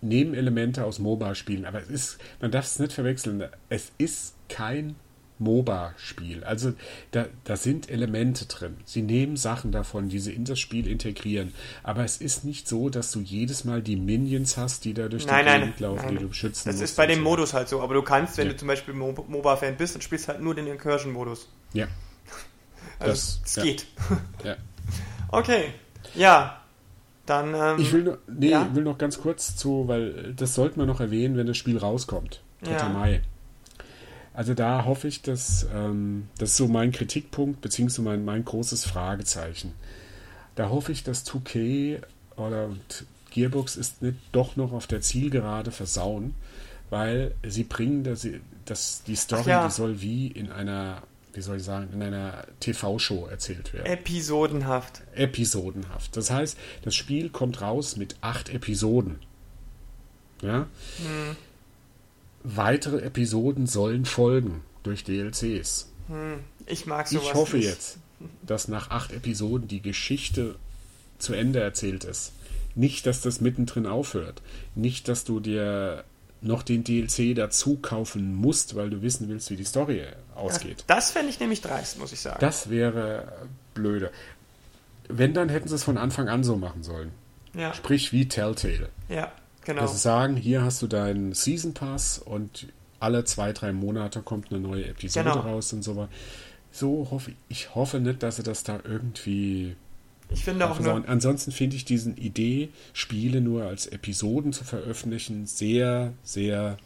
Nebenelemente 0.00 0.84
aus 0.84 0.98
MOBA-Spielen, 0.98 1.64
aber 1.64 1.80
es 1.80 1.88
ist, 1.88 2.18
man 2.40 2.50
darf 2.50 2.64
es 2.64 2.78
nicht 2.80 2.92
verwechseln, 2.92 3.44
es 3.68 3.92
ist 3.98 4.34
kein 4.48 4.96
MOBA-Spiel. 5.42 6.44
Also 6.44 6.72
da, 7.10 7.26
da 7.44 7.56
sind 7.56 7.90
Elemente 7.90 8.46
drin. 8.46 8.76
Sie 8.84 9.02
nehmen 9.02 9.36
Sachen 9.36 9.72
davon, 9.72 10.08
die 10.08 10.18
sie 10.18 10.32
in 10.32 10.44
das 10.44 10.58
Spiel 10.58 10.86
integrieren. 10.86 11.52
Aber 11.82 12.04
es 12.04 12.18
ist 12.18 12.44
nicht 12.44 12.68
so, 12.68 12.88
dass 12.88 13.12
du 13.12 13.20
jedes 13.20 13.64
Mal 13.64 13.82
die 13.82 13.96
Minions 13.96 14.56
hast, 14.56 14.84
die 14.84 14.94
da 14.94 15.08
durch 15.08 15.26
nein, 15.26 15.44
die 15.44 15.52
Gegend 15.52 15.80
laufen, 15.80 16.06
nein. 16.06 16.16
die 16.18 16.24
du 16.24 16.32
schützen 16.32 16.68
Das 16.68 16.80
ist 16.80 16.96
bei 16.96 17.06
dem 17.06 17.18
so. 17.18 17.24
Modus 17.24 17.54
halt 17.54 17.68
so. 17.68 17.80
Aber 17.80 17.94
du 17.94 18.02
kannst, 18.02 18.38
wenn 18.38 18.46
ja. 18.46 18.52
du 18.52 18.58
zum 18.58 18.68
Beispiel 18.68 18.94
MOBA-Fan 18.94 19.76
bist, 19.76 19.94
dann 19.94 20.02
spielst 20.02 20.28
halt 20.28 20.40
nur 20.40 20.54
den 20.54 20.66
Incursion-Modus. 20.66 21.48
Ja. 21.72 21.88
Also 22.98 23.40
es 23.44 23.56
ja. 23.56 23.62
geht. 23.62 23.86
Ja. 24.44 24.56
okay. 25.28 25.64
Ja. 26.14 26.62
Dann. 27.26 27.54
Ähm, 27.54 27.80
ich 27.80 27.92
will, 27.92 28.02
noch, 28.02 28.18
nee, 28.26 28.50
ja? 28.50 28.74
will 28.74 28.82
noch 28.82 28.98
ganz 28.98 29.20
kurz 29.20 29.56
zu, 29.56 29.86
weil 29.88 30.34
das 30.34 30.54
sollten 30.54 30.80
wir 30.80 30.86
noch 30.86 31.00
erwähnen, 31.00 31.36
wenn 31.36 31.46
das 31.46 31.56
Spiel 31.56 31.78
rauskommt. 31.78 32.42
3. 32.62 32.70
Ja. 32.70 32.88
Mai. 32.88 33.22
Also 34.34 34.54
da 34.54 34.84
hoffe 34.84 35.08
ich, 35.08 35.22
dass 35.22 35.66
ähm, 35.74 36.28
das 36.38 36.50
ist 36.50 36.56
so 36.56 36.68
mein 36.68 36.92
Kritikpunkt, 36.92 37.60
beziehungsweise 37.60 38.02
mein, 38.02 38.24
mein 38.24 38.44
großes 38.44 38.84
Fragezeichen. 38.84 39.74
Da 40.54 40.70
hoffe 40.70 40.92
ich, 40.92 41.04
dass 41.04 41.26
2K 41.26 42.02
oder 42.36 42.70
Gearbox 43.30 43.76
ist 43.76 44.02
nicht 44.02 44.18
doch 44.32 44.56
noch 44.56 44.72
auf 44.72 44.86
der 44.86 45.00
Zielgerade 45.00 45.70
versauen, 45.70 46.34
weil 46.90 47.34
sie 47.46 47.64
bringen, 47.64 48.04
dass, 48.04 48.22
sie, 48.22 48.40
dass 48.64 49.02
die 49.04 49.16
Story, 49.16 49.48
ja. 49.48 49.66
die 49.66 49.72
soll 49.72 50.00
wie 50.00 50.28
in 50.28 50.50
einer, 50.50 51.02
wie 51.32 51.40
soll 51.40 51.56
ich 51.58 51.64
sagen, 51.64 51.88
in 51.92 52.02
einer 52.02 52.44
TV-Show 52.60 53.26
erzählt 53.26 53.72
werden. 53.72 53.86
Episodenhaft. 53.86 55.02
Episodenhaft. 55.14 56.16
Das 56.16 56.30
heißt, 56.30 56.56
das 56.82 56.94
Spiel 56.94 57.30
kommt 57.30 57.60
raus 57.60 57.96
mit 57.96 58.16
acht 58.20 58.48
Episoden. 58.50 59.18
Ja. 60.42 60.66
Hm. 60.98 61.36
Weitere 62.44 63.02
Episoden 63.02 63.66
sollen 63.66 64.04
folgen 64.04 64.62
durch 64.82 65.04
DLCs. 65.04 65.90
Hm, 66.08 66.40
ich 66.66 66.86
mag 66.86 67.08
sowas 67.08 67.24
Ich 67.26 67.34
hoffe 67.34 67.56
nicht. 67.56 67.66
jetzt, 67.66 67.98
dass 68.42 68.68
nach 68.68 68.90
acht 68.90 69.12
Episoden 69.12 69.68
die 69.68 69.80
Geschichte 69.82 70.56
zu 71.18 71.34
Ende 71.34 71.60
erzählt 71.60 72.04
ist. 72.04 72.32
Nicht, 72.74 73.06
dass 73.06 73.20
das 73.20 73.40
mittendrin 73.40 73.86
aufhört. 73.86 74.42
Nicht, 74.74 75.08
dass 75.08 75.24
du 75.24 75.40
dir 75.40 76.04
noch 76.40 76.62
den 76.64 76.82
DLC 76.82 77.36
dazu 77.36 77.76
kaufen 77.76 78.34
musst, 78.34 78.74
weil 78.74 78.90
du 78.90 79.02
wissen 79.02 79.28
willst, 79.28 79.50
wie 79.50 79.56
die 79.56 79.64
Story 79.64 80.04
ausgeht. 80.34 80.84
Das, 80.88 80.96
das 80.96 81.10
fände 81.12 81.28
ich 81.30 81.38
nämlich 81.38 81.60
dreist, 81.60 81.98
muss 81.98 82.12
ich 82.12 82.20
sagen. 82.20 82.38
Das 82.40 82.68
wäre 82.68 83.32
blöde. 83.74 84.10
Wenn, 85.08 85.34
dann 85.34 85.48
hätten 85.48 85.68
sie 85.68 85.74
es 85.76 85.84
von 85.84 85.98
Anfang 85.98 86.28
an 86.28 86.42
so 86.42 86.56
machen 86.56 86.82
sollen. 86.82 87.12
Ja. 87.54 87.72
Sprich 87.74 88.12
wie 88.12 88.28
Telltale. 88.28 88.88
Ja. 89.08 89.30
Genau. 89.64 89.82
Dass 89.82 89.92
sie 89.92 89.98
sagen, 89.98 90.36
hier 90.36 90.62
hast 90.62 90.82
du 90.82 90.86
deinen 90.86 91.32
Season 91.32 91.74
Pass 91.74 92.18
und 92.18 92.68
alle 93.00 93.24
zwei, 93.24 93.52
drei 93.52 93.72
Monate 93.72 94.22
kommt 94.22 94.50
eine 94.50 94.60
neue 94.60 94.86
Episode 94.86 95.30
genau. 95.30 95.40
raus 95.40 95.72
und 95.72 95.82
so 95.82 95.96
weiter. 95.96 96.10
So 96.70 97.08
hoffe 97.10 97.32
ich, 97.48 97.74
hoffe 97.74 98.00
nicht, 98.00 98.22
dass 98.22 98.36
sie 98.36 98.42
das 98.42 98.64
da 98.64 98.80
irgendwie. 98.82 99.76
Ich 100.30 100.44
finde 100.44 100.70
auch 100.70 100.80
nur. 100.80 101.06
Ansonsten 101.08 101.52
finde 101.52 101.76
ich 101.76 101.84
diesen 101.84 102.16
Idee, 102.16 102.70
Spiele 102.92 103.40
nur 103.40 103.64
als 103.64 103.86
Episoden 103.86 104.52
zu 104.52 104.64
veröffentlichen, 104.64 105.46
sehr, 105.46 106.14
sehr 106.22 106.78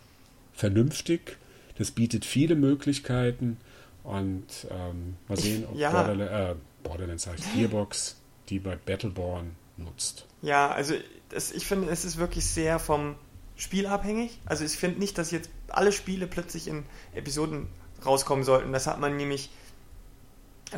vernünftig. 0.53 1.37
Das 1.79 1.93
bietet 1.93 2.25
viele 2.25 2.57
Möglichkeiten 2.57 3.59
und 4.03 4.47
ähm, 4.71 5.17
mal 5.29 5.37
sehen, 5.37 5.65
ob 5.71 5.77
ja. 5.77 5.91
Borderlands, 5.91 6.33
äh, 6.33 6.55
Borderlands 6.83 7.29
ich, 7.37 7.55
Gearbox 7.55 8.17
die 8.49 8.59
bei 8.59 8.77
Battleborn 8.77 9.53
nutzt. 9.77 10.27
Ja, 10.43 10.71
also 10.71 10.95
das, 11.29 11.53
ich 11.53 11.67
finde, 11.67 11.91
es 11.91 12.05
ist 12.05 12.17
wirklich 12.19 12.47
sehr 12.47 12.79
vom 12.79 13.17
Spiel 13.57 13.87
abhängig. 13.87 14.39
Also 14.45 14.65
ich 14.65 14.77
finde 14.77 15.01
nicht, 15.01 15.19
dass 15.19 15.31
jetzt 15.31 15.51
alle 15.69 15.93
Spiele 15.93 16.27
plötzlich 16.27 16.69
in 16.69 16.85
Episoden 17.15 17.69
rauskommen 18.05 18.45
sollten. 18.45 18.73
Das 18.73 18.87
hat 18.87 19.01
man 19.01 19.17
nämlich 19.17 19.51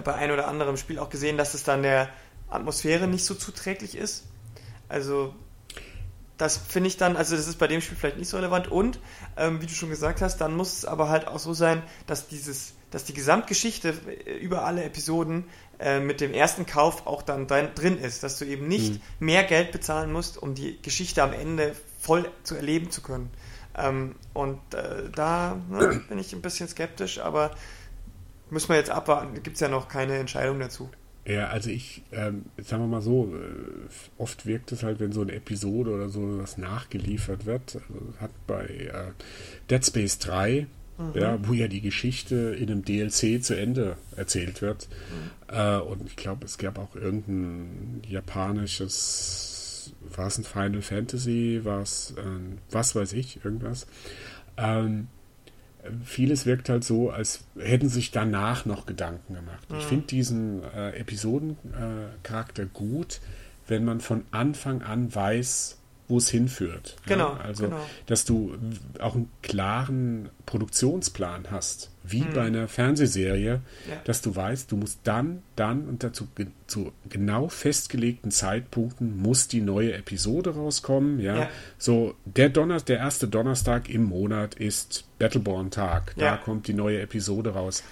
bei 0.05 0.15
ein 0.15 0.31
oder 0.31 0.49
anderem 0.49 0.77
Spiel 0.77 0.99
auch 0.99 1.11
gesehen, 1.11 1.37
dass 1.37 1.55
es 1.55 1.65
dann 1.65 1.83
der 1.83 2.09
Atmosphäre 2.49 3.07
nicht 3.07 3.25
so 3.25 3.35
zuträglich 3.35 3.97
ist. 3.97 4.25
Also 4.89 5.35
das 6.37 6.57
finde 6.57 6.89
ich 6.89 6.97
dann, 6.97 7.17
also 7.17 7.37
das 7.37 7.49
ist 7.49 7.59
bei 7.59 7.67
dem 7.67 7.81
Spiel 7.81 7.97
vielleicht 7.97 8.17
nicht 8.17 8.29
so 8.29 8.37
relevant 8.37 8.69
und 8.69 9.01
ähm, 9.37 9.61
wie 9.61 9.67
du 9.67 9.73
schon 9.73 9.91
gesagt 9.91 10.23
hast, 10.23 10.39
dann 10.39 10.55
muss 10.55 10.73
es 10.73 10.85
aber 10.85 11.09
halt 11.09 11.27
auch 11.27 11.41
so 11.41 11.53
sein, 11.53 11.83
dass 12.07 12.29
dieses, 12.29 12.75
dass 12.93 13.05
die 13.05 13.13
Gesamtgeschichte 13.13 13.91
über 14.41 14.65
alle 14.65 14.85
Episoden 14.85 15.45
äh, 15.79 16.01
mit 16.01 16.21
dem 16.21 16.33
ersten 16.33 16.67
Kauf 16.67 17.07
auch 17.07 17.23
dann 17.23 17.47
drin 17.47 17.99
ist, 17.99 18.23
dass 18.23 18.39
du 18.39 18.45
eben 18.45 18.67
nicht 18.67 18.95
mhm. 18.95 19.27
mehr 19.27 19.45
Geld 19.45 19.73
bezahlen 19.73 20.13
musst, 20.13 20.41
um 20.41 20.55
die 20.55 20.81
Geschichte 20.83 21.23
am 21.23 21.33
Ende 21.33 21.75
voll 22.01 22.29
zu 22.43 22.57
erleben 22.57 22.91
zu 22.91 23.01
können. 23.01 23.31
Ähm, 23.77 24.15
und 24.35 24.59
äh, 24.75 25.09
da 25.15 25.57
ne, 25.71 26.01
bin 26.09 26.19
ich 26.19 26.33
ein 26.33 26.43
bisschen 26.43 26.69
skeptisch, 26.69 27.21
aber 27.21 27.53
müssen 28.51 28.71
wir 28.71 28.77
jetzt 28.77 28.91
abwarten. 28.91 29.35
Gibt 29.43 29.57
es 29.57 29.61
ja 29.61 29.69
noch 29.69 29.89
keine 29.89 30.17
Entscheidung 30.17 30.59
dazu. 30.59 30.91
Ja, 31.25 31.49
also 31.49 31.69
ich, 31.69 32.03
ähm, 32.11 32.47
sagen 32.57 32.85
wir 32.85 32.89
mal 32.89 33.03
so, 33.03 33.35
äh, 33.35 34.21
oft 34.21 34.47
wirkt 34.47 34.73
es 34.73 34.83
halt, 34.83 34.99
wenn 34.99 35.13
so 35.13 35.21
eine 35.21 35.33
Episode 35.33 35.91
oder 35.91 36.09
so 36.09 36.39
was 36.39 36.57
nachgeliefert 36.57 37.45
wird, 37.45 37.77
also 37.77 38.15
hat 38.19 38.31
bei 38.47 38.65
äh, 38.65 39.13
Dead 39.71 39.85
Space 39.85 40.19
3 40.19 40.67
Mhm. 40.99 41.21
Ja, 41.21 41.39
wo 41.47 41.53
ja 41.53 41.69
die 41.69 41.81
Geschichte 41.81 42.57
in 42.59 42.71
einem 42.71 42.85
DLC 42.85 43.43
zu 43.43 43.57
Ende 43.57 43.97
erzählt 44.17 44.61
wird. 44.63 44.89
Mhm. 45.49 45.55
Äh, 45.55 45.79
und 45.79 46.07
ich 46.07 46.17
glaube, 46.17 46.45
es 46.45 46.59
gab 46.59 46.79
auch 46.79 46.97
irgendein 46.97 48.03
japanisches, 48.09 49.95
war 50.15 50.27
es 50.27 50.39
ein 50.39 50.45
Final 50.45 50.83
Fantasy, 50.83 51.61
war 51.63 51.83
es, 51.83 52.15
äh, 52.17 52.23
was 52.71 52.95
weiß 52.95 53.13
ich, 53.13 53.45
irgendwas. 53.45 53.87
Ähm, 54.57 55.07
vieles 56.05 56.47
wirkt 56.47 56.69
halt 56.69 56.85
so, 56.85 57.11
als 57.11 57.45
hätten 57.59 57.89
sich 57.89 58.11
danach 58.11 58.67
noch 58.67 58.85
Gedanken 58.85 59.35
gemacht. 59.35 59.71
Mhm. 59.71 59.79
Ich 59.79 59.85
finde 59.85 60.07
diesen 60.07 60.63
äh, 60.65 60.91
Episodencharakter 60.99 62.67
gut, 62.67 63.21
wenn 63.69 63.85
man 63.85 64.01
von 64.01 64.25
Anfang 64.31 64.83
an 64.83 65.15
weiß, 65.15 65.78
wo 66.09 66.19
es 66.19 66.31
hinführt. 66.31 66.97
Genau. 67.07 67.35
Ja? 67.35 67.41
Also, 67.41 67.65
genau. 67.65 67.81
dass 68.07 68.25
du 68.25 68.57
auch 68.99 69.15
einen 69.15 69.31
klaren 69.43 70.31
Produktionsplan 70.47 71.51
hast, 71.51 71.91
wie 72.03 72.23
mhm. 72.23 72.33
bei 72.35 72.43
einer 72.43 72.69
Fernsehserie, 72.69 73.61
ja. 73.89 73.97
dass 74.05 74.23
du 74.23 74.35
weißt, 74.35 74.73
du 74.73 74.77
musst 74.77 75.01
dann, 75.05 75.43
dann 75.57 75.87
und 75.87 76.03
dazu 76.03 76.27
zu 76.67 76.93
genau 77.09 77.49
festgelegten 77.49 78.31
Zeitpunkten 78.31 79.19
muss 79.19 79.49
die 79.49 79.61
neue 79.61 79.93
Episode 79.93 80.55
rauskommen. 80.55 81.21
Ja, 81.21 81.41
ja. 81.41 81.49
so 81.77 82.15
der 82.25 82.49
Donner, 82.49 82.81
der 82.81 82.99
erste 82.99 83.29
Donnerstag 83.29 83.91
im 83.91 84.05
Monat 84.05 84.55
ist 84.55 85.05
Battleborn 85.19 85.71
Tag. 85.71 86.15
Da 86.17 86.37
kommt 86.37 86.67
die 86.67 86.75
neue 86.75 87.01
Episode 87.01 87.51
raus. 87.51 87.85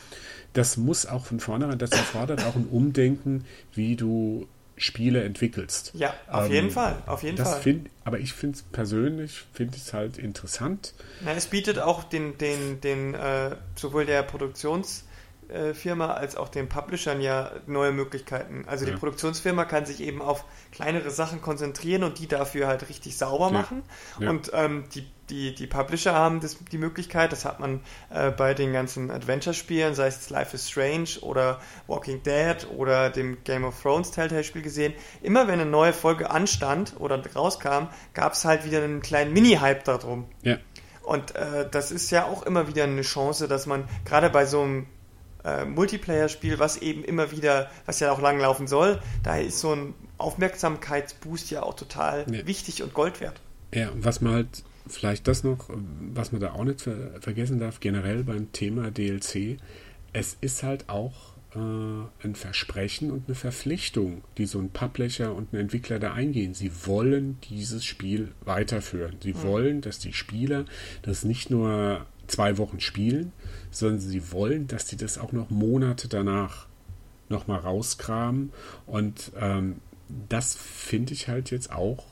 Das 0.54 0.78
muss 0.78 1.04
auch 1.04 1.26
von 1.26 1.38
vornherein, 1.38 1.78
das 1.78 1.90
erfordert 1.90 2.42
auch 2.46 2.56
ein 2.56 2.66
Umdenken, 2.66 3.44
wie 3.74 3.94
du 3.94 4.48
Spiele 4.76 5.24
entwickelst. 5.24 5.92
Ja, 5.94 6.14
auf 6.28 6.46
ähm, 6.46 6.52
jeden 6.52 6.70
Fall, 6.70 7.02
auf 7.06 7.22
jeden 7.22 7.36
das 7.36 7.50
Fall. 7.50 7.60
Find, 7.62 7.90
aber 8.04 8.18
ich 8.18 8.34
finde 8.34 8.56
es 8.56 8.62
persönlich, 8.62 9.44
finde 9.52 9.76
es 9.76 9.92
halt 9.94 10.18
interessant. 10.18 10.92
Na, 11.22 11.32
es 11.32 11.46
bietet 11.46 11.78
auch 11.78 12.04
den, 12.04 12.36
den, 12.38 12.80
den 12.82 13.14
äh, 13.14 13.56
sowohl 13.74 14.04
der 14.04 14.22
Produktionsfirma 14.22 16.12
als 16.12 16.36
auch 16.36 16.50
den 16.50 16.68
Publishern 16.68 17.22
ja 17.22 17.52
neue 17.66 17.92
Möglichkeiten. 17.92 18.64
Also 18.66 18.84
die 18.84 18.90
ja. 18.90 18.98
Produktionsfirma 18.98 19.64
kann 19.64 19.86
sich 19.86 20.02
eben 20.02 20.20
auf 20.20 20.44
kleinere 20.72 21.10
Sachen 21.10 21.40
konzentrieren 21.40 22.04
und 22.04 22.18
die 22.18 22.28
dafür 22.28 22.66
halt 22.66 22.88
richtig 22.90 23.16
sauber 23.16 23.46
ja. 23.46 23.52
machen. 23.52 23.82
Ja. 24.20 24.28
Und 24.28 24.50
ähm, 24.52 24.84
die 24.94 25.06
die, 25.30 25.54
die 25.54 25.66
Publisher 25.66 26.14
haben 26.14 26.40
das, 26.40 26.56
die 26.70 26.78
Möglichkeit, 26.78 27.32
das 27.32 27.44
hat 27.44 27.60
man 27.60 27.80
äh, 28.10 28.30
bei 28.30 28.54
den 28.54 28.72
ganzen 28.72 29.10
Adventure-Spielen, 29.10 29.94
sei 29.94 30.06
es 30.06 30.30
Life 30.30 30.54
is 30.54 30.68
Strange 30.70 31.20
oder 31.20 31.60
Walking 31.86 32.22
Dead 32.22 32.66
oder 32.76 33.10
dem 33.10 33.42
Game 33.44 33.64
of 33.64 33.80
Thrones 33.80 34.10
Telltale-Spiel 34.10 34.62
gesehen, 34.62 34.94
immer 35.22 35.48
wenn 35.48 35.60
eine 35.60 35.70
neue 35.70 35.92
Folge 35.92 36.30
anstand 36.30 36.94
oder 36.98 37.22
rauskam, 37.34 37.88
gab 38.14 38.34
es 38.34 38.44
halt 38.44 38.64
wieder 38.64 38.82
einen 38.82 39.02
kleinen 39.02 39.32
Mini-Hype 39.32 39.84
darum. 39.84 40.26
Ja. 40.42 40.58
Und 41.02 41.34
äh, 41.36 41.68
das 41.70 41.92
ist 41.92 42.10
ja 42.10 42.24
auch 42.24 42.42
immer 42.42 42.68
wieder 42.68 42.84
eine 42.84 43.02
Chance, 43.02 43.48
dass 43.48 43.66
man 43.66 43.88
gerade 44.04 44.28
bei 44.30 44.44
so 44.44 44.62
einem 44.62 44.86
äh, 45.44 45.64
Multiplayer-Spiel, 45.64 46.58
was 46.58 46.78
eben 46.78 47.04
immer 47.04 47.30
wieder, 47.30 47.70
was 47.86 48.00
ja 48.00 48.10
auch 48.12 48.20
langlaufen 48.20 48.66
soll, 48.66 49.00
da 49.22 49.36
ist 49.36 49.60
so 49.60 49.72
ein 49.72 49.94
Aufmerksamkeitsboost 50.18 51.50
ja 51.50 51.62
auch 51.62 51.74
total 51.74 52.26
ja. 52.30 52.46
wichtig 52.46 52.82
und 52.82 52.94
Gold 52.94 53.20
wert. 53.20 53.40
Ja, 53.72 53.90
und 53.90 54.04
was 54.04 54.20
man 54.20 54.34
halt 54.34 54.64
vielleicht 54.88 55.28
das 55.28 55.44
noch, 55.44 55.68
was 56.14 56.32
man 56.32 56.40
da 56.40 56.52
auch 56.52 56.64
nicht 56.64 56.80
ver 56.80 57.20
vergessen 57.20 57.58
darf, 57.58 57.80
generell 57.80 58.24
beim 58.24 58.52
Thema 58.52 58.90
DLC, 58.90 59.58
es 60.12 60.36
ist 60.40 60.62
halt 60.62 60.88
auch 60.88 61.34
äh, 61.54 61.58
ein 61.58 62.34
Versprechen 62.34 63.10
und 63.10 63.24
eine 63.26 63.34
Verpflichtung, 63.34 64.22
die 64.38 64.46
so 64.46 64.58
ein 64.58 64.70
Publisher 64.70 65.34
und 65.34 65.52
ein 65.52 65.56
Entwickler 65.56 65.98
da 65.98 66.12
eingehen. 66.12 66.54
Sie 66.54 66.70
wollen 66.86 67.38
dieses 67.48 67.84
Spiel 67.84 68.32
weiterführen. 68.44 69.16
Sie 69.22 69.34
mhm. 69.34 69.42
wollen, 69.42 69.80
dass 69.80 69.98
die 69.98 70.12
Spieler 70.12 70.64
das 71.02 71.24
nicht 71.24 71.50
nur 71.50 72.06
zwei 72.26 72.58
Wochen 72.58 72.80
spielen, 72.80 73.32
sondern 73.70 74.00
sie 74.00 74.32
wollen, 74.32 74.66
dass 74.66 74.88
sie 74.88 74.96
das 74.96 75.18
auch 75.18 75.32
noch 75.32 75.50
Monate 75.50 76.08
danach 76.08 76.66
nochmal 77.28 77.60
rauskramen. 77.60 78.52
Und 78.86 79.32
ähm, 79.38 79.76
das 80.28 80.54
finde 80.54 81.12
ich 81.12 81.28
halt 81.28 81.50
jetzt 81.50 81.72
auch 81.72 82.04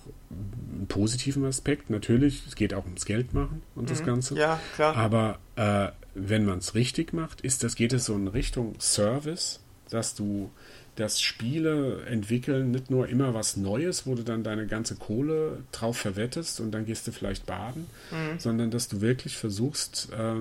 einen 0.72 0.86
positiven 0.88 1.44
Aspekt. 1.44 1.90
Natürlich, 1.90 2.44
es 2.46 2.56
geht 2.56 2.74
auch 2.74 2.84
ums 2.84 3.04
Geld 3.04 3.34
machen 3.34 3.62
und 3.74 3.84
mhm. 3.84 3.88
das 3.88 4.04
Ganze. 4.04 4.36
Ja, 4.36 4.60
klar. 4.74 4.96
Aber 4.96 5.38
äh, 5.56 5.90
wenn 6.14 6.44
man 6.44 6.58
es 6.58 6.74
richtig 6.74 7.12
macht, 7.12 7.40
ist 7.40 7.64
das, 7.64 7.74
geht 7.76 7.92
es 7.92 8.06
so 8.06 8.14
in 8.14 8.28
Richtung 8.28 8.74
Service, 8.80 9.60
dass 9.90 10.14
du 10.14 10.50
das 10.96 11.20
Spiele 11.20 12.04
entwickeln 12.06 12.70
nicht 12.70 12.90
nur 12.90 13.08
immer 13.08 13.34
was 13.34 13.56
Neues, 13.56 14.06
wo 14.06 14.14
du 14.14 14.22
dann 14.22 14.44
deine 14.44 14.66
ganze 14.66 14.94
Kohle 14.94 15.64
drauf 15.72 15.96
verwettest 15.96 16.60
und 16.60 16.70
dann 16.70 16.86
gehst 16.86 17.06
du 17.06 17.12
vielleicht 17.12 17.46
baden, 17.46 17.86
mhm. 18.12 18.38
sondern 18.38 18.70
dass 18.70 18.88
du 18.88 19.00
wirklich 19.00 19.36
versuchst, 19.36 20.10
äh, 20.12 20.36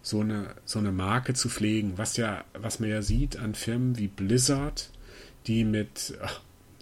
so 0.00 0.20
eine, 0.20 0.54
so 0.64 0.78
eine 0.78 0.92
Marke 0.92 1.34
zu 1.34 1.50
pflegen, 1.50 1.94
was 1.96 2.16
ja, 2.16 2.44
was 2.54 2.80
man 2.80 2.88
ja 2.88 3.02
sieht 3.02 3.36
an 3.38 3.54
Firmen 3.54 3.98
wie 3.98 4.08
Blizzard, 4.08 4.90
die 5.46 5.64
mit, 5.64 6.14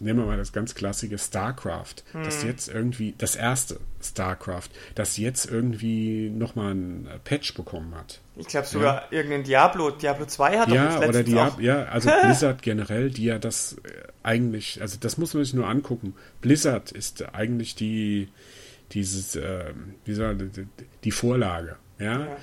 nehmen 0.01 0.21
wir 0.21 0.27
mal 0.27 0.37
das 0.37 0.53
ganz 0.53 0.75
klassische 0.75 1.19
StarCraft, 1.19 2.05
hm. 2.13 2.25
das 2.25 2.43
jetzt 2.43 2.69
irgendwie, 2.69 3.15
das 3.17 3.37
erste 3.37 3.81
StarCraft, 4.03 4.69
das 4.95 5.17
jetzt 5.17 5.51
irgendwie 5.51 6.31
nochmal 6.31 6.75
ein 6.75 7.09
Patch 7.25 7.55
bekommen 7.55 7.95
hat. 7.95 8.21
Ich 8.37 8.49
glaube 8.49 8.67
sogar 8.67 8.95
ja. 8.95 9.19
irgendein 9.19 9.45
Diablo, 9.45 9.91
Diablo 9.91 10.27
2 10.27 10.59
hat 10.59 10.69
ja, 10.69 10.99
oder 10.99 11.23
Diablo, 11.23 11.65
ja, 11.65 11.85
also 11.85 12.11
Blizzard 12.23 12.63
generell, 12.63 13.11
die 13.11 13.25
ja 13.25 13.39
das 13.39 13.77
äh, 13.85 14.09
eigentlich, 14.23 14.81
also 14.83 14.99
das 15.01 15.17
muss 15.17 15.35
man 15.35 15.45
sich 15.45 15.55
nur 15.55 15.67
angucken. 15.67 16.15
Blizzard 16.41 16.93
ist 16.93 17.35
eigentlich 17.35 17.75
die, 17.75 18.29
dieses, 18.93 19.37
äh, 19.37 19.73
wie 20.05 20.15
soll, 20.15 20.37
die, 20.37 20.67
die 21.05 21.11
Vorlage, 21.11 21.77
ja? 21.99 22.21
ja. 22.21 22.37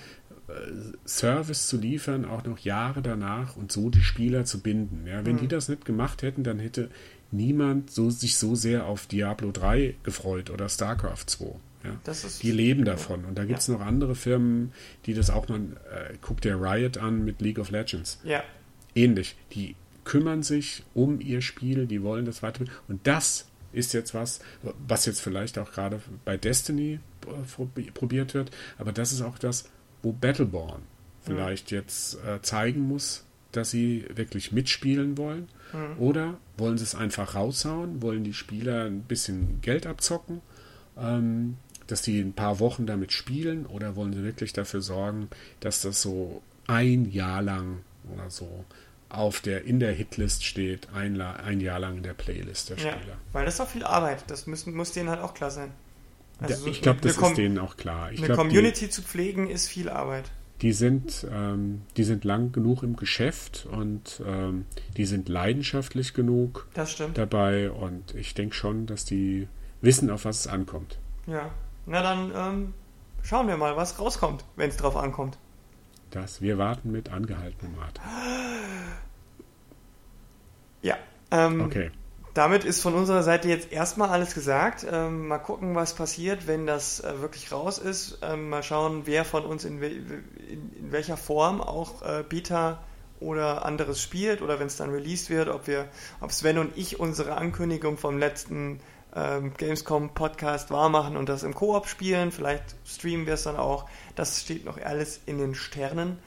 Service 1.06 1.68
zu 1.68 1.78
liefern, 1.78 2.26
auch 2.26 2.44
noch 2.44 2.60
Jahre 2.60 3.02
danach 3.02 3.56
und 3.56 3.72
so 3.72 3.90
die 3.90 4.02
Spieler 4.02 4.46
zu 4.46 4.60
binden. 4.60 5.08
Ja, 5.08 5.26
wenn 5.26 5.36
mhm. 5.36 5.40
die 5.40 5.48
das 5.48 5.70
nicht 5.70 5.86
gemacht 5.86 6.22
hätten, 6.22 6.44
dann 6.44 6.60
hätte 6.60 6.90
niemand 7.34 7.92
so, 7.92 8.10
sich 8.10 8.38
so 8.38 8.56
sehr 8.56 8.86
auf 8.86 9.08
Diablo 9.08 9.52
3 9.52 9.96
gefreut 10.04 10.50
oder 10.50 10.70
StarCraft 10.70 11.26
2. 11.28 11.56
Ja. 11.84 12.14
die 12.42 12.52
leben 12.52 12.86
davon. 12.86 13.26
Und 13.26 13.38
da 13.38 13.44
gibt 13.44 13.60
es 13.60 13.68
ja. 13.68 13.74
noch 13.74 13.82
andere 13.82 14.16
Firmen, 14.16 14.72
die 15.06 15.14
das 15.14 15.30
auch 15.30 15.50
mal, 15.50 15.60
äh, 15.60 16.14
guck 16.22 16.40
dir 16.40 16.56
Riot 16.56 16.98
an 16.98 17.26
mit 17.26 17.42
League 17.42 17.60
of 17.60 17.72
Legends. 17.72 18.22
Ja. 18.24 18.42
Ähnlich. 18.96 19.36
Die 19.52 19.76
kümmern 20.06 20.44
sich 20.44 20.84
um 20.94 21.20
ihr 21.20 21.42
Spiel, 21.42 21.86
die 21.86 22.02
wollen 22.02 22.26
das 22.26 22.42
weiter. 22.42 22.64
Und 22.88 23.06
das 23.06 23.48
ist 23.74 23.94
jetzt 23.94 24.14
was, 24.14 24.40
was 24.88 25.06
jetzt 25.06 25.20
vielleicht 25.20 25.58
auch 25.58 25.72
gerade 25.72 26.00
bei 26.24 26.38
Destiny 26.38 27.00
äh, 27.28 27.92
probiert 27.92 28.34
wird, 28.34 28.52
aber 28.78 28.92
das 28.92 29.12
ist 29.12 29.22
auch 29.22 29.38
das, 29.38 29.70
wo 30.02 30.14
Battleborn 30.14 30.84
vielleicht 31.22 31.72
mhm. 31.72 31.78
jetzt 31.78 32.18
äh, 32.26 32.42
zeigen 32.42 32.82
muss, 32.82 33.26
dass 33.52 33.72
sie 33.72 34.06
wirklich 34.14 34.52
mitspielen 34.52 35.18
wollen 35.18 35.48
Mhm. 35.74 36.02
Oder 36.02 36.38
wollen 36.58 36.78
sie 36.78 36.84
es 36.84 36.96
einfach 36.96 37.36
raushauen, 37.36 38.02
wollen 38.02 38.24
die 38.24 38.34
Spieler 38.34 38.86
ein 38.86 39.02
bisschen 39.02 39.60
Geld 39.62 39.88
abzocken, 39.88 40.42
ähm, 40.98 41.58
dass 41.88 42.02
die 42.02 42.20
ein 42.20 42.34
paar 42.34 42.60
Wochen 42.60 42.86
damit 42.86 43.12
spielen, 43.12 43.66
oder 43.66 43.96
wollen 43.96 44.14
sie 44.14 44.24
wirklich 44.24 44.54
dafür 44.54 44.82
sorgen, 44.82 45.30
dass 45.60 45.82
das 45.82 46.02
so 46.02 46.42
ein 46.68 47.12
Jahr 47.12 47.42
lang 47.42 47.80
oder 48.14 48.30
so 48.30 48.66
auf 49.10 49.42
der, 49.42 49.66
in 49.66 49.80
der 49.80 49.92
Hitlist 49.92 50.44
steht, 50.44 50.88
ein, 50.94 51.20
ein 51.22 51.60
Jahr 51.60 51.80
lang 51.80 51.98
in 51.98 52.04
der 52.04 52.14
Playlist 52.14 52.70
der 52.70 52.78
Spieler. 52.78 52.98
Ja, 53.08 53.18
weil 53.32 53.46
das 53.46 53.56
ist 53.56 53.60
doch 53.60 53.68
viel 53.68 53.84
Arbeit. 53.84 54.24
Das 54.28 54.48
müssen, 54.48 54.74
muss 54.74 54.92
denen 54.92 55.10
halt 55.10 55.22
auch 55.22 55.34
klar 55.34 55.52
sein. 55.52 55.72
Also 56.40 56.66
ich 56.68 56.82
glaube, 56.82 57.00
das 57.02 57.18
ist 57.18 57.38
denen 57.38 57.60
auch 57.60 57.78
klar. 57.78 58.12
Ich 58.12 58.18
eine 58.18 58.28
glaub, 58.28 58.40
Community 58.40 58.86
die, 58.86 58.92
zu 58.92 59.02
pflegen 59.04 59.50
ist 59.50 59.68
viel 59.68 59.88
Arbeit 59.88 60.32
die 60.64 60.72
sind, 60.72 61.28
ähm, 61.30 61.82
die 61.98 62.06
sind 62.06 62.24
lang 62.24 62.54
genug 62.54 62.84
im 62.84 62.96
Geschäft 62.96 63.68
und 63.70 64.24
ähm, 64.26 64.66
die 64.96 65.06
sind 65.06 65.28
leidenschaftlich 65.28 66.14
genug 66.14 66.70
dabei 67.14 67.70
und 67.70 68.16
ich 68.16 68.34
denke 68.34 68.56
schon, 68.56 68.86
dass 68.86 69.04
die 69.04 69.50
wissen, 69.82 70.10
auf 70.10 70.24
was 70.24 70.40
es 70.40 70.48
ankommt. 70.48 70.98
Ja, 71.28 71.52
na 71.86 72.02
dann 72.02 72.32
ähm, 72.34 72.74
schauen 73.24 73.50
wir 73.50 73.58
mal, 73.58 73.76
was 73.76 74.00
rauskommt, 74.00 74.46
wenn 74.56 74.70
es 74.70 74.78
drauf 74.78 74.96
ankommt. 74.96 75.38
Das, 76.12 76.42
wir 76.42 76.58
warten 76.58 76.92
mit 76.92 77.12
angehaltenem 77.12 77.78
Atem. 77.80 78.04
Ja. 80.82 80.96
Ähm, 81.32 81.60
okay. 81.60 81.92
Damit 82.34 82.64
ist 82.64 82.82
von 82.82 82.96
unserer 82.96 83.22
Seite 83.22 83.48
jetzt 83.48 83.72
erstmal 83.72 84.10
alles 84.10 84.34
gesagt. 84.34 84.86
Ähm, 84.90 85.28
mal 85.28 85.38
gucken, 85.38 85.76
was 85.76 85.94
passiert, 85.94 86.48
wenn 86.48 86.66
das 86.66 87.00
äh, 87.00 87.22
wirklich 87.22 87.52
raus 87.52 87.78
ist. 87.78 88.20
Ähm, 88.24 88.50
mal 88.50 88.64
schauen, 88.64 89.04
wer 89.06 89.24
von 89.24 89.46
uns 89.46 89.66
in, 89.66 89.82
we 89.82 89.88
in, 89.88 90.72
in 90.80 90.92
welcher 90.92 91.18
Form 91.18 91.62
auch 91.62 92.02
äh, 92.02 92.24
Beta 92.28 92.80
oder 93.20 93.66
anderes 93.66 94.02
spielt 94.02 94.42
oder 94.42 94.60
wenn 94.60 94.68
es 94.68 94.78
dann 94.78 94.90
released 94.90 95.30
wird, 95.30 95.48
ob 95.48 95.68
wir, 95.68 95.88
ob 96.22 96.32
Sven 96.32 96.58
und 96.58 96.76
ich 96.76 97.00
unsere 97.00 97.38
Ankündigung 97.38 97.98
vom 97.98 98.18
letzten 98.18 98.80
ähm, 99.16 99.54
Gamescom 99.56 100.16
Podcast 100.16 100.72
wahrmachen 100.72 101.18
und 101.18 101.30
das 101.30 101.44
im 101.44 101.54
Koop 101.54 101.88
spielen. 101.88 102.32
Vielleicht 102.32 102.76
streamen 102.86 103.28
wir 103.28 103.36
es 103.36 103.44
dann 103.44 103.58
auch. 103.58 103.88
Das 104.16 104.42
steht 104.42 104.66
noch 104.66 104.82
alles 104.82 105.22
in 105.28 105.38
den 105.38 105.54
Sternen. 105.54 106.18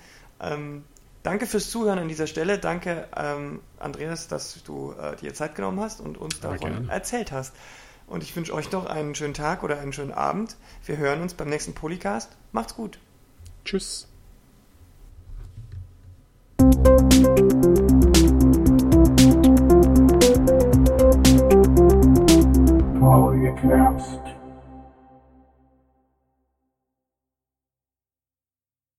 Ähm, 0.41 0.85
Danke 1.27 1.47
fürs 1.47 1.71
Zuhören 1.71 1.99
an 1.99 2.07
dieser 2.07 2.29
Stelle. 2.29 2.57
Danke, 2.57 3.09
ähm, 3.17 3.61
Andreas, 3.81 4.29
dass 4.29 4.63
du 4.63 4.93
äh, 4.93 5.17
dir 5.17 5.35
Zeit 5.35 5.57
genommen 5.57 5.81
hast 5.81 6.01
und 6.01 6.17
uns 6.17 6.39
davon 6.39 6.89
erzählt 6.89 7.33
hast. 7.33 7.53
Und 8.07 8.23
ich 8.23 8.37
wünsche 8.37 8.55
euch 8.55 8.71
noch 8.71 8.87
einen 8.87 9.17
schönen 9.17 9.35
Tag 9.35 9.65
oder 9.65 9.81
einen 9.81 9.93
schönen 9.93 10.13
Abend. 10.13 10.55
Wir 10.85 10.99
hören 10.99 11.23
uns 11.23 11.35
beim 11.35 11.49
nächsten 11.49 11.75
Polycast. 11.75 12.31
Macht's 12.53 12.77
gut. 12.77 13.01
Tschüss. 13.65 14.07